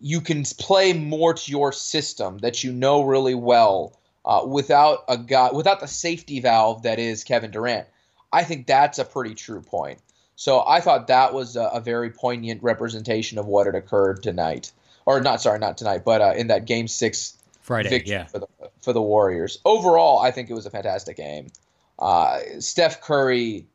you 0.00 0.20
can 0.20 0.44
play 0.58 0.92
more 0.92 1.34
to 1.34 1.50
your 1.50 1.72
system 1.72 2.38
that 2.38 2.62
you 2.62 2.72
know 2.72 3.02
really 3.02 3.34
well 3.34 3.98
uh, 4.24 4.44
without 4.46 5.04
a 5.08 5.16
guy 5.16 5.50
without 5.52 5.80
the 5.80 5.88
safety 5.88 6.40
valve 6.40 6.82
that 6.82 6.98
is 6.98 7.24
Kevin 7.24 7.50
Durant. 7.50 7.86
I 8.34 8.42
think 8.42 8.66
that's 8.66 8.98
a 8.98 9.04
pretty 9.04 9.36
true 9.36 9.60
point. 9.60 10.00
So 10.34 10.64
I 10.66 10.80
thought 10.80 11.06
that 11.06 11.32
was 11.32 11.54
a, 11.54 11.66
a 11.66 11.80
very 11.80 12.10
poignant 12.10 12.64
representation 12.64 13.38
of 13.38 13.46
what 13.46 13.66
had 13.66 13.76
occurred 13.76 14.24
tonight, 14.24 14.72
or 15.06 15.20
not. 15.20 15.40
Sorry, 15.40 15.60
not 15.60 15.78
tonight, 15.78 16.04
but 16.04 16.20
uh, 16.20 16.34
in 16.36 16.48
that 16.48 16.64
Game 16.64 16.88
Six 16.88 17.38
Friday, 17.62 18.02
yeah, 18.04 18.24
for 18.26 18.40
the 18.40 18.46
for 18.82 18.92
the 18.92 19.00
Warriors. 19.00 19.60
Overall, 19.64 20.18
I 20.18 20.32
think 20.32 20.50
it 20.50 20.54
was 20.54 20.66
a 20.66 20.70
fantastic 20.70 21.16
game. 21.16 21.46
Uh, 21.96 22.40
Steph 22.58 23.00
Curry 23.00 23.66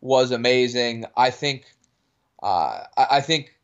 was 0.00 0.32
amazing. 0.32 1.06
I 1.16 1.30
think. 1.30 1.64
Uh, 2.42 2.82
I, 2.96 3.06
I 3.12 3.20
think 3.20 3.54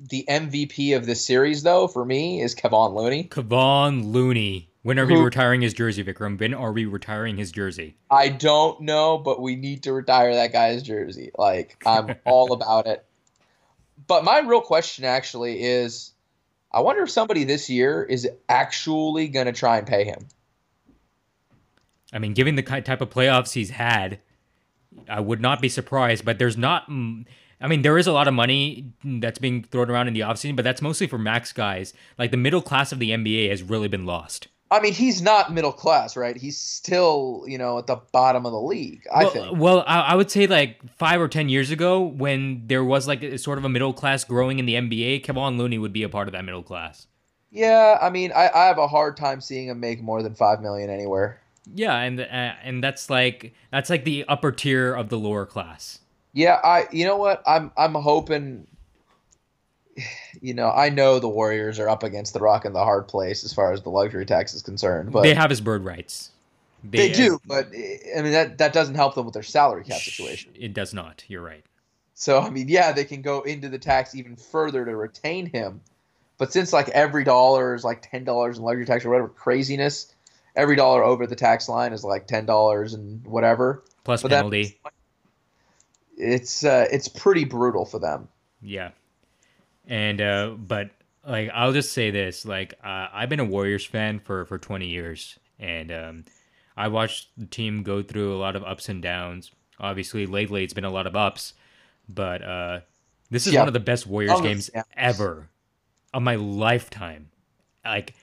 the 0.00 0.24
MVP 0.28 0.96
of 0.96 1.06
this 1.06 1.24
series, 1.24 1.62
though, 1.62 1.86
for 1.86 2.04
me, 2.04 2.40
is 2.40 2.56
Kevon 2.56 2.94
Looney. 2.94 3.24
Kevon 3.24 4.12
Looney. 4.12 4.67
When 4.82 4.98
are 4.98 5.06
we 5.06 5.16
retiring 5.16 5.60
his 5.60 5.74
jersey, 5.74 6.04
Vikram? 6.04 6.38
When 6.38 6.54
are 6.54 6.72
we 6.72 6.84
retiring 6.84 7.36
his 7.36 7.50
jersey? 7.50 7.96
I 8.10 8.28
don't 8.28 8.80
know, 8.82 9.18
but 9.18 9.40
we 9.42 9.56
need 9.56 9.82
to 9.82 9.92
retire 9.92 10.34
that 10.34 10.52
guy's 10.52 10.82
jersey. 10.82 11.30
Like, 11.36 11.82
I'm 11.84 12.14
all 12.24 12.52
about 12.52 12.86
it. 12.86 13.04
But 14.06 14.24
my 14.24 14.38
real 14.38 14.60
question 14.60 15.04
actually 15.04 15.62
is 15.62 16.12
I 16.72 16.80
wonder 16.80 17.02
if 17.02 17.10
somebody 17.10 17.44
this 17.44 17.68
year 17.68 18.02
is 18.04 18.28
actually 18.48 19.28
going 19.28 19.46
to 19.46 19.52
try 19.52 19.78
and 19.78 19.86
pay 19.86 20.04
him. 20.04 20.28
I 22.12 22.18
mean, 22.18 22.34
given 22.34 22.54
the 22.54 22.62
type 22.62 23.00
of 23.00 23.10
playoffs 23.10 23.52
he's 23.52 23.70
had, 23.70 24.20
I 25.08 25.20
would 25.20 25.40
not 25.40 25.60
be 25.60 25.68
surprised, 25.68 26.24
but 26.24 26.38
there's 26.38 26.56
not. 26.56 26.84
I 26.88 27.66
mean, 27.66 27.82
there 27.82 27.98
is 27.98 28.06
a 28.06 28.12
lot 28.12 28.28
of 28.28 28.34
money 28.34 28.92
that's 29.04 29.38
being 29.38 29.64
thrown 29.64 29.90
around 29.90 30.08
in 30.08 30.14
the 30.14 30.20
offseason, 30.20 30.56
but 30.56 30.64
that's 30.64 30.80
mostly 30.80 31.06
for 31.06 31.18
max 31.18 31.52
guys. 31.52 31.92
Like 32.16 32.30
the 32.30 32.36
middle 32.36 32.62
class 32.62 32.92
of 32.92 32.98
the 32.98 33.10
NBA 33.10 33.50
has 33.50 33.62
really 33.62 33.88
been 33.88 34.06
lost. 34.06 34.48
I 34.70 34.80
mean, 34.80 34.92
he's 34.92 35.22
not 35.22 35.52
middle 35.52 35.72
class, 35.72 36.16
right? 36.16 36.36
He's 36.36 36.58
still, 36.58 37.44
you 37.46 37.56
know, 37.56 37.78
at 37.78 37.86
the 37.86 37.96
bottom 38.12 38.44
of 38.44 38.52
the 38.52 38.60
league. 38.60 39.06
I 39.12 39.24
well, 39.24 39.32
think. 39.32 39.58
Well, 39.58 39.84
I, 39.86 40.00
I, 40.00 40.14
would 40.14 40.30
say 40.30 40.46
like 40.46 40.80
five 40.96 41.20
or 41.20 41.28
ten 41.28 41.48
years 41.48 41.70
ago, 41.70 42.02
when 42.02 42.66
there 42.66 42.84
was 42.84 43.08
like 43.08 43.22
a, 43.22 43.38
sort 43.38 43.56
of 43.56 43.64
a 43.64 43.68
middle 43.68 43.94
class 43.94 44.24
growing 44.24 44.58
in 44.58 44.66
the 44.66 44.74
NBA, 44.74 45.24
Kevon 45.24 45.56
Looney 45.56 45.78
would 45.78 45.92
be 45.92 46.02
a 46.02 46.08
part 46.08 46.28
of 46.28 46.32
that 46.32 46.44
middle 46.44 46.62
class. 46.62 47.06
Yeah, 47.50 47.98
I 48.00 48.10
mean, 48.10 48.30
I, 48.32 48.50
I 48.54 48.66
have 48.66 48.76
a 48.76 48.86
hard 48.86 49.16
time 49.16 49.40
seeing 49.40 49.68
him 49.68 49.80
make 49.80 50.02
more 50.02 50.22
than 50.22 50.34
five 50.34 50.60
million 50.60 50.90
anywhere. 50.90 51.40
Yeah, 51.74 51.96
and 51.96 52.20
uh, 52.20 52.24
and 52.62 52.84
that's 52.84 53.08
like 53.08 53.54
that's 53.70 53.88
like 53.88 54.04
the 54.04 54.24
upper 54.28 54.52
tier 54.52 54.94
of 54.94 55.08
the 55.08 55.18
lower 55.18 55.46
class. 55.46 56.00
Yeah, 56.32 56.60
I 56.62 56.86
you 56.92 57.06
know 57.06 57.16
what 57.16 57.42
I'm 57.46 57.72
I'm 57.76 57.94
hoping 57.94 58.66
you 60.40 60.54
know, 60.54 60.70
I 60.70 60.88
know 60.88 61.18
the 61.18 61.28
Warriors 61.28 61.78
are 61.78 61.88
up 61.88 62.02
against 62.02 62.32
the 62.32 62.40
rock 62.40 62.64
and 62.64 62.74
the 62.74 62.84
hard 62.84 63.08
place 63.08 63.44
as 63.44 63.52
far 63.52 63.72
as 63.72 63.82
the 63.82 63.90
luxury 63.90 64.26
tax 64.26 64.54
is 64.54 64.62
concerned, 64.62 65.12
but 65.12 65.22
they 65.22 65.34
have 65.34 65.50
his 65.50 65.60
bird 65.60 65.84
rights. 65.84 66.30
They, 66.84 67.08
they 67.08 67.12
do, 67.12 67.40
but 67.44 67.66
I 67.68 68.22
mean 68.22 68.32
that 68.32 68.58
that 68.58 68.72
doesn't 68.72 68.94
help 68.94 69.14
them 69.14 69.24
with 69.24 69.34
their 69.34 69.42
salary 69.42 69.84
cap 69.84 70.00
situation. 70.00 70.52
It 70.54 70.74
does 70.74 70.94
not. 70.94 71.24
You're 71.26 71.42
right. 71.42 71.64
So 72.14 72.40
I 72.40 72.50
mean, 72.50 72.68
yeah, 72.68 72.92
they 72.92 73.04
can 73.04 73.22
go 73.22 73.42
into 73.42 73.68
the 73.68 73.78
tax 73.78 74.14
even 74.14 74.36
further 74.36 74.84
to 74.84 74.96
retain 74.96 75.46
him, 75.46 75.80
but 76.36 76.52
since 76.52 76.72
like 76.72 76.88
every 76.90 77.24
dollar 77.24 77.74
is 77.74 77.84
like 77.84 78.08
ten 78.08 78.24
dollars 78.24 78.58
in 78.58 78.64
luxury 78.64 78.86
tax 78.86 79.04
or 79.04 79.10
whatever 79.10 79.28
craziness, 79.28 80.14
every 80.54 80.76
dollar 80.76 81.02
over 81.02 81.26
the 81.26 81.36
tax 81.36 81.68
line 81.68 81.92
is 81.92 82.04
like 82.04 82.26
ten 82.26 82.46
dollars 82.46 82.94
and 82.94 83.24
whatever 83.26 83.82
plus 84.04 84.22
but 84.22 84.30
penalty. 84.30 84.78
That, 84.84 84.92
it's 86.16 86.64
uh, 86.64 86.86
it's 86.90 87.08
pretty 87.08 87.44
brutal 87.44 87.84
for 87.84 87.98
them. 87.98 88.28
Yeah, 88.60 88.90
and 89.88 90.20
uh, 90.20 90.50
but 90.56 90.90
like 91.26 91.50
I'll 91.52 91.72
just 91.72 91.92
say 91.92 92.10
this: 92.10 92.44
like 92.44 92.74
uh, 92.84 93.08
I've 93.12 93.28
been 93.28 93.40
a 93.40 93.44
Warriors 93.44 93.84
fan 93.84 94.20
for 94.20 94.44
for 94.44 94.58
20 94.58 94.86
years, 94.86 95.38
and 95.58 95.90
um, 95.90 96.24
I 96.76 96.88
watched 96.88 97.30
the 97.36 97.46
team 97.46 97.82
go 97.82 98.02
through 98.02 98.36
a 98.36 98.38
lot 98.38 98.54
of 98.54 98.62
ups 98.62 98.88
and 98.88 99.02
downs. 99.02 99.50
Obviously, 99.80 100.26
lately 100.26 100.62
it's 100.62 100.74
been 100.74 100.84
a 100.84 100.90
lot 100.90 101.06
of 101.06 101.16
ups, 101.16 101.54
but 102.08 102.42
uh, 102.42 102.80
this 103.30 103.46
is 103.46 103.54
yeah. 103.54 103.60
one 103.60 103.68
of 103.68 103.74
the 103.74 103.80
best 103.80 104.06
Warriors 104.06 104.40
games 104.40 104.70
yeah. 104.74 104.82
ever 104.96 105.48
of 106.12 106.22
my 106.22 106.36
lifetime. 106.36 107.30
Like, 107.84 108.14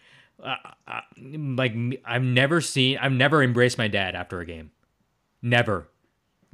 uh, 0.43 0.55
uh, 0.87 1.01
like 1.17 1.75
I've 2.05 2.23
never 2.23 2.61
seen, 2.61 2.97
I've 2.97 3.11
never 3.11 3.41
embraced 3.41 3.77
my 3.77 3.87
dad 3.87 4.15
after 4.15 4.39
a 4.39 4.45
game, 4.45 4.71
never. 5.41 5.87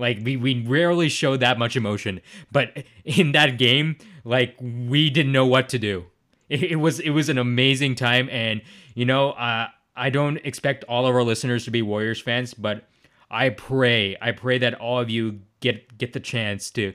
Like 0.01 0.19
we, 0.23 0.35
we 0.35 0.65
rarely 0.65 1.07
show 1.09 1.37
that 1.37 1.59
much 1.59 1.75
emotion, 1.75 2.21
but 2.51 2.85
in 3.05 3.33
that 3.33 3.59
game, 3.59 3.97
like 4.23 4.55
we 4.59 5.11
didn't 5.11 5.31
know 5.31 5.45
what 5.45 5.69
to 5.69 5.79
do. 5.79 6.05
It, 6.49 6.63
it 6.63 6.75
was 6.77 6.99
it 6.99 7.11
was 7.11 7.29
an 7.29 7.37
amazing 7.37 7.93
time, 7.95 8.27
and 8.31 8.61
you 8.95 9.05
know, 9.05 9.31
uh, 9.31 9.67
I 9.95 10.09
don't 10.09 10.37
expect 10.37 10.83
all 10.85 11.05
of 11.05 11.13
our 11.13 11.23
listeners 11.23 11.65
to 11.65 11.71
be 11.71 11.83
Warriors 11.83 12.19
fans, 12.19 12.55
but 12.55 12.87
I 13.29 13.49
pray, 13.49 14.17
I 14.19 14.31
pray 14.31 14.57
that 14.57 14.73
all 14.73 14.99
of 14.99 15.09
you 15.09 15.41
get 15.59 15.97
get 15.97 16.13
the 16.13 16.19
chance 16.19 16.71
to, 16.71 16.93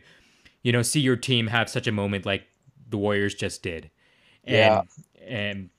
you 0.62 0.72
know, 0.72 0.82
see 0.82 1.00
your 1.00 1.16
team 1.16 1.46
have 1.46 1.70
such 1.70 1.86
a 1.86 1.92
moment 1.92 2.26
like 2.26 2.42
the 2.90 2.98
Warriors 2.98 3.34
just 3.34 3.62
did. 3.62 3.90
And, 4.44 4.56
yeah. 4.56 4.82
And 5.26 5.70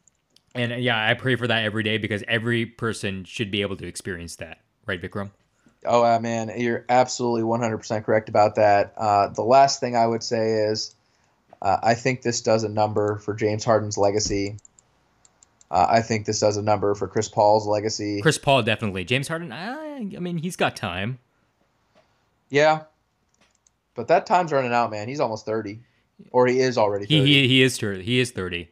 and 0.56 0.82
yeah, 0.82 1.08
I 1.08 1.14
pray 1.14 1.36
for 1.36 1.48
that 1.48 1.64
every 1.66 1.84
day 1.84 1.98
because 1.98 2.24
every 2.28 2.66
person 2.66 3.26
should 3.26 3.52
be 3.52 3.62
able 3.62 3.76
to 3.78 3.86
experience 3.86 4.38
that, 4.38 4.62
right, 4.86 5.02
Vikram? 5.02 5.32
Oh, 5.88 6.04
uh, 6.04 6.20
man, 6.20 6.52
you're 6.58 6.86
absolutely 6.90 7.44
100% 7.44 8.04
correct 8.04 8.30
about 8.30 8.56
that. 8.56 8.94
Uh, 8.98 9.28
the 9.30 9.44
last 9.44 9.80
thing 9.80 9.96
I 9.96 10.06
would 10.06 10.24
say 10.24 10.52
is 10.52 10.94
uh, 11.62 11.78
I 11.82 11.94
think 11.96 12.22
this 12.22 12.42
does 12.42 12.64
a 12.64 12.70
number 12.70 13.18
for 13.18 13.34
James 13.34 13.64
Harden's 13.64 13.98
legacy. 13.98 14.58
Uh, 15.70 15.86
I 15.90 16.02
think 16.02 16.26
this 16.26 16.40
does 16.40 16.58
a 16.58 16.62
number 16.62 16.96
for 16.96 17.08
Chris 17.08 17.28
Paul's 17.28 17.68
legacy. 17.68 18.22
Chris 18.22 18.38
Paul, 18.38 18.64
definitely. 18.64 19.04
James 19.04 19.28
Harden, 19.28 19.52
I, 19.52 19.98
I 19.98 20.20
mean, 20.20 20.38
he's 20.38 20.56
got 20.56 20.76
time. 20.76 21.20
Yeah. 22.50 22.84
But 23.96 24.08
that 24.08 24.26
time's 24.26 24.52
running 24.52 24.74
out, 24.74 24.92
man. 24.92 25.08
He's 25.08 25.20
almost 25.20 25.46
30. 25.46 25.80
Or 26.32 26.48
he 26.48 26.60
is 26.60 26.78
already 26.78 27.06
30. 27.06 27.26
He, 27.26 27.26
he, 27.26 27.48
he 27.48 27.62
is 27.64 27.78
30. 27.78 28.04
He 28.04 28.20
is 28.20 28.32
30. 28.32 28.70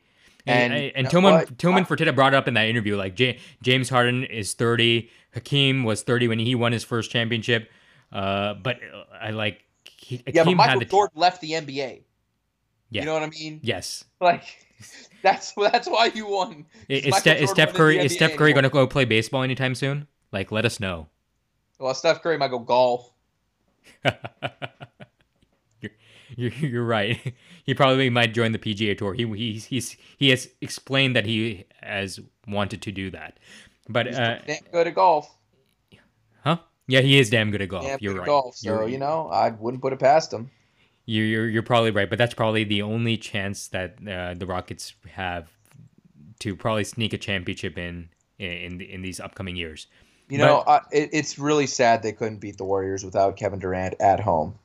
And, 0.48 0.74
and, 0.74 0.92
and 0.96 1.10
Tillman, 1.10 1.56
Tillman 1.58 1.86
Fertitta 1.86 2.16
brought 2.16 2.36
up 2.36 2.48
in 2.48 2.54
that 2.54 2.68
interview, 2.68 2.96
like 2.96 3.16
J- 3.16 3.40
James 3.64 3.90
Harden 3.90 4.24
is 4.24 4.54
30. 4.54 5.10
Hakeem 5.36 5.84
was 5.84 6.02
30 6.02 6.30
when 6.30 6.40
he 6.40 6.56
won 6.56 6.72
his 6.72 6.84
first 6.84 7.12
championship. 7.12 7.70
Uh, 8.12 8.56
but 8.56 8.78
uh, 8.78 9.04
I 9.22 9.32
like. 9.32 9.62
He, 9.98 10.24
yeah, 10.28 10.44
but 10.44 10.56
Michael 10.56 10.82
Jordan 10.82 11.20
left 11.20 11.42
the 11.42 11.52
NBA. 11.52 12.02
Yeah. 12.90 13.02
You 13.02 13.06
know 13.06 13.14
what 13.14 13.24
I 13.24 13.28
mean? 13.30 13.60
Yes. 13.64 14.06
Like 14.22 14.44
that's 15.22 15.54
that's 15.54 15.88
why 15.88 16.12
you 16.14 16.28
won. 16.28 16.66
Is, 16.88 17.16
Ste- 17.18 17.28
is 17.28 17.50
Steph 17.50 17.74
Curry 17.74 18.00
is 18.00 18.14
Steph 18.14 18.36
Curry 18.36 18.54
going 18.54 18.64
to 18.64 18.70
go 18.70 18.88
play 18.88 19.06
baseball 19.06 19.44
anytime 19.44 19.76
soon? 19.76 20.08
Like, 20.32 20.52
let 20.52 20.66
us 20.66 20.80
know. 20.80 21.08
Well, 21.80 21.94
Steph 21.94 22.22
Curry 22.22 22.38
might 22.38 22.50
go 22.50 22.60
golf. 22.60 23.12
You're, 26.36 26.52
you're 26.52 26.84
right. 26.86 27.34
He 27.66 27.74
probably 27.74 28.12
might 28.12 28.32
join 28.36 28.52
the 28.52 28.60
PGA 28.60 28.96
Tour. 28.96 29.16
He 29.16 29.26
he's, 29.26 29.66
he's 29.66 29.98
he 30.20 30.30
has 30.30 30.48
explained 30.62 31.16
that 31.16 31.26
he 31.26 31.66
has 31.82 32.20
wanted 32.48 32.84
to 32.84 32.92
do 32.92 33.10
that, 33.10 33.40
but 33.88 34.08
he's 34.08 34.18
uh, 34.18 34.40
good 34.72 34.88
at 34.88 34.96
golf. 34.96 35.34
Huh? 36.44 36.58
Yeah, 36.88 37.02
he 37.02 37.20
is 37.20 37.30
damn 37.30 37.52
good 37.52 37.62
at 37.62 37.70
golf. 37.70 37.86
Damn 37.86 38.00
you're 38.02 38.16
right. 38.16 38.26
Golf, 38.26 38.56
so 38.56 38.70
you're, 38.70 38.88
you 38.88 38.98
know, 38.98 39.30
I 39.30 39.50
wouldn't 39.50 39.82
put 39.82 39.94
it 39.94 40.00
past 40.00 40.34
him. 40.34 40.50
You're, 41.06 41.26
you're 41.26 41.50
you're 41.50 41.64
probably 41.64 41.92
right, 41.92 42.10
but 42.10 42.18
that's 42.18 42.34
probably 42.34 42.64
the 42.64 42.82
only 42.82 43.18
chance 43.18 43.68
that 43.68 43.96
uh, 44.08 44.34
the 44.34 44.46
Rockets 44.46 44.94
have 45.12 45.52
to 46.40 46.56
probably 46.56 46.84
sneak 46.84 47.14
a 47.14 47.18
championship 47.18 47.78
in 47.78 48.10
in 48.40 48.82
in 48.82 49.02
these 49.02 49.20
upcoming 49.20 49.56
years. 49.56 49.88
You 50.30 50.40
know, 50.40 50.64
but, 50.66 50.72
uh, 50.72 50.80
it, 50.92 51.10
it's 51.14 51.38
really 51.38 51.68
sad 51.68 52.02
they 52.02 52.12
couldn't 52.12 52.38
beat 52.38 52.58
the 52.58 52.66
Warriors 52.66 53.06
without 53.06 53.38
Kevin 53.38 53.60
Durant 53.60 53.94
at 54.00 54.20
home. 54.20 54.56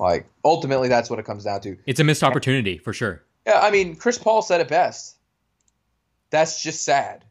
Like 0.00 0.26
ultimately, 0.44 0.88
that's 0.88 1.10
what 1.10 1.18
it 1.18 1.26
comes 1.26 1.44
down 1.44 1.60
to. 1.60 1.76
It's 1.86 2.00
a 2.00 2.04
missed 2.04 2.24
opportunity 2.24 2.78
for 2.78 2.94
sure. 2.94 3.22
Yeah, 3.46 3.60
I 3.60 3.70
mean, 3.70 3.96
Chris 3.96 4.16
Paul 4.16 4.40
said 4.40 4.62
it 4.62 4.68
best. 4.68 5.16
That's 6.30 6.62
just 6.62 6.84
sad. 6.84 7.24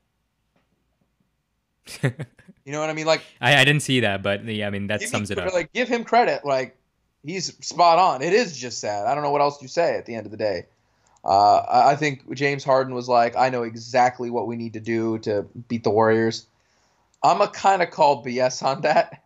You 2.01 2.71
know 2.71 2.79
what 2.79 2.89
I 2.89 2.93
mean? 2.93 3.05
Like 3.05 3.23
I, 3.41 3.55
I 3.57 3.65
didn't 3.65 3.81
see 3.81 4.01
that, 4.01 4.23
but 4.23 4.45
yeah, 4.45 4.67
I 4.67 4.69
mean 4.69 4.87
that 4.87 5.01
sums 5.01 5.31
it 5.31 5.37
up. 5.37 5.53
Like 5.53 5.73
give 5.73 5.87
him 5.87 6.03
credit. 6.03 6.45
Like 6.45 6.77
he's 7.23 7.55
spot 7.65 7.99
on. 7.99 8.21
It 8.21 8.33
is 8.33 8.57
just 8.57 8.79
sad. 8.79 9.05
I 9.05 9.13
don't 9.15 9.23
know 9.23 9.31
what 9.31 9.41
else 9.41 9.61
you 9.61 9.67
say 9.67 9.97
at 9.97 10.05
the 10.05 10.15
end 10.15 10.25
of 10.25 10.31
the 10.31 10.37
day. 10.37 10.65
Uh, 11.23 11.63
I 11.69 11.95
think 11.95 12.33
James 12.33 12.65
Harden 12.65 12.93
was 12.93 13.07
like, 13.07 13.37
I 13.37 13.49
know 13.49 13.63
exactly 13.63 14.29
what 14.29 14.45
we 14.45 14.57
need 14.57 14.73
to 14.73 14.81
do 14.81 15.19
to 15.19 15.43
beat 15.69 15.83
the 15.83 15.89
Warriors. 15.89 16.45
I'm 17.23 17.39
a 17.39 17.47
kind 17.47 17.81
of 17.81 17.91
call 17.91 18.23
BS 18.23 18.61
on 18.61 18.81
that. 18.81 19.23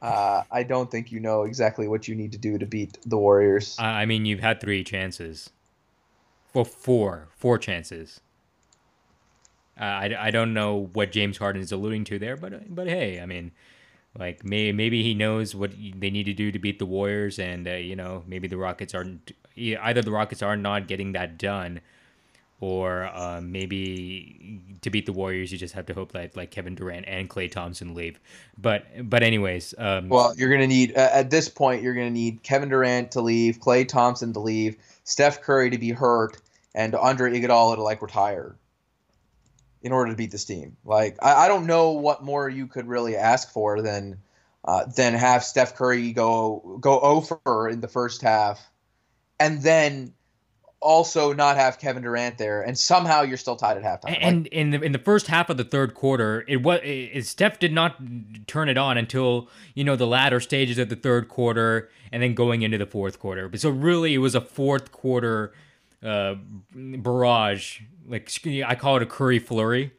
Uh, 0.00 0.44
I 0.50 0.62
don't 0.62 0.90
think 0.90 1.12
you 1.12 1.20
know 1.20 1.42
exactly 1.42 1.88
what 1.88 2.08
you 2.08 2.14
need 2.14 2.32
to 2.32 2.38
do 2.38 2.56
to 2.56 2.64
beat 2.64 2.96
the 3.04 3.18
Warriors. 3.18 3.76
I 3.78 4.06
mean, 4.06 4.24
you've 4.24 4.40
had 4.40 4.60
three 4.60 4.82
chances. 4.82 5.50
Well, 6.54 6.64
four, 6.64 7.28
four 7.36 7.58
chances. 7.58 8.20
Uh, 9.78 9.84
I, 9.84 10.16
I 10.18 10.30
don't 10.30 10.54
know 10.54 10.88
what 10.94 11.12
James 11.12 11.36
Harden 11.36 11.60
is 11.60 11.70
alluding 11.70 12.04
to 12.04 12.18
there, 12.18 12.36
but 12.36 12.74
but 12.74 12.88
hey, 12.88 13.20
I 13.20 13.26
mean, 13.26 13.52
like 14.18 14.44
may, 14.44 14.72
maybe 14.72 15.02
he 15.02 15.14
knows 15.14 15.54
what 15.54 15.72
they 15.72 16.10
need 16.10 16.24
to 16.24 16.32
do 16.32 16.50
to 16.50 16.58
beat 16.58 16.78
the 16.78 16.86
Warriors, 16.86 17.38
and 17.38 17.68
uh, 17.68 17.72
you 17.72 17.94
know 17.94 18.24
maybe 18.26 18.48
the 18.48 18.56
Rockets 18.56 18.94
aren't 18.94 19.32
either 19.56 20.02
the 20.02 20.10
Rockets 20.10 20.42
are 20.42 20.56
not 20.56 20.88
getting 20.88 21.12
that 21.12 21.36
done, 21.36 21.82
or 22.58 23.04
uh, 23.04 23.42
maybe 23.42 24.62
to 24.80 24.88
beat 24.88 25.04
the 25.04 25.12
Warriors 25.12 25.52
you 25.52 25.58
just 25.58 25.74
have 25.74 25.84
to 25.86 25.94
hope 25.94 26.12
that 26.12 26.34
like 26.36 26.50
Kevin 26.50 26.74
Durant 26.74 27.06
and 27.06 27.28
Klay 27.28 27.50
Thompson 27.50 27.94
leave. 27.94 28.18
But 28.56 28.86
but 29.10 29.22
anyways, 29.22 29.74
um, 29.76 30.08
well 30.08 30.34
you're 30.38 30.50
gonna 30.50 30.66
need 30.66 30.92
at 30.92 31.30
this 31.30 31.50
point 31.50 31.82
you're 31.82 31.94
gonna 31.94 32.08
need 32.08 32.42
Kevin 32.42 32.70
Durant 32.70 33.10
to 33.10 33.20
leave, 33.20 33.58
Klay 33.58 33.86
Thompson 33.86 34.32
to 34.32 34.40
leave, 34.40 34.78
Steph 35.04 35.42
Curry 35.42 35.68
to 35.68 35.76
be 35.76 35.90
hurt, 35.90 36.38
and 36.74 36.94
Andre 36.94 37.38
Iguodala 37.38 37.74
to 37.74 37.82
like 37.82 38.00
retire 38.00 38.56
in 39.86 39.92
order 39.92 40.10
to 40.10 40.16
beat 40.16 40.32
this 40.32 40.44
team. 40.44 40.76
Like 40.84 41.16
I, 41.22 41.44
I 41.44 41.48
don't 41.48 41.64
know 41.64 41.92
what 41.92 42.24
more 42.24 42.48
you 42.48 42.66
could 42.66 42.88
really 42.88 43.16
ask 43.16 43.52
for 43.52 43.80
than 43.80 44.18
uh, 44.64 44.84
than 44.86 45.14
have 45.14 45.44
Steph 45.44 45.76
Curry 45.76 46.12
go 46.12 46.78
go 46.80 46.98
over 46.98 47.68
in 47.68 47.80
the 47.80 47.86
first 47.86 48.20
half, 48.20 48.68
and 49.38 49.62
then 49.62 50.12
also 50.80 51.32
not 51.32 51.56
have 51.56 51.78
Kevin 51.78 52.02
Durant 52.02 52.36
there, 52.36 52.62
and 52.62 52.76
somehow 52.76 53.22
you're 53.22 53.36
still 53.36 53.54
tied 53.54 53.76
at 53.76 53.84
halftime. 53.84 54.18
And 54.20 54.42
like, 54.42 54.52
in 54.52 54.70
the 54.70 54.82
in 54.82 54.90
the 54.90 54.98
first 54.98 55.28
half 55.28 55.50
of 55.50 55.56
the 55.56 55.64
third 55.64 55.94
quarter, 55.94 56.44
it 56.48 56.62
was 56.62 56.80
it, 56.82 57.24
Steph 57.24 57.60
did 57.60 57.72
not 57.72 57.96
turn 58.48 58.68
it 58.68 58.76
on 58.76 58.98
until 58.98 59.48
you 59.74 59.84
know 59.84 59.94
the 59.94 60.06
latter 60.06 60.40
stages 60.40 60.78
of 60.78 60.88
the 60.88 60.96
third 60.96 61.28
quarter, 61.28 61.90
and 62.10 62.24
then 62.24 62.34
going 62.34 62.62
into 62.62 62.76
the 62.76 62.86
fourth 62.86 63.20
quarter. 63.20 63.48
But 63.48 63.60
so 63.60 63.70
really, 63.70 64.14
it 64.14 64.18
was 64.18 64.34
a 64.34 64.40
fourth 64.40 64.90
quarter 64.90 65.52
uh, 66.04 66.34
barrage 66.74 67.82
like 68.08 68.30
I 68.64 68.74
call 68.74 68.96
it 68.96 69.02
a 69.02 69.06
Curry 69.06 69.38
flurry. 69.38 69.92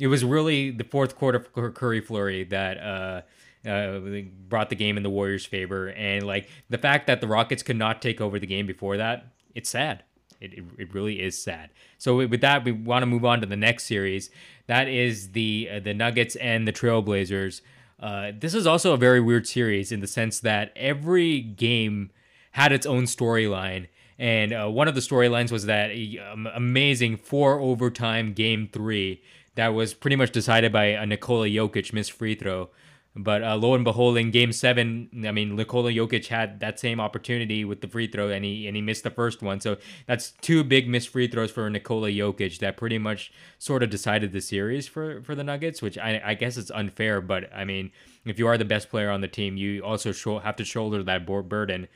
It 0.00 0.08
was 0.08 0.24
really 0.24 0.70
the 0.70 0.84
fourth 0.84 1.16
quarter 1.16 1.38
Curry 1.40 2.00
flurry 2.00 2.44
that 2.44 2.78
uh, 2.78 3.68
uh, 3.68 4.00
brought 4.48 4.70
the 4.70 4.76
game 4.76 4.96
in 4.96 5.02
the 5.02 5.10
Warriors' 5.10 5.46
favor, 5.46 5.88
and 5.88 6.26
like 6.26 6.48
the 6.68 6.78
fact 6.78 7.06
that 7.06 7.20
the 7.20 7.28
Rockets 7.28 7.62
could 7.62 7.76
not 7.76 8.02
take 8.02 8.20
over 8.20 8.38
the 8.38 8.46
game 8.46 8.66
before 8.66 8.96
that, 8.96 9.26
it's 9.54 9.70
sad. 9.70 10.02
It, 10.40 10.52
it, 10.54 10.64
it 10.78 10.94
really 10.94 11.22
is 11.22 11.40
sad. 11.40 11.70
So 11.96 12.26
with 12.26 12.40
that, 12.40 12.64
we 12.64 12.72
want 12.72 13.02
to 13.02 13.06
move 13.06 13.24
on 13.24 13.40
to 13.40 13.46
the 13.46 13.56
next 13.56 13.84
series. 13.84 14.30
That 14.66 14.88
is 14.88 15.32
the 15.32 15.68
uh, 15.72 15.80
the 15.80 15.94
Nuggets 15.94 16.36
and 16.36 16.66
the 16.66 16.72
Trailblazers. 16.72 17.60
Uh, 18.00 18.32
this 18.38 18.54
is 18.54 18.66
also 18.66 18.92
a 18.92 18.98
very 18.98 19.20
weird 19.20 19.46
series 19.46 19.92
in 19.92 20.00
the 20.00 20.06
sense 20.06 20.40
that 20.40 20.72
every 20.76 21.40
game 21.40 22.10
had 22.52 22.72
its 22.72 22.84
own 22.86 23.04
storyline 23.04 23.86
and 24.18 24.52
uh, 24.52 24.68
one 24.68 24.88
of 24.88 24.94
the 24.94 25.00
storylines 25.00 25.50
was 25.50 25.66
that 25.66 25.90
um, 26.32 26.46
amazing 26.54 27.16
four 27.16 27.58
overtime 27.58 28.32
game 28.32 28.68
three 28.72 29.22
that 29.54 29.68
was 29.68 29.94
pretty 29.94 30.16
much 30.16 30.30
decided 30.30 30.72
by 30.72 30.86
a 30.86 31.06
Nikola 31.06 31.46
Jokic 31.46 31.92
missed 31.92 32.12
free 32.12 32.34
throw. 32.34 32.70
But 33.16 33.44
uh, 33.44 33.54
lo 33.54 33.76
and 33.76 33.84
behold, 33.84 34.16
in 34.16 34.32
Game 34.32 34.50
Seven, 34.50 35.08
I 35.24 35.30
mean, 35.30 35.54
Nikola 35.54 35.92
Jokic 35.92 36.26
had 36.26 36.58
that 36.58 36.80
same 36.80 36.98
opportunity 36.98 37.64
with 37.64 37.80
the 37.80 37.86
free 37.86 38.08
throw, 38.08 38.28
and 38.28 38.44
he 38.44 38.66
and 38.66 38.74
he 38.74 38.82
missed 38.82 39.04
the 39.04 39.10
first 39.10 39.40
one. 39.40 39.60
So 39.60 39.76
that's 40.06 40.32
two 40.40 40.64
big 40.64 40.88
missed 40.88 41.10
free 41.10 41.28
throws 41.28 41.52
for 41.52 41.70
Nikola 41.70 42.08
Jokic 42.08 42.58
that 42.58 42.76
pretty 42.76 42.98
much 42.98 43.32
sort 43.60 43.84
of 43.84 43.90
decided 43.90 44.32
the 44.32 44.40
series 44.40 44.88
for 44.88 45.22
for 45.22 45.36
the 45.36 45.44
Nuggets. 45.44 45.80
Which 45.80 45.96
I, 45.96 46.20
I 46.24 46.34
guess 46.34 46.56
it's 46.56 46.72
unfair, 46.72 47.20
but 47.20 47.54
I 47.54 47.64
mean, 47.64 47.92
if 48.24 48.40
you 48.40 48.48
are 48.48 48.58
the 48.58 48.64
best 48.64 48.90
player 48.90 49.10
on 49.10 49.20
the 49.20 49.28
team, 49.28 49.56
you 49.56 49.84
also 49.84 50.40
have 50.40 50.56
to 50.56 50.64
shoulder 50.64 51.04
that 51.04 51.24
burden. 51.24 51.86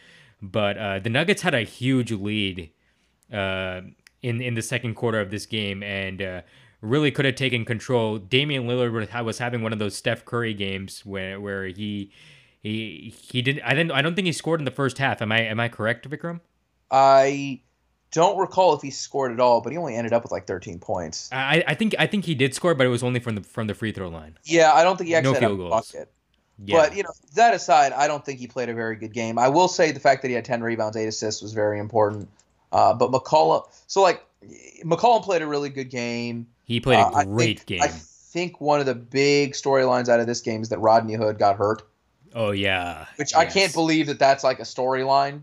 But 0.41 0.79
uh, 0.79 0.99
the 1.01 1.11
Nuggets 1.11 1.43
had 1.43 1.55
a 1.55 1.63
huge 1.63 2.13
lead 2.13 2.71
uh, 3.33 3.81
in 4.23 4.41
in 4.41 4.55
the 4.55 4.63
second 4.63 4.95
quarter 4.95 5.21
of 5.21 5.31
this 5.31 5.47
game 5.47 5.83
and 5.83 6.23
uh, 6.23 6.41
really 6.81 7.11
could 7.11 7.25
have 7.25 7.35
taken 7.35 7.65
control. 7.65 8.19
Damian 8.19 8.67
Lillard 8.67 9.25
was 9.25 9.39
having 9.39 9.63
one 9.63 9.73
of 9.73 9.79
those 9.79 9.97
Steph 9.97 10.25
Curry 10.25 10.55
games 10.55 11.05
where 11.05 11.41
where 11.41 11.67
he 11.67 12.13
he 12.61 13.15
he 13.21 13.43
didn't. 13.43 13.63
I 13.63 13.75
didn't. 13.75 13.93
I 13.93 14.03
don't 14.03 14.15
think 14.15 14.27
he 14.27 14.33
scored 14.33 14.61
in 14.61 14.65
the 14.65 14.71
first 14.71 14.99
half. 14.99 15.23
Am 15.23 15.33
I 15.33 15.41
am 15.41 15.61
I 15.61 15.69
correct, 15.69 16.09
Vikram? 16.09 16.41
I 16.91 17.61
don't 18.11 18.39
recall 18.39 18.75
if 18.75 18.83
he 18.83 18.91
scored 18.91 19.33
at 19.33 19.41
all, 19.41 19.61
but 19.61 19.73
he 19.73 19.79
only 19.79 19.95
ended 19.95 20.13
up 20.13 20.23
with 20.23 20.33
like 20.33 20.47
13 20.47 20.79
points. 20.79 21.29
I, 21.33 21.63
I 21.67 21.75
think 21.75 21.95
I 21.99 22.07
think 22.07 22.25
he 22.25 22.35
did 22.35 22.55
score, 22.55 22.75
but 22.75 22.87
it 22.87 22.91
was 22.91 23.03
only 23.03 23.21
from 23.21 23.35
the 23.37 23.43
from 23.43 23.67
the 23.67 23.75
free 23.75 23.93
throw 23.93 24.09
line. 24.09 24.39
Yeah, 24.45 24.73
I 24.73 24.85
don't 24.85 24.97
think 24.97 25.09
he 25.09 25.15
actually 25.15 25.33
no 25.33 25.35
had 25.35 25.41
field 25.41 25.53
a 25.53 25.57
goals. 25.57 25.93
bucket. 25.93 26.13
Yeah. 26.65 26.77
But 26.77 26.97
you 26.97 27.03
know 27.05 27.13
that 27.35 27.55
aside, 27.55 27.93
I 27.93 28.09
don't 28.09 28.25
think 28.25 28.41
he 28.41 28.47
played 28.47 28.69
a 28.69 28.75
very 28.75 28.97
good 28.97 29.13
game. 29.13 29.39
I 29.39 29.49
will 29.49 29.69
say 29.69 29.93
the 29.93 30.01
fact 30.01 30.23
that 30.23 30.29
he 30.29 30.35
had 30.35 30.45
ten 30.45 30.63
rebounds, 30.63 30.97
eight 30.97 31.07
assists 31.07 31.41
was 31.41 31.53
very 31.53 31.79
important. 31.79 32.29
Uh, 32.73 32.95
but 32.95 33.11
McCollum, 33.11 33.65
so 33.87 34.03
like 34.03 34.27
McCollum 34.85 35.23
played 35.23 35.43
a 35.43 35.47
really 35.47 35.69
good 35.69 35.91
game. 35.91 36.47
He 36.65 36.81
played 36.81 36.99
a 36.99 37.07
uh, 37.07 37.25
great 37.25 37.43
I 37.43 37.55
think, 37.55 37.67
game. 37.67 37.83
I 37.83 37.89
think 37.89 38.61
one 38.61 38.81
of 38.81 38.87
the 38.87 38.95
big 38.95 39.53
storylines 39.53 40.09
out 40.09 40.21
of 40.21 40.27
this 40.27 40.41
game 40.41 40.63
is 40.63 40.69
that 40.71 40.79
Rodney 40.79 41.15
Hood 41.15 41.39
got 41.39 41.57
hurt. 41.57 41.83
Oh 42.35 42.51
yeah, 42.51 43.07
which 43.17 43.33
yes. 43.33 43.41
I 43.41 43.47
can't 43.47 43.73
believe 43.73 44.07
that 44.09 44.19
that's 44.19 44.45
like 44.45 44.59
a 44.59 44.65
storyline. 44.65 45.43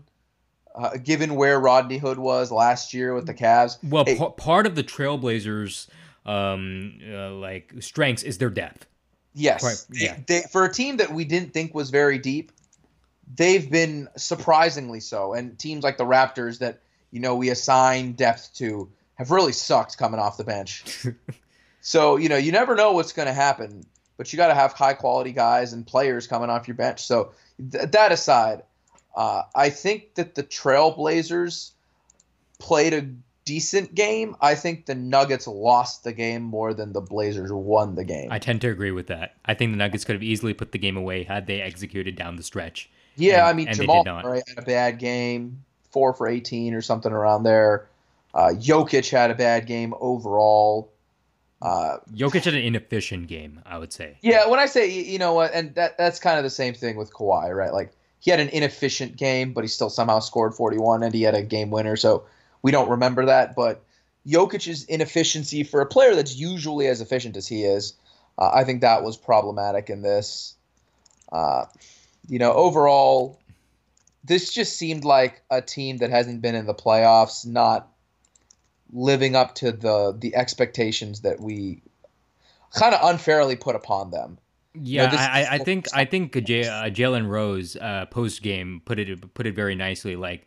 Uh, 0.74 0.98
given 1.02 1.36
where 1.36 1.58
Rodney 1.58 1.96
Hood 1.96 2.18
was 2.18 2.52
last 2.52 2.92
year 2.92 3.14
with 3.14 3.26
the 3.26 3.32
Cavs. 3.32 3.78
Well, 3.82 4.04
hey, 4.04 4.18
p- 4.18 4.28
part 4.36 4.66
of 4.66 4.74
the 4.74 4.84
Trailblazers' 4.84 5.88
um, 6.26 7.00
uh, 7.10 7.30
like 7.30 7.72
strengths 7.80 8.22
is 8.22 8.36
their 8.36 8.50
depth. 8.50 8.86
Yes. 9.36 9.62
Right. 9.62 10.00
Yeah. 10.00 10.16
They, 10.26 10.40
they, 10.40 10.46
for 10.50 10.64
a 10.64 10.72
team 10.72 10.96
that 10.96 11.12
we 11.12 11.24
didn't 11.26 11.52
think 11.52 11.74
was 11.74 11.90
very 11.90 12.18
deep, 12.18 12.52
they've 13.34 13.70
been 13.70 14.08
surprisingly 14.16 15.00
so. 15.00 15.34
And 15.34 15.58
teams 15.58 15.84
like 15.84 15.98
the 15.98 16.04
Raptors 16.04 16.58
that 16.60 16.80
you 17.10 17.20
know 17.20 17.36
we 17.36 17.50
assign 17.50 18.12
depth 18.12 18.54
to 18.54 18.90
have 19.16 19.30
really 19.30 19.52
sucked 19.52 19.98
coming 19.98 20.18
off 20.18 20.38
the 20.38 20.44
bench. 20.44 21.06
so 21.82 22.16
you 22.16 22.30
know 22.30 22.36
you 22.36 22.50
never 22.50 22.74
know 22.74 22.92
what's 22.92 23.12
going 23.12 23.28
to 23.28 23.34
happen, 23.34 23.84
but 24.16 24.32
you 24.32 24.38
got 24.38 24.48
to 24.48 24.54
have 24.54 24.72
high 24.72 24.94
quality 24.94 25.32
guys 25.32 25.74
and 25.74 25.86
players 25.86 26.26
coming 26.26 26.48
off 26.48 26.66
your 26.66 26.76
bench. 26.76 27.04
So 27.06 27.32
th- 27.70 27.90
that 27.90 28.12
aside, 28.12 28.62
uh, 29.14 29.42
I 29.54 29.68
think 29.68 30.14
that 30.14 30.34
the 30.34 30.42
Trailblazers 30.42 31.72
played 32.58 32.94
a 32.94 33.06
decent 33.46 33.94
game. 33.94 34.36
I 34.42 34.54
think 34.54 34.84
the 34.84 34.94
Nuggets 34.94 35.46
lost 35.46 36.04
the 36.04 36.12
game 36.12 36.42
more 36.42 36.74
than 36.74 36.92
the 36.92 37.00
Blazers 37.00 37.50
won 37.50 37.94
the 37.94 38.04
game. 38.04 38.30
I 38.30 38.38
tend 38.38 38.60
to 38.60 38.68
agree 38.68 38.90
with 38.90 39.06
that. 39.06 39.36
I 39.46 39.54
think 39.54 39.72
the 39.72 39.78
Nuggets 39.78 40.04
could 40.04 40.16
have 40.16 40.22
easily 40.22 40.52
put 40.52 40.72
the 40.72 40.78
game 40.78 40.98
away 40.98 41.22
had 41.22 41.46
they 41.46 41.62
executed 41.62 42.16
down 42.16 42.36
the 42.36 42.42
stretch. 42.42 42.90
Yeah, 43.16 43.38
and, 43.38 43.46
I 43.46 43.52
mean 43.54 43.72
Jamal 43.72 44.04
Murray 44.04 44.42
had 44.46 44.58
a 44.58 44.62
bad 44.62 44.98
game, 44.98 45.64
four 45.90 46.12
for 46.12 46.28
eighteen 46.28 46.74
or 46.74 46.82
something 46.82 47.12
around 47.12 47.44
there. 47.44 47.88
Uh, 48.34 48.52
Jokic 48.52 49.08
had 49.08 49.30
a 49.30 49.34
bad 49.34 49.66
game 49.66 49.94
overall. 49.98 50.92
Uh, 51.62 51.96
Jokic 52.12 52.44
had 52.44 52.52
an 52.52 52.60
inefficient 52.60 53.28
game, 53.28 53.62
I 53.64 53.78
would 53.78 53.94
say. 53.94 54.18
Yeah, 54.20 54.46
when 54.48 54.60
I 54.60 54.66
say 54.66 54.90
you 54.90 55.18
know 55.18 55.32
what, 55.32 55.54
and 55.54 55.74
that 55.76 55.96
that's 55.96 56.20
kind 56.20 56.36
of 56.36 56.44
the 56.44 56.50
same 56.50 56.74
thing 56.74 56.96
with 56.96 57.10
Kawhi, 57.14 57.56
right? 57.56 57.72
Like 57.72 57.92
he 58.20 58.30
had 58.30 58.40
an 58.40 58.48
inefficient 58.48 59.16
game, 59.16 59.52
but 59.52 59.62
he 59.62 59.68
still 59.68 59.88
somehow 59.88 60.18
scored 60.18 60.54
41 60.54 61.02
and 61.02 61.14
he 61.14 61.22
had 61.22 61.34
a 61.34 61.42
game 61.42 61.70
winner. 61.70 61.96
So 61.96 62.24
we 62.62 62.70
don't 62.70 62.88
remember 62.90 63.26
that, 63.26 63.54
but 63.54 63.84
Jokic's 64.26 64.84
inefficiency 64.84 65.62
for 65.62 65.80
a 65.80 65.86
player 65.86 66.14
that's 66.14 66.36
usually 66.36 66.86
as 66.88 67.00
efficient 67.00 67.36
as 67.36 67.46
he 67.46 67.64
is, 67.64 67.94
uh, 68.38 68.50
I 68.52 68.64
think 68.64 68.80
that 68.80 69.02
was 69.02 69.16
problematic 69.16 69.88
in 69.88 70.02
this. 70.02 70.54
Uh, 71.30 71.66
you 72.28 72.38
know, 72.38 72.52
overall, 72.52 73.38
this 74.24 74.52
just 74.52 74.76
seemed 74.76 75.04
like 75.04 75.42
a 75.50 75.62
team 75.62 75.98
that 75.98 76.10
hasn't 76.10 76.42
been 76.42 76.54
in 76.54 76.66
the 76.66 76.74
playoffs, 76.74 77.46
not 77.46 77.88
living 78.92 79.34
up 79.34 79.54
to 79.56 79.72
the 79.72 80.16
the 80.16 80.34
expectations 80.36 81.22
that 81.22 81.40
we 81.40 81.82
kind 82.72 82.94
of 82.94 83.00
unfairly 83.08 83.56
put 83.56 83.74
upon 83.74 84.10
them. 84.10 84.38
Yeah, 84.74 85.10
you 85.10 85.16
know, 85.16 85.22
I, 85.22 85.46
I 85.52 85.58
think 85.58 85.86
I 85.94 86.04
think 86.04 86.44
J- 86.44 86.66
uh, 86.66 86.90
Jalen 86.90 87.28
Rose 87.28 87.76
uh, 87.76 88.06
post 88.06 88.42
game 88.42 88.82
put 88.84 88.98
it 88.98 89.34
put 89.34 89.46
it 89.46 89.54
very 89.54 89.74
nicely. 89.74 90.16
Like 90.16 90.46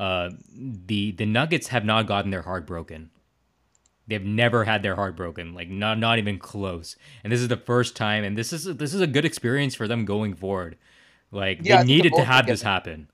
uh, 0.00 0.30
the 0.56 1.12
the 1.12 1.26
Nuggets 1.26 1.68
have 1.68 1.84
not 1.84 2.06
gotten 2.06 2.30
their 2.30 2.40
heart 2.40 2.66
broken. 2.66 3.10
They've 4.06 4.24
never 4.24 4.64
had 4.64 4.82
their 4.82 4.96
heart 4.96 5.14
broken, 5.14 5.52
like 5.52 5.68
not 5.68 5.98
not 5.98 6.18
even 6.18 6.38
close. 6.38 6.96
And 7.22 7.30
this 7.30 7.40
is 7.40 7.48
the 7.48 7.58
first 7.58 7.94
time, 7.96 8.24
and 8.24 8.36
this 8.36 8.50
is 8.50 8.64
this 8.64 8.94
is 8.94 9.02
a 9.02 9.06
good 9.06 9.26
experience 9.26 9.74
for 9.74 9.86
them 9.86 10.06
going 10.06 10.34
forward. 10.34 10.78
Like 11.30 11.60
yeah, 11.62 11.82
they 11.82 11.88
needed 11.88 12.14
to 12.14 12.24
have 12.24 12.46
this 12.46 12.62
happen. 12.62 13.08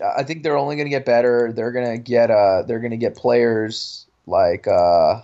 I 0.00 0.24
think 0.24 0.42
they're 0.42 0.58
only 0.58 0.76
going 0.76 0.86
to 0.86 0.90
get 0.90 1.06
better. 1.06 1.52
They're 1.52 1.72
going 1.72 1.90
to 1.90 1.98
get 1.98 2.30
uh 2.30 2.62
they're 2.62 2.80
going 2.80 2.92
to 2.92 2.98
get 2.98 3.16
players 3.16 4.06
like 4.26 4.68
uh 4.68 5.22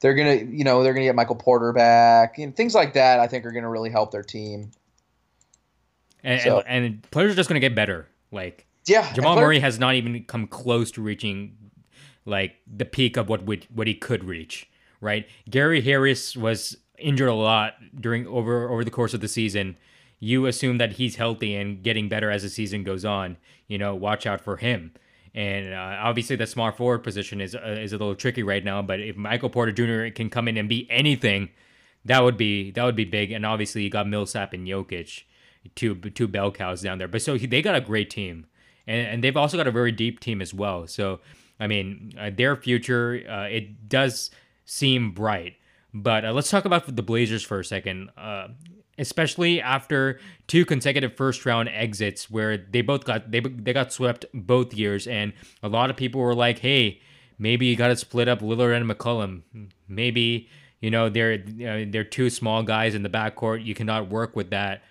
they're 0.00 0.14
gonna, 0.14 0.34
you 0.34 0.64
know, 0.64 0.82
they're 0.82 0.94
gonna 0.94 1.04
get 1.04 1.14
Michael 1.14 1.36
Porter 1.36 1.72
back 1.72 2.38
and 2.38 2.56
things 2.56 2.74
like 2.74 2.94
that. 2.94 3.20
I 3.20 3.28
think 3.28 3.44
are 3.44 3.52
gonna 3.52 3.70
really 3.70 3.90
help 3.90 4.10
their 4.10 4.22
team. 4.22 4.72
And, 6.24 6.40
so. 6.40 6.60
and, 6.60 6.84
and 6.84 7.10
players 7.10 7.32
are 7.32 7.36
just 7.36 7.48
gonna 7.48 7.60
get 7.60 7.74
better. 7.74 8.08
Like 8.32 8.66
yeah, 8.86 9.12
Jamal 9.12 9.36
Murray 9.36 9.60
has 9.60 9.78
not 9.78 9.94
even 9.94 10.24
come 10.24 10.46
close 10.46 10.90
to 10.92 11.02
reaching 11.02 11.56
like 12.24 12.56
the 12.66 12.84
peak 12.84 13.16
of 13.16 13.28
what 13.28 13.44
would 13.44 13.66
what 13.72 13.86
he 13.86 13.94
could 13.94 14.24
reach. 14.24 14.68
Right, 15.00 15.26
Gary 15.48 15.80
Harris 15.80 16.36
was 16.36 16.76
injured 16.98 17.28
a 17.28 17.34
lot 17.34 17.74
during 17.98 18.26
over 18.26 18.68
over 18.68 18.84
the 18.84 18.90
course 18.90 19.14
of 19.14 19.20
the 19.20 19.28
season. 19.28 19.76
You 20.18 20.46
assume 20.46 20.76
that 20.78 20.92
he's 20.94 21.16
healthy 21.16 21.54
and 21.56 21.82
getting 21.82 22.08
better 22.08 22.30
as 22.30 22.42
the 22.42 22.50
season 22.50 22.84
goes 22.84 23.04
on. 23.04 23.38
You 23.68 23.78
know, 23.78 23.94
watch 23.94 24.26
out 24.26 24.42
for 24.42 24.58
him. 24.58 24.92
And 25.34 25.72
uh, 25.72 25.98
obviously, 26.00 26.36
the 26.36 26.46
small 26.46 26.72
forward 26.72 27.04
position 27.04 27.40
is 27.40 27.54
uh, 27.54 27.76
is 27.80 27.92
a 27.92 27.98
little 27.98 28.14
tricky 28.14 28.42
right 28.42 28.64
now. 28.64 28.82
But 28.82 29.00
if 29.00 29.16
Michael 29.16 29.48
Porter 29.48 29.72
Jr. 29.72 30.12
can 30.12 30.28
come 30.28 30.48
in 30.48 30.56
and 30.56 30.68
be 30.68 30.88
anything, 30.90 31.50
that 32.04 32.22
would 32.22 32.36
be 32.36 32.72
that 32.72 32.84
would 32.84 32.96
be 32.96 33.04
big. 33.04 33.30
And 33.30 33.46
obviously, 33.46 33.82
you 33.82 33.90
got 33.90 34.08
Millsap 34.08 34.52
and 34.52 34.66
Jokic, 34.66 35.22
two 35.76 35.94
two 35.94 36.26
bell 36.26 36.50
cows 36.50 36.82
down 36.82 36.98
there. 36.98 37.08
But 37.08 37.22
so 37.22 37.38
he, 37.38 37.46
they 37.46 37.62
got 37.62 37.76
a 37.76 37.80
great 37.80 38.10
team, 38.10 38.46
and 38.90 39.06
and 39.06 39.24
they've 39.24 39.36
also 39.36 39.56
got 39.56 39.66
a 39.66 39.70
very 39.70 39.92
deep 39.92 40.20
team 40.20 40.42
as 40.42 40.52
well. 40.52 40.86
So 40.86 41.20
I 41.58 41.66
mean, 41.66 42.12
uh, 42.18 42.30
their 42.34 42.56
future 42.56 43.22
uh, 43.28 43.44
it 43.44 43.88
does 43.88 44.30
seem 44.64 45.12
bright. 45.12 45.54
But 45.92 46.24
uh, 46.24 46.32
let's 46.32 46.50
talk 46.50 46.64
about 46.64 46.94
the 46.94 47.02
Blazers 47.02 47.42
for 47.42 47.60
a 47.60 47.64
second. 47.64 48.10
Uh, 48.16 48.48
especially 48.98 49.60
after 49.62 50.20
two 50.46 50.64
consecutive 50.64 51.16
first 51.16 51.46
round 51.46 51.68
exits 51.70 52.30
where 52.30 52.56
they 52.56 52.82
both 52.82 53.04
got 53.04 53.30
they 53.30 53.40
they 53.40 53.72
got 53.72 53.92
swept 53.92 54.26
both 54.34 54.74
years 54.74 55.06
and 55.06 55.32
a 55.62 55.68
lot 55.68 55.88
of 55.88 55.96
people 55.96 56.20
were 56.20 56.34
like 56.34 56.58
hey 56.58 57.00
maybe 57.38 57.64
you 57.64 57.76
got 57.76 57.88
to 57.88 57.96
split 57.96 58.28
up 58.28 58.40
Lillard 58.40 58.76
and 58.76 58.88
McCollum 58.88 59.40
maybe 59.88 60.48
you 60.80 60.90
know 60.90 61.08
they're 61.08 61.34
uh, 61.34 61.86
they're 61.88 62.04
two 62.04 62.28
small 62.28 62.62
guys 62.62 62.94
in 62.94 63.02
the 63.02 63.08
backcourt 63.08 63.64
you 63.64 63.74
cannot 63.74 64.10
work 64.10 64.36
with 64.36 64.50
that 64.50 64.82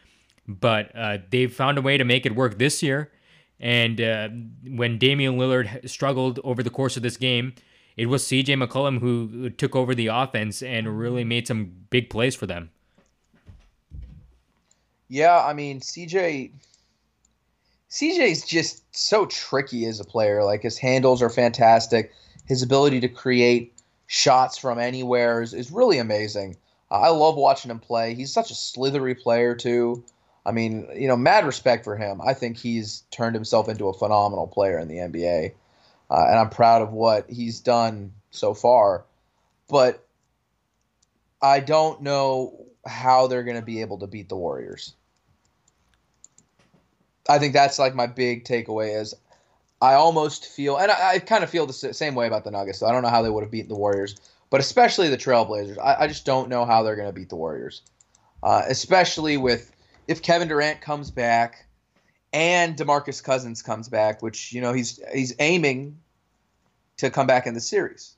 but 0.47 0.91
uh, 0.95 1.19
they 1.29 1.45
found 1.45 1.77
a 1.77 1.81
way 1.81 1.95
to 1.95 2.03
make 2.03 2.25
it 2.25 2.35
work 2.35 2.57
this 2.57 2.81
year 2.81 3.11
and 3.59 3.99
uh, 3.99 4.29
when 4.67 4.97
Damian 4.97 5.37
Lillard 5.37 5.89
struggled 5.89 6.39
over 6.43 6.63
the 6.63 6.69
course 6.69 6.97
of 6.97 7.03
this 7.03 7.17
game 7.17 7.53
it 7.97 8.05
was 8.05 8.23
CJ 8.23 8.65
McCollum 8.65 8.99
who 8.99 9.49
took 9.49 9.75
over 9.75 9.93
the 9.93 10.07
offense 10.07 10.61
and 10.61 10.99
really 10.99 11.23
made 11.23 11.47
some 11.47 11.71
big 11.89 12.09
plays 12.09 12.35
for 12.35 12.45
them 12.45 12.69
yeah, 15.09 15.43
I 15.43 15.53
mean 15.53 15.81
CJ. 15.81 16.51
CJ's 17.89 18.45
just 18.45 18.83
so 18.95 19.25
tricky 19.25 19.85
as 19.85 19.99
a 19.99 20.05
player. 20.05 20.43
Like 20.43 20.61
his 20.61 20.77
handles 20.77 21.21
are 21.23 21.29
fantastic. 21.29 22.13
His 22.45 22.61
ability 22.61 22.99
to 23.01 23.09
create 23.09 23.73
shots 24.05 24.57
from 24.57 24.77
anywhere 24.77 25.41
is, 25.41 25.53
is 25.55 25.71
really 25.71 25.97
amazing. 25.97 26.55
I 26.91 27.09
love 27.09 27.35
watching 27.35 27.71
him 27.71 27.79
play. 27.79 28.13
He's 28.13 28.31
such 28.31 28.51
a 28.51 28.55
slithery 28.55 29.15
player 29.15 29.55
too. 29.55 30.03
I 30.45 30.51
mean, 30.51 30.87
you 30.95 31.07
know, 31.07 31.17
mad 31.17 31.45
respect 31.45 31.83
for 31.83 31.95
him. 31.95 32.21
I 32.25 32.33
think 32.33 32.57
he's 32.57 33.03
turned 33.11 33.35
himself 33.35 33.69
into 33.69 33.87
a 33.87 33.93
phenomenal 33.93 34.47
player 34.47 34.79
in 34.79 34.87
the 34.87 34.95
NBA, 34.95 35.53
uh, 36.09 36.25
and 36.27 36.39
I'm 36.39 36.49
proud 36.49 36.81
of 36.81 36.91
what 36.91 37.29
he's 37.29 37.59
done 37.59 38.13
so 38.31 38.53
far. 38.53 39.05
But 39.67 40.05
I 41.41 41.59
don't 41.59 42.01
know 42.01 42.65
how 42.85 43.27
they're 43.27 43.43
going 43.43 43.59
to 43.59 43.65
be 43.65 43.81
able 43.81 43.99
to 43.99 44.07
beat 44.07 44.29
the 44.29 44.35
Warriors. 44.35 44.93
I 47.27 47.37
think 47.37 47.53
that's 47.53 47.77
like 47.77 47.93
my 47.93 48.07
big 48.07 48.43
takeaway 48.43 48.99
is 48.99 49.13
I 49.81 49.93
almost 49.93 50.45
feel, 50.45 50.77
and 50.77 50.91
I, 50.91 51.11
I 51.11 51.19
kind 51.19 51.43
of 51.43 51.49
feel 51.49 51.65
the 51.65 51.73
same 51.73 52.15
way 52.15 52.27
about 52.27 52.43
the 52.43 52.51
Nuggets. 52.51 52.79
So 52.79 52.87
I 52.87 52.91
don't 52.91 53.03
know 53.03 53.09
how 53.09 53.21
they 53.21 53.29
would 53.29 53.43
have 53.43 53.51
beaten 53.51 53.69
the 53.69 53.77
Warriors, 53.77 54.15
but 54.49 54.59
especially 54.59 55.09
the 55.09 55.17
Trailblazers. 55.17 55.77
I, 55.77 56.03
I 56.03 56.07
just 56.07 56.25
don't 56.25 56.49
know 56.49 56.65
how 56.65 56.83
they're 56.83 56.95
going 56.95 57.07
to 57.07 57.13
beat 57.13 57.29
the 57.29 57.35
Warriors, 57.35 57.83
uh, 58.43 58.63
especially 58.67 59.37
with 59.37 59.71
if 60.09 60.23
Kevin 60.23 60.47
Durant 60.47 60.81
comes 60.81 61.11
back 61.11 61.67
and 62.33 62.75
DeMarcus 62.75 63.23
Cousins 63.23 63.61
comes 63.61 63.87
back, 63.87 64.21
which 64.21 64.51
you 64.51 64.59
know 64.59 64.73
he's 64.73 64.99
he's 65.13 65.33
aiming 65.39 65.97
to 66.97 67.09
come 67.09 67.27
back 67.27 67.47
in 67.47 67.53
the 67.53 67.61
series. 67.61 68.15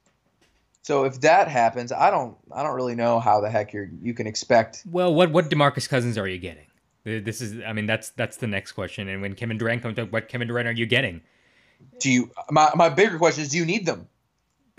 So 0.83 1.03
if 1.03 1.21
that 1.21 1.47
happens, 1.47 1.91
I 1.91 2.09
don't 2.09 2.35
I 2.51 2.63
don't 2.63 2.75
really 2.75 2.95
know 2.95 3.19
how 3.19 3.41
the 3.41 3.49
heck 3.49 3.73
you 3.73 3.89
you 4.01 4.13
can 4.13 4.25
expect. 4.25 4.83
Well, 4.89 5.13
what 5.13 5.31
what 5.31 5.49
DeMarcus 5.49 5.87
Cousins 5.87 6.17
are 6.17 6.27
you 6.27 6.39
getting? 6.39 6.65
This 7.03 7.41
is, 7.41 7.61
I 7.65 7.73
mean, 7.73 7.87
that's 7.87 8.09
that's 8.11 8.37
the 8.37 8.47
next 8.47 8.71
question. 8.71 9.07
And 9.07 9.21
when 9.21 9.35
Kevin 9.35 9.57
Durant 9.57 9.81
comes 9.81 9.99
up, 9.99 10.11
what 10.11 10.29
Kevin 10.29 10.47
Durant 10.47 10.67
are 10.67 10.71
you 10.71 10.85
getting? 10.85 11.21
Do 11.99 12.09
you? 12.09 12.31
My 12.49 12.71
my 12.75 12.89
bigger 12.89 13.17
question 13.17 13.43
is, 13.43 13.49
do 13.49 13.57
you 13.57 13.65
need 13.65 13.85
them? 13.85 14.07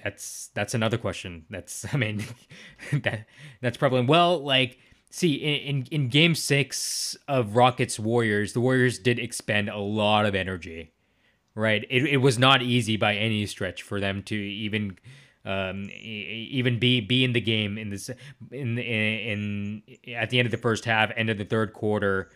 That's 0.02 0.48
that's 0.54 0.74
another 0.74 0.98
question. 0.98 1.44
That's, 1.50 1.84
I 1.92 1.96
mean, 1.96 2.24
that 2.92 3.26
that's 3.60 3.76
probably 3.76 4.02
well, 4.02 4.42
like, 4.42 4.78
see, 5.12 5.34
in, 5.34 5.60
in 5.60 5.86
in 5.90 6.08
Game 6.08 6.34
Six 6.34 7.16
of 7.28 7.54
Rockets 7.54 7.98
Warriors, 8.00 8.52
the 8.54 8.60
Warriors 8.60 8.98
did 8.98 9.18
expend 9.18 9.68
a 9.68 9.78
lot 9.78 10.26
of 10.26 10.34
energy, 10.34 10.90
right? 11.54 11.84
It 11.88 12.04
it 12.06 12.16
was 12.16 12.38
not 12.38 12.62
easy 12.62 12.96
by 12.96 13.14
any 13.14 13.46
stretch 13.46 13.82
for 13.82 14.00
them 14.00 14.22
to 14.24 14.34
even 14.34 14.98
um, 15.44 15.90
even 16.00 16.78
be 16.78 17.00
be 17.00 17.24
in 17.24 17.32
the 17.32 17.40
game 17.40 17.78
in 17.78 17.90
this 17.90 18.10
in 18.50 18.78
in, 18.78 19.82
in 19.98 20.14
at 20.14 20.30
the 20.30 20.38
end 20.38 20.46
of 20.46 20.52
the 20.52 20.58
first 20.58 20.84
half, 20.84 21.10
end 21.16 21.30
of 21.30 21.38
the 21.38 21.44
third 21.44 21.72
quarter. 21.72 22.30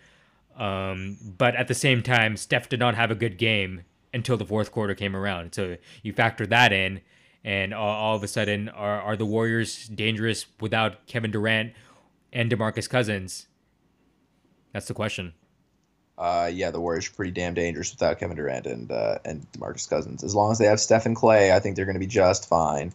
Um, 0.57 1.19
but 1.37 1.55
at 1.55 1.69
the 1.69 1.75
same 1.75 2.03
time, 2.03 2.37
Steph 2.37 2.69
did 2.69 2.81
not 2.81 2.95
have 2.95 3.11
a 3.11 3.15
good 3.15 3.37
game 3.37 3.83
until 4.15 4.39
the 4.39 4.47
fourth 4.47 4.73
quarter 4.73 4.95
came 4.95 5.15
around. 5.15 5.55
So 5.55 5.77
you 6.03 6.15
factor 6.15 6.47
that 6.47 6.73
in, 6.73 7.03
and 7.45 7.75
all, 7.75 7.95
all 7.95 8.17
of 8.17 8.23
a 8.23 8.29
sudden, 8.29 8.69
are 8.71 9.01
are 9.01 9.17
the 9.17 9.27
Warriors 9.27 9.87
dangerous 9.89 10.47
without 10.61 11.07
Kevin 11.07 11.31
Durant 11.31 11.73
and 12.33 12.51
DeMarcus 12.51 12.89
Cousins? 12.89 13.47
That's 14.73 14.87
the 14.87 14.95
question. 14.95 15.33
Uh, 16.19 16.51
yeah, 16.53 16.71
the 16.71 16.81
Warriors 16.81 17.09
are 17.09 17.13
pretty 17.13 17.33
damn 17.33 17.55
dangerous 17.55 17.93
without 17.93 18.19
Kevin 18.19 18.37
Durant 18.37 18.67
and 18.67 18.91
uh, 18.91 19.19
and 19.25 19.47
DeMarcus 19.53 19.89
Cousins. 19.89 20.25
As 20.25 20.35
long 20.35 20.51
as 20.51 20.59
they 20.59 20.67
have 20.67 20.81
Steph 20.81 21.07
and 21.07 21.15
Clay, 21.15 21.53
I 21.53 21.61
think 21.61 21.77
they're 21.77 21.85
going 21.85 21.95
to 21.95 22.01
be 22.01 22.07
just 22.07 22.49
fine. 22.49 22.93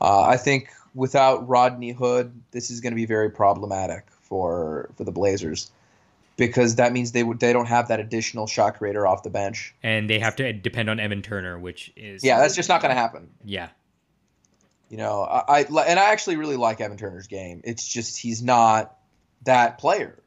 Uh, 0.00 0.22
I 0.22 0.36
think 0.36 0.70
without 0.94 1.48
Rodney 1.48 1.90
Hood, 1.92 2.32
this 2.52 2.70
is 2.70 2.80
going 2.80 2.92
to 2.92 2.96
be 2.96 3.06
very 3.06 3.30
problematic 3.30 4.06
for 4.20 4.90
for 4.96 5.04
the 5.04 5.12
Blazers 5.12 5.70
because 6.36 6.76
that 6.76 6.92
means 6.92 7.12
they 7.12 7.22
would 7.22 7.40
they 7.40 7.52
don't 7.52 7.66
have 7.66 7.88
that 7.88 8.00
additional 8.00 8.46
shot 8.46 8.78
creator 8.78 9.06
off 9.06 9.22
the 9.22 9.30
bench, 9.30 9.74
and 9.82 10.08
they 10.08 10.18
have 10.18 10.36
to 10.36 10.52
depend 10.52 10.88
on 10.88 11.00
Evan 11.00 11.22
Turner, 11.22 11.58
which 11.58 11.92
is 11.96 12.24
yeah, 12.24 12.38
that's 12.38 12.54
just 12.54 12.68
not 12.68 12.80
going 12.80 12.94
to 12.94 13.00
happen. 13.00 13.28
Yeah, 13.44 13.68
you 14.92 14.98
know, 14.98 15.22
I, 15.22 15.42
I 15.48 15.60
and 15.62 15.98
I 15.98 16.12
actually 16.12 16.36
really 16.36 16.56
like 16.56 16.80
Evan 16.80 16.96
Turner's 16.96 17.26
game. 17.26 17.62
It's 17.64 17.84
just 17.84 18.16
he's 18.18 18.42
not 18.42 18.96
that 19.44 19.78
player 19.78 20.22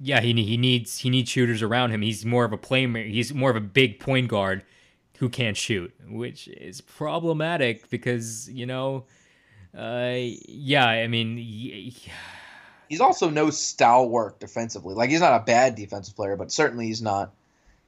yeah, 0.00 0.20
he 0.20 0.32
he 0.42 0.56
needs 0.56 0.98
he 0.98 1.10
needs 1.10 1.30
shooters 1.30 1.62
around 1.62 1.90
him. 1.90 2.02
He's 2.02 2.24
more 2.24 2.44
of 2.44 2.52
a 2.52 2.58
playmaker. 2.58 3.10
He's 3.10 3.32
more 3.32 3.50
of 3.50 3.56
a 3.56 3.60
big 3.60 3.98
point 3.98 4.28
guard 4.28 4.64
who 5.18 5.28
can't 5.28 5.56
shoot, 5.56 5.94
which 6.08 6.48
is 6.48 6.80
problematic 6.80 7.88
because 7.88 8.48
you 8.50 8.66
know, 8.66 9.04
uh, 9.76 10.14
yeah, 10.16 10.86
I 10.86 11.06
mean, 11.06 11.38
yeah. 11.38 12.12
he's 12.88 13.00
also 13.00 13.30
no 13.30 13.50
stalwart 13.50 14.38
defensively. 14.38 14.94
Like 14.94 15.10
he's 15.10 15.20
not 15.20 15.40
a 15.40 15.44
bad 15.44 15.74
defensive 15.74 16.14
player, 16.14 16.36
but 16.36 16.52
certainly 16.52 16.86
he's 16.86 17.02
not, 17.02 17.32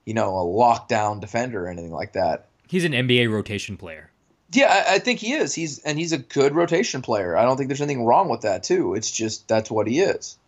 you 0.07 0.14
know, 0.14 0.39
a 0.39 0.45
lockdown 0.45 1.21
defender 1.21 1.66
or 1.66 1.69
anything 1.69 1.93
like 1.93 2.14
that. 2.14 2.47
He's 2.69 2.85
an 2.85 2.93
NBA 2.93 3.31
rotation 3.31 3.77
player. 3.77 4.11
Yeah, 4.51 4.85
I, 4.89 4.95
I 4.95 4.99
think 4.99 5.21
he 5.21 5.33
is. 5.33 5.55
He's 5.55 5.79
and 5.81 5.99
he's 5.99 6.13
a 6.13 6.19
good 6.19 6.55
rotation 6.55 7.03
player. 7.03 7.37
I 7.37 7.45
don't 7.45 7.57
think 7.57 7.69
there's 7.69 7.81
anything 7.81 8.05
wrong 8.05 8.29
with 8.29 8.43
that 8.43 8.63
too. 8.63 8.95
It's 8.95 9.11
just 9.11 9.47
that's 9.49 9.71
what 9.71 9.87
he 9.87 10.01
is 10.01 10.39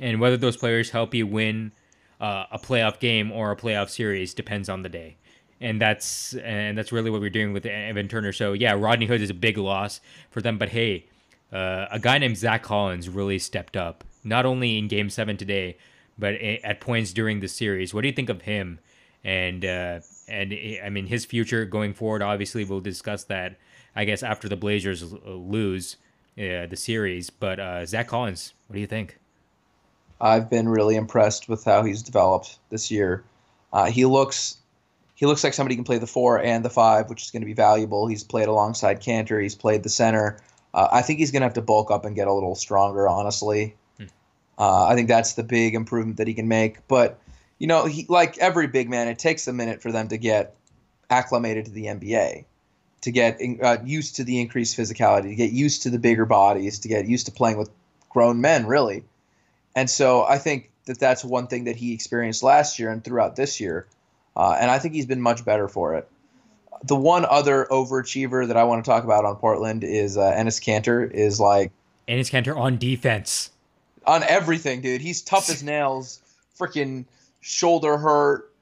and 0.00 0.20
whether 0.20 0.36
those 0.36 0.56
players 0.56 0.90
help 0.90 1.14
you 1.14 1.26
win 1.26 1.72
uh, 2.20 2.46
a 2.50 2.58
playoff 2.58 2.98
game 2.98 3.30
or 3.30 3.52
a 3.52 3.56
playoff 3.56 3.90
series 3.90 4.34
depends 4.34 4.68
on 4.68 4.82
the 4.82 4.88
day. 4.88 5.16
And 5.60 5.80
that's 5.80 6.34
and 6.34 6.76
that's 6.76 6.90
really 6.90 7.10
what 7.10 7.20
we're 7.20 7.28
doing 7.28 7.52
with 7.52 7.66
Evan 7.66 8.08
Turner. 8.08 8.32
So 8.32 8.54
yeah, 8.54 8.72
Rodney 8.72 9.04
Hood 9.04 9.20
is 9.20 9.28
a 9.28 9.34
big 9.34 9.58
loss 9.58 10.00
for 10.30 10.40
them, 10.40 10.56
but 10.56 10.70
hey, 10.70 11.04
uh, 11.52 11.86
a 11.90 11.98
guy 11.98 12.16
named 12.16 12.38
Zach 12.38 12.62
Collins 12.62 13.10
really 13.10 13.38
stepped 13.38 13.76
up, 13.76 14.02
not 14.24 14.46
only 14.46 14.78
in 14.78 14.88
Game 14.88 15.10
Seven 15.10 15.36
today, 15.36 15.76
but 16.18 16.34
at 16.36 16.80
points 16.80 17.12
during 17.12 17.40
the 17.40 17.48
series. 17.48 17.92
What 17.92 18.00
do 18.02 18.08
you 18.08 18.14
think 18.14 18.30
of 18.30 18.42
him? 18.42 18.78
And 19.22 19.62
uh, 19.62 20.00
and 20.30 20.54
I 20.84 20.88
mean 20.90 21.06
his 21.06 21.24
future 21.24 21.64
going 21.64 21.94
forward. 21.94 22.22
Obviously, 22.22 22.64
we'll 22.64 22.80
discuss 22.80 23.24
that. 23.24 23.58
I 23.94 24.04
guess 24.04 24.22
after 24.22 24.48
the 24.48 24.56
Blazers 24.56 25.12
lose 25.12 25.96
uh, 26.38 26.66
the 26.66 26.76
series. 26.76 27.30
But 27.30 27.60
uh, 27.60 27.86
Zach 27.86 28.08
Collins, 28.08 28.54
what 28.66 28.74
do 28.74 28.80
you 28.80 28.86
think? 28.86 29.18
I've 30.20 30.50
been 30.50 30.68
really 30.68 30.96
impressed 30.96 31.48
with 31.48 31.64
how 31.64 31.82
he's 31.82 32.02
developed 32.02 32.58
this 32.68 32.90
year. 32.90 33.24
Uh, 33.72 33.90
he 33.90 34.04
looks 34.04 34.56
he 35.14 35.26
looks 35.26 35.44
like 35.44 35.54
somebody 35.54 35.74
who 35.74 35.78
can 35.78 35.84
play 35.84 35.98
the 35.98 36.06
four 36.06 36.42
and 36.42 36.64
the 36.64 36.70
five, 36.70 37.10
which 37.10 37.22
is 37.22 37.30
going 37.30 37.42
to 37.42 37.46
be 37.46 37.52
valuable. 37.52 38.06
He's 38.06 38.24
played 38.24 38.48
alongside 38.48 39.02
Kanter. 39.02 39.42
He's 39.42 39.54
played 39.54 39.82
the 39.82 39.90
center. 39.90 40.40
Uh, 40.72 40.88
I 40.90 41.02
think 41.02 41.18
he's 41.18 41.30
going 41.30 41.40
to 41.40 41.46
have 41.46 41.54
to 41.54 41.62
bulk 41.62 41.90
up 41.90 42.04
and 42.04 42.16
get 42.16 42.28
a 42.28 42.32
little 42.32 42.54
stronger. 42.54 43.08
Honestly, 43.08 43.74
hmm. 43.98 44.06
uh, 44.58 44.86
I 44.86 44.94
think 44.94 45.08
that's 45.08 45.34
the 45.34 45.42
big 45.42 45.74
improvement 45.74 46.18
that 46.18 46.28
he 46.28 46.34
can 46.34 46.48
make. 46.48 46.86
But 46.88 47.18
you 47.60 47.66
know, 47.68 47.84
he, 47.84 48.06
like 48.08 48.38
every 48.38 48.66
big 48.66 48.90
man, 48.90 49.06
it 49.06 49.20
takes 49.20 49.46
a 49.46 49.52
minute 49.52 49.82
for 49.82 49.92
them 49.92 50.08
to 50.08 50.16
get 50.16 50.56
acclimated 51.10 51.66
to 51.66 51.70
the 51.70 51.84
NBA. 51.84 52.44
to 53.02 53.10
get 53.10 53.40
uh, 53.62 53.78
used 53.84 54.16
to 54.16 54.24
the 54.24 54.40
increased 54.40 54.76
physicality, 54.76 55.28
to 55.28 55.34
get 55.34 55.52
used 55.52 55.82
to 55.82 55.90
the 55.90 55.98
bigger 55.98 56.26
bodies, 56.26 56.80
to 56.80 56.88
get 56.88 57.06
used 57.06 57.26
to 57.26 57.32
playing 57.32 57.56
with 57.56 57.70
grown 58.08 58.40
men, 58.40 58.66
really. 58.66 59.04
And 59.76 59.88
so 59.88 60.24
I 60.24 60.38
think 60.38 60.70
that 60.86 60.98
that's 60.98 61.24
one 61.24 61.46
thing 61.46 61.64
that 61.64 61.76
he 61.76 61.94
experienced 61.94 62.42
last 62.42 62.78
year 62.78 62.90
and 62.90 63.04
throughout 63.04 63.36
this 63.36 63.60
year. 63.60 63.86
Uh, 64.36 64.56
and 64.58 64.70
I 64.70 64.78
think 64.78 64.94
he's 64.94 65.06
been 65.06 65.20
much 65.20 65.44
better 65.44 65.68
for 65.68 65.94
it. 65.94 66.08
The 66.84 66.96
one 66.96 67.26
other 67.26 67.66
overachiever 67.70 68.48
that 68.48 68.56
I 68.56 68.64
want 68.64 68.84
to 68.84 68.90
talk 68.90 69.04
about 69.04 69.24
on 69.24 69.36
Portland 69.36 69.84
is 69.84 70.16
uh, 70.16 70.32
Enes 70.32 70.60
Kanter. 70.60 71.10
Is 71.10 71.38
like 71.38 71.72
Enes 72.08 72.30
Kanter 72.30 72.56
on 72.56 72.78
defense, 72.78 73.50
on 74.06 74.22
everything, 74.22 74.80
dude. 74.80 75.02
He's 75.02 75.20
tough 75.20 75.50
as 75.50 75.62
nails. 75.62 76.20
Freaking 76.58 77.04
shoulder 77.40 77.96
hurt, 77.96 78.52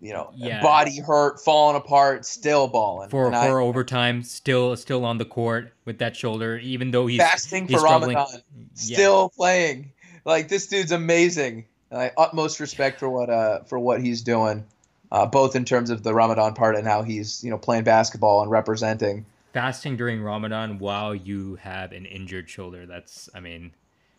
you 0.00 0.12
know, 0.12 0.30
yeah. 0.34 0.62
body 0.62 1.00
hurt, 1.00 1.40
falling 1.40 1.76
apart, 1.76 2.24
still 2.24 2.68
balling 2.68 3.08
for 3.08 3.30
for 3.30 3.36
I, 3.36 3.48
overtime. 3.48 4.22
Still, 4.22 4.76
still 4.76 5.04
on 5.04 5.18
the 5.18 5.24
court 5.24 5.72
with 5.84 5.98
that 5.98 6.16
shoulder, 6.16 6.56
even 6.58 6.90
though 6.90 7.06
he's 7.06 7.18
fasting 7.20 7.66
he's 7.66 7.80
for 7.80 7.86
struggling. 7.86 8.16
Ramadan, 8.16 8.42
still 8.74 9.30
yeah. 9.32 9.36
playing. 9.36 9.92
Like 10.24 10.48
this 10.48 10.66
dude's 10.66 10.92
amazing. 10.92 11.64
I 11.90 12.12
utmost 12.16 12.60
respect 12.60 13.00
for 13.00 13.08
what 13.08 13.30
uh 13.30 13.62
for 13.64 13.78
what 13.78 14.02
he's 14.02 14.22
doing, 14.22 14.66
uh, 15.10 15.26
both 15.26 15.56
in 15.56 15.64
terms 15.64 15.90
of 15.90 16.02
the 16.02 16.14
Ramadan 16.14 16.54
part 16.54 16.76
and 16.76 16.86
how 16.86 17.02
he's 17.02 17.42
you 17.42 17.50
know 17.50 17.58
playing 17.58 17.84
basketball 17.84 18.42
and 18.42 18.50
representing. 18.50 19.24
Fasting 19.54 19.96
during 19.96 20.22
Ramadan 20.22 20.78
while 20.78 21.14
you 21.14 21.56
have 21.56 21.92
an 21.92 22.04
injured 22.04 22.50
shoulder. 22.50 22.84
That's 22.84 23.30
I 23.34 23.40
mean, 23.40 23.72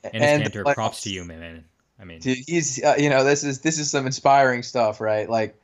and, 0.03 0.24
and 0.24 0.43
Kanter, 0.43 0.74
props 0.74 1.03
to 1.03 1.12
you, 1.12 1.24
man. 1.24 1.66
I 2.00 2.06
mean, 2.06 2.20
dude, 2.20 2.39
he's 2.47 2.82
uh, 2.84 2.95
you 2.97 3.10
know 3.10 3.24
this 3.24 3.43
is 3.43 3.62
this 3.62 3.78
is 3.78 3.89
some 3.91 4.06
inspiring 4.06 4.64
stuff, 4.64 5.02
right? 5.02 5.30
Like 5.30 5.56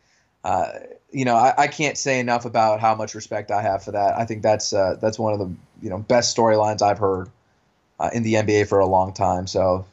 uh, 0.46 0.80
you 1.12 1.26
know, 1.26 1.36
I, 1.36 1.54
I, 1.58 1.68
can't 1.68 1.98
say 1.98 2.20
enough 2.20 2.46
about 2.46 2.80
how 2.80 2.94
much 2.94 3.16
respect 3.16 3.50
I 3.50 3.64
have 3.64 3.84
for 3.84 3.92
that. 3.94 4.16
I 4.16 4.26
think 4.26 4.44
that's 4.44 4.74
uh, 4.74 4.96
that's 5.02 5.18
one 5.18 5.34
of 5.34 5.40
the 5.40 5.52
you 5.82 5.90
know 5.90 5.98
best 5.98 6.38
storylines 6.38 6.84
I've 6.84 7.00
heard 7.00 7.30
uh, 8.00 8.12
in 8.14 8.22
the 8.22 8.36
NBA 8.36 8.68
for 8.68 8.80
a 8.80 8.86
long 8.86 9.12
time. 9.12 9.48
So 9.48 9.86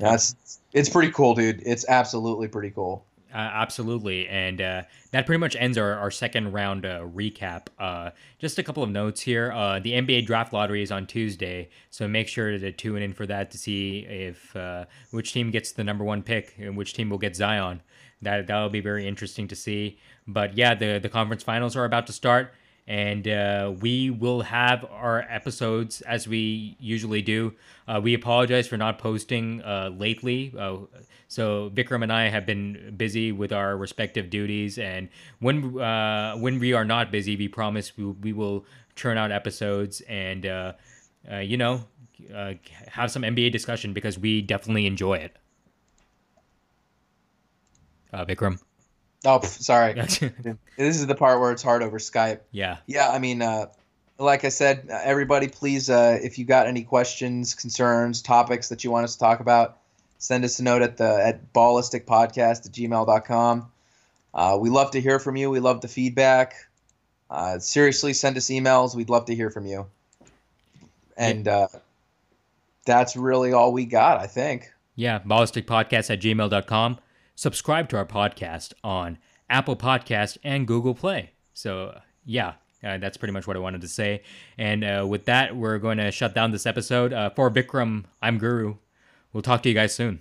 yeah, 0.00 0.14
it's 0.14 0.58
it's 0.72 0.88
pretty 0.88 1.12
cool, 1.12 1.36
dude. 1.36 1.62
It's 1.64 1.84
absolutely 1.88 2.48
pretty 2.48 2.70
cool. 2.70 3.04
Uh, 3.34 3.38
absolutely, 3.38 4.28
and 4.28 4.60
uh, 4.60 4.82
that 5.10 5.26
pretty 5.26 5.40
much 5.40 5.56
ends 5.58 5.76
our, 5.76 5.94
our 5.94 6.10
second 6.10 6.52
round 6.52 6.86
uh, 6.86 7.00
recap. 7.00 7.66
Uh, 7.78 8.10
just 8.38 8.58
a 8.58 8.62
couple 8.62 8.82
of 8.82 8.88
notes 8.88 9.20
here. 9.20 9.52
Uh, 9.52 9.80
the 9.80 9.92
NBA 9.92 10.26
draft 10.26 10.52
lottery 10.52 10.80
is 10.80 10.92
on 10.92 11.06
Tuesday, 11.06 11.68
so 11.90 12.06
make 12.06 12.28
sure 12.28 12.56
to 12.56 12.72
tune 12.72 13.02
in 13.02 13.12
for 13.12 13.26
that 13.26 13.50
to 13.50 13.58
see 13.58 14.06
if 14.08 14.54
uh, 14.54 14.84
which 15.10 15.32
team 15.32 15.50
gets 15.50 15.72
the 15.72 15.82
number 15.82 16.04
one 16.04 16.22
pick 16.22 16.54
and 16.58 16.76
which 16.76 16.94
team 16.94 17.10
will 17.10 17.18
get 17.18 17.34
Zion 17.34 17.82
that 18.22 18.46
that'll 18.46 18.68
be 18.68 18.80
very 18.80 19.06
interesting 19.06 19.48
to 19.48 19.56
see. 19.56 19.98
But 20.26 20.56
yeah, 20.56 20.74
the 20.74 20.98
the 20.98 21.08
conference 21.08 21.42
finals 21.42 21.76
are 21.76 21.84
about 21.84 22.06
to 22.08 22.12
start, 22.12 22.52
and 22.86 23.26
uh, 23.26 23.72
we 23.80 24.10
will 24.10 24.42
have 24.42 24.84
our 24.90 25.26
episodes 25.28 26.02
as 26.02 26.28
we 26.28 26.76
usually 26.78 27.20
do. 27.20 27.52
Uh, 27.88 28.00
we 28.02 28.14
apologize 28.14 28.68
for 28.68 28.76
not 28.76 28.98
posting 28.98 29.60
uh, 29.62 29.90
lately. 29.96 30.54
Uh, 30.56 30.76
so 31.28 31.70
Vikram 31.74 32.02
and 32.04 32.12
I 32.12 32.28
have 32.28 32.46
been 32.46 32.94
busy 32.96 33.32
with 33.32 33.52
our 33.52 33.76
respective 33.76 34.30
duties, 34.30 34.78
and 34.78 35.08
when 35.40 35.78
uh, 35.80 36.36
when 36.36 36.60
we 36.60 36.72
are 36.72 36.84
not 36.84 37.10
busy, 37.10 37.36
we 37.36 37.48
promise 37.48 37.96
we, 37.96 38.04
we 38.04 38.32
will 38.32 38.64
churn 38.94 39.18
out 39.18 39.32
episodes 39.32 40.00
and 40.02 40.46
uh, 40.46 40.72
you 41.40 41.56
know 41.56 41.84
have 42.88 43.10
some 43.10 43.22
NBA 43.22 43.50
discussion 43.52 43.92
because 43.92 44.18
we 44.18 44.40
definitely 44.40 44.86
enjoy 44.86 45.14
it 45.14 45.36
Vikram. 48.14 48.65
Oh, 49.26 49.40
sorry. 49.42 49.94
this 49.94 50.56
is 50.78 51.06
the 51.06 51.14
part 51.14 51.40
where 51.40 51.50
it's 51.50 51.62
hard 51.62 51.82
over 51.82 51.98
Skype. 51.98 52.40
Yeah. 52.52 52.78
Yeah, 52.86 53.10
I 53.10 53.18
mean, 53.18 53.42
uh, 53.42 53.66
like 54.18 54.44
I 54.44 54.50
said, 54.50 54.88
uh, 54.90 55.00
everybody, 55.02 55.48
please, 55.48 55.90
uh, 55.90 56.18
if 56.22 56.38
you 56.38 56.44
got 56.44 56.68
any 56.68 56.84
questions, 56.84 57.52
concerns, 57.54 58.22
topics 58.22 58.68
that 58.68 58.84
you 58.84 58.90
want 58.90 59.04
us 59.04 59.14
to 59.14 59.18
talk 59.18 59.40
about, 59.40 59.78
send 60.18 60.44
us 60.44 60.60
a 60.60 60.62
note 60.62 60.82
at 60.82 60.96
the 60.96 61.26
at 61.26 61.52
ballisticpodcast 61.52 62.66
at 62.66 62.72
gmail.com. 62.72 63.70
Uh, 64.32 64.58
we 64.60 64.70
love 64.70 64.92
to 64.92 65.00
hear 65.00 65.18
from 65.18 65.36
you. 65.36 65.50
We 65.50 65.60
love 65.60 65.80
the 65.80 65.88
feedback. 65.88 66.54
Uh, 67.28 67.58
seriously, 67.58 68.12
send 68.12 68.36
us 68.36 68.46
emails. 68.46 68.94
We'd 68.94 69.10
love 69.10 69.26
to 69.26 69.34
hear 69.34 69.50
from 69.50 69.66
you. 69.66 69.86
And 71.16 71.48
uh, 71.48 71.68
that's 72.84 73.16
really 73.16 73.52
all 73.52 73.72
we 73.72 73.86
got, 73.86 74.20
I 74.20 74.28
think. 74.28 74.70
Yeah, 74.94 75.18
ballisticpodcast 75.18 76.10
at 76.10 76.20
gmail.com 76.20 76.98
subscribe 77.36 77.88
to 77.90 77.96
our 77.96 78.06
podcast 78.06 78.72
on 78.82 79.18
Apple 79.48 79.76
Podcast 79.76 80.38
and 80.42 80.66
Google 80.66 80.94
Play. 80.94 81.30
So, 81.54 81.96
yeah, 82.24 82.54
uh, 82.82 82.98
that's 82.98 83.16
pretty 83.16 83.32
much 83.32 83.46
what 83.46 83.56
I 83.56 83.60
wanted 83.60 83.82
to 83.82 83.88
say. 83.88 84.22
And 84.58 84.82
uh, 84.82 85.06
with 85.08 85.26
that, 85.26 85.54
we're 85.56 85.78
going 85.78 85.98
to 85.98 86.10
shut 86.10 86.34
down 86.34 86.50
this 86.50 86.66
episode. 86.66 87.12
Uh, 87.12 87.30
for 87.30 87.50
Vikram, 87.50 88.04
I'm 88.20 88.38
Guru. 88.38 88.76
We'll 89.32 89.42
talk 89.42 89.62
to 89.62 89.68
you 89.68 89.74
guys 89.74 89.94
soon. 89.94 90.20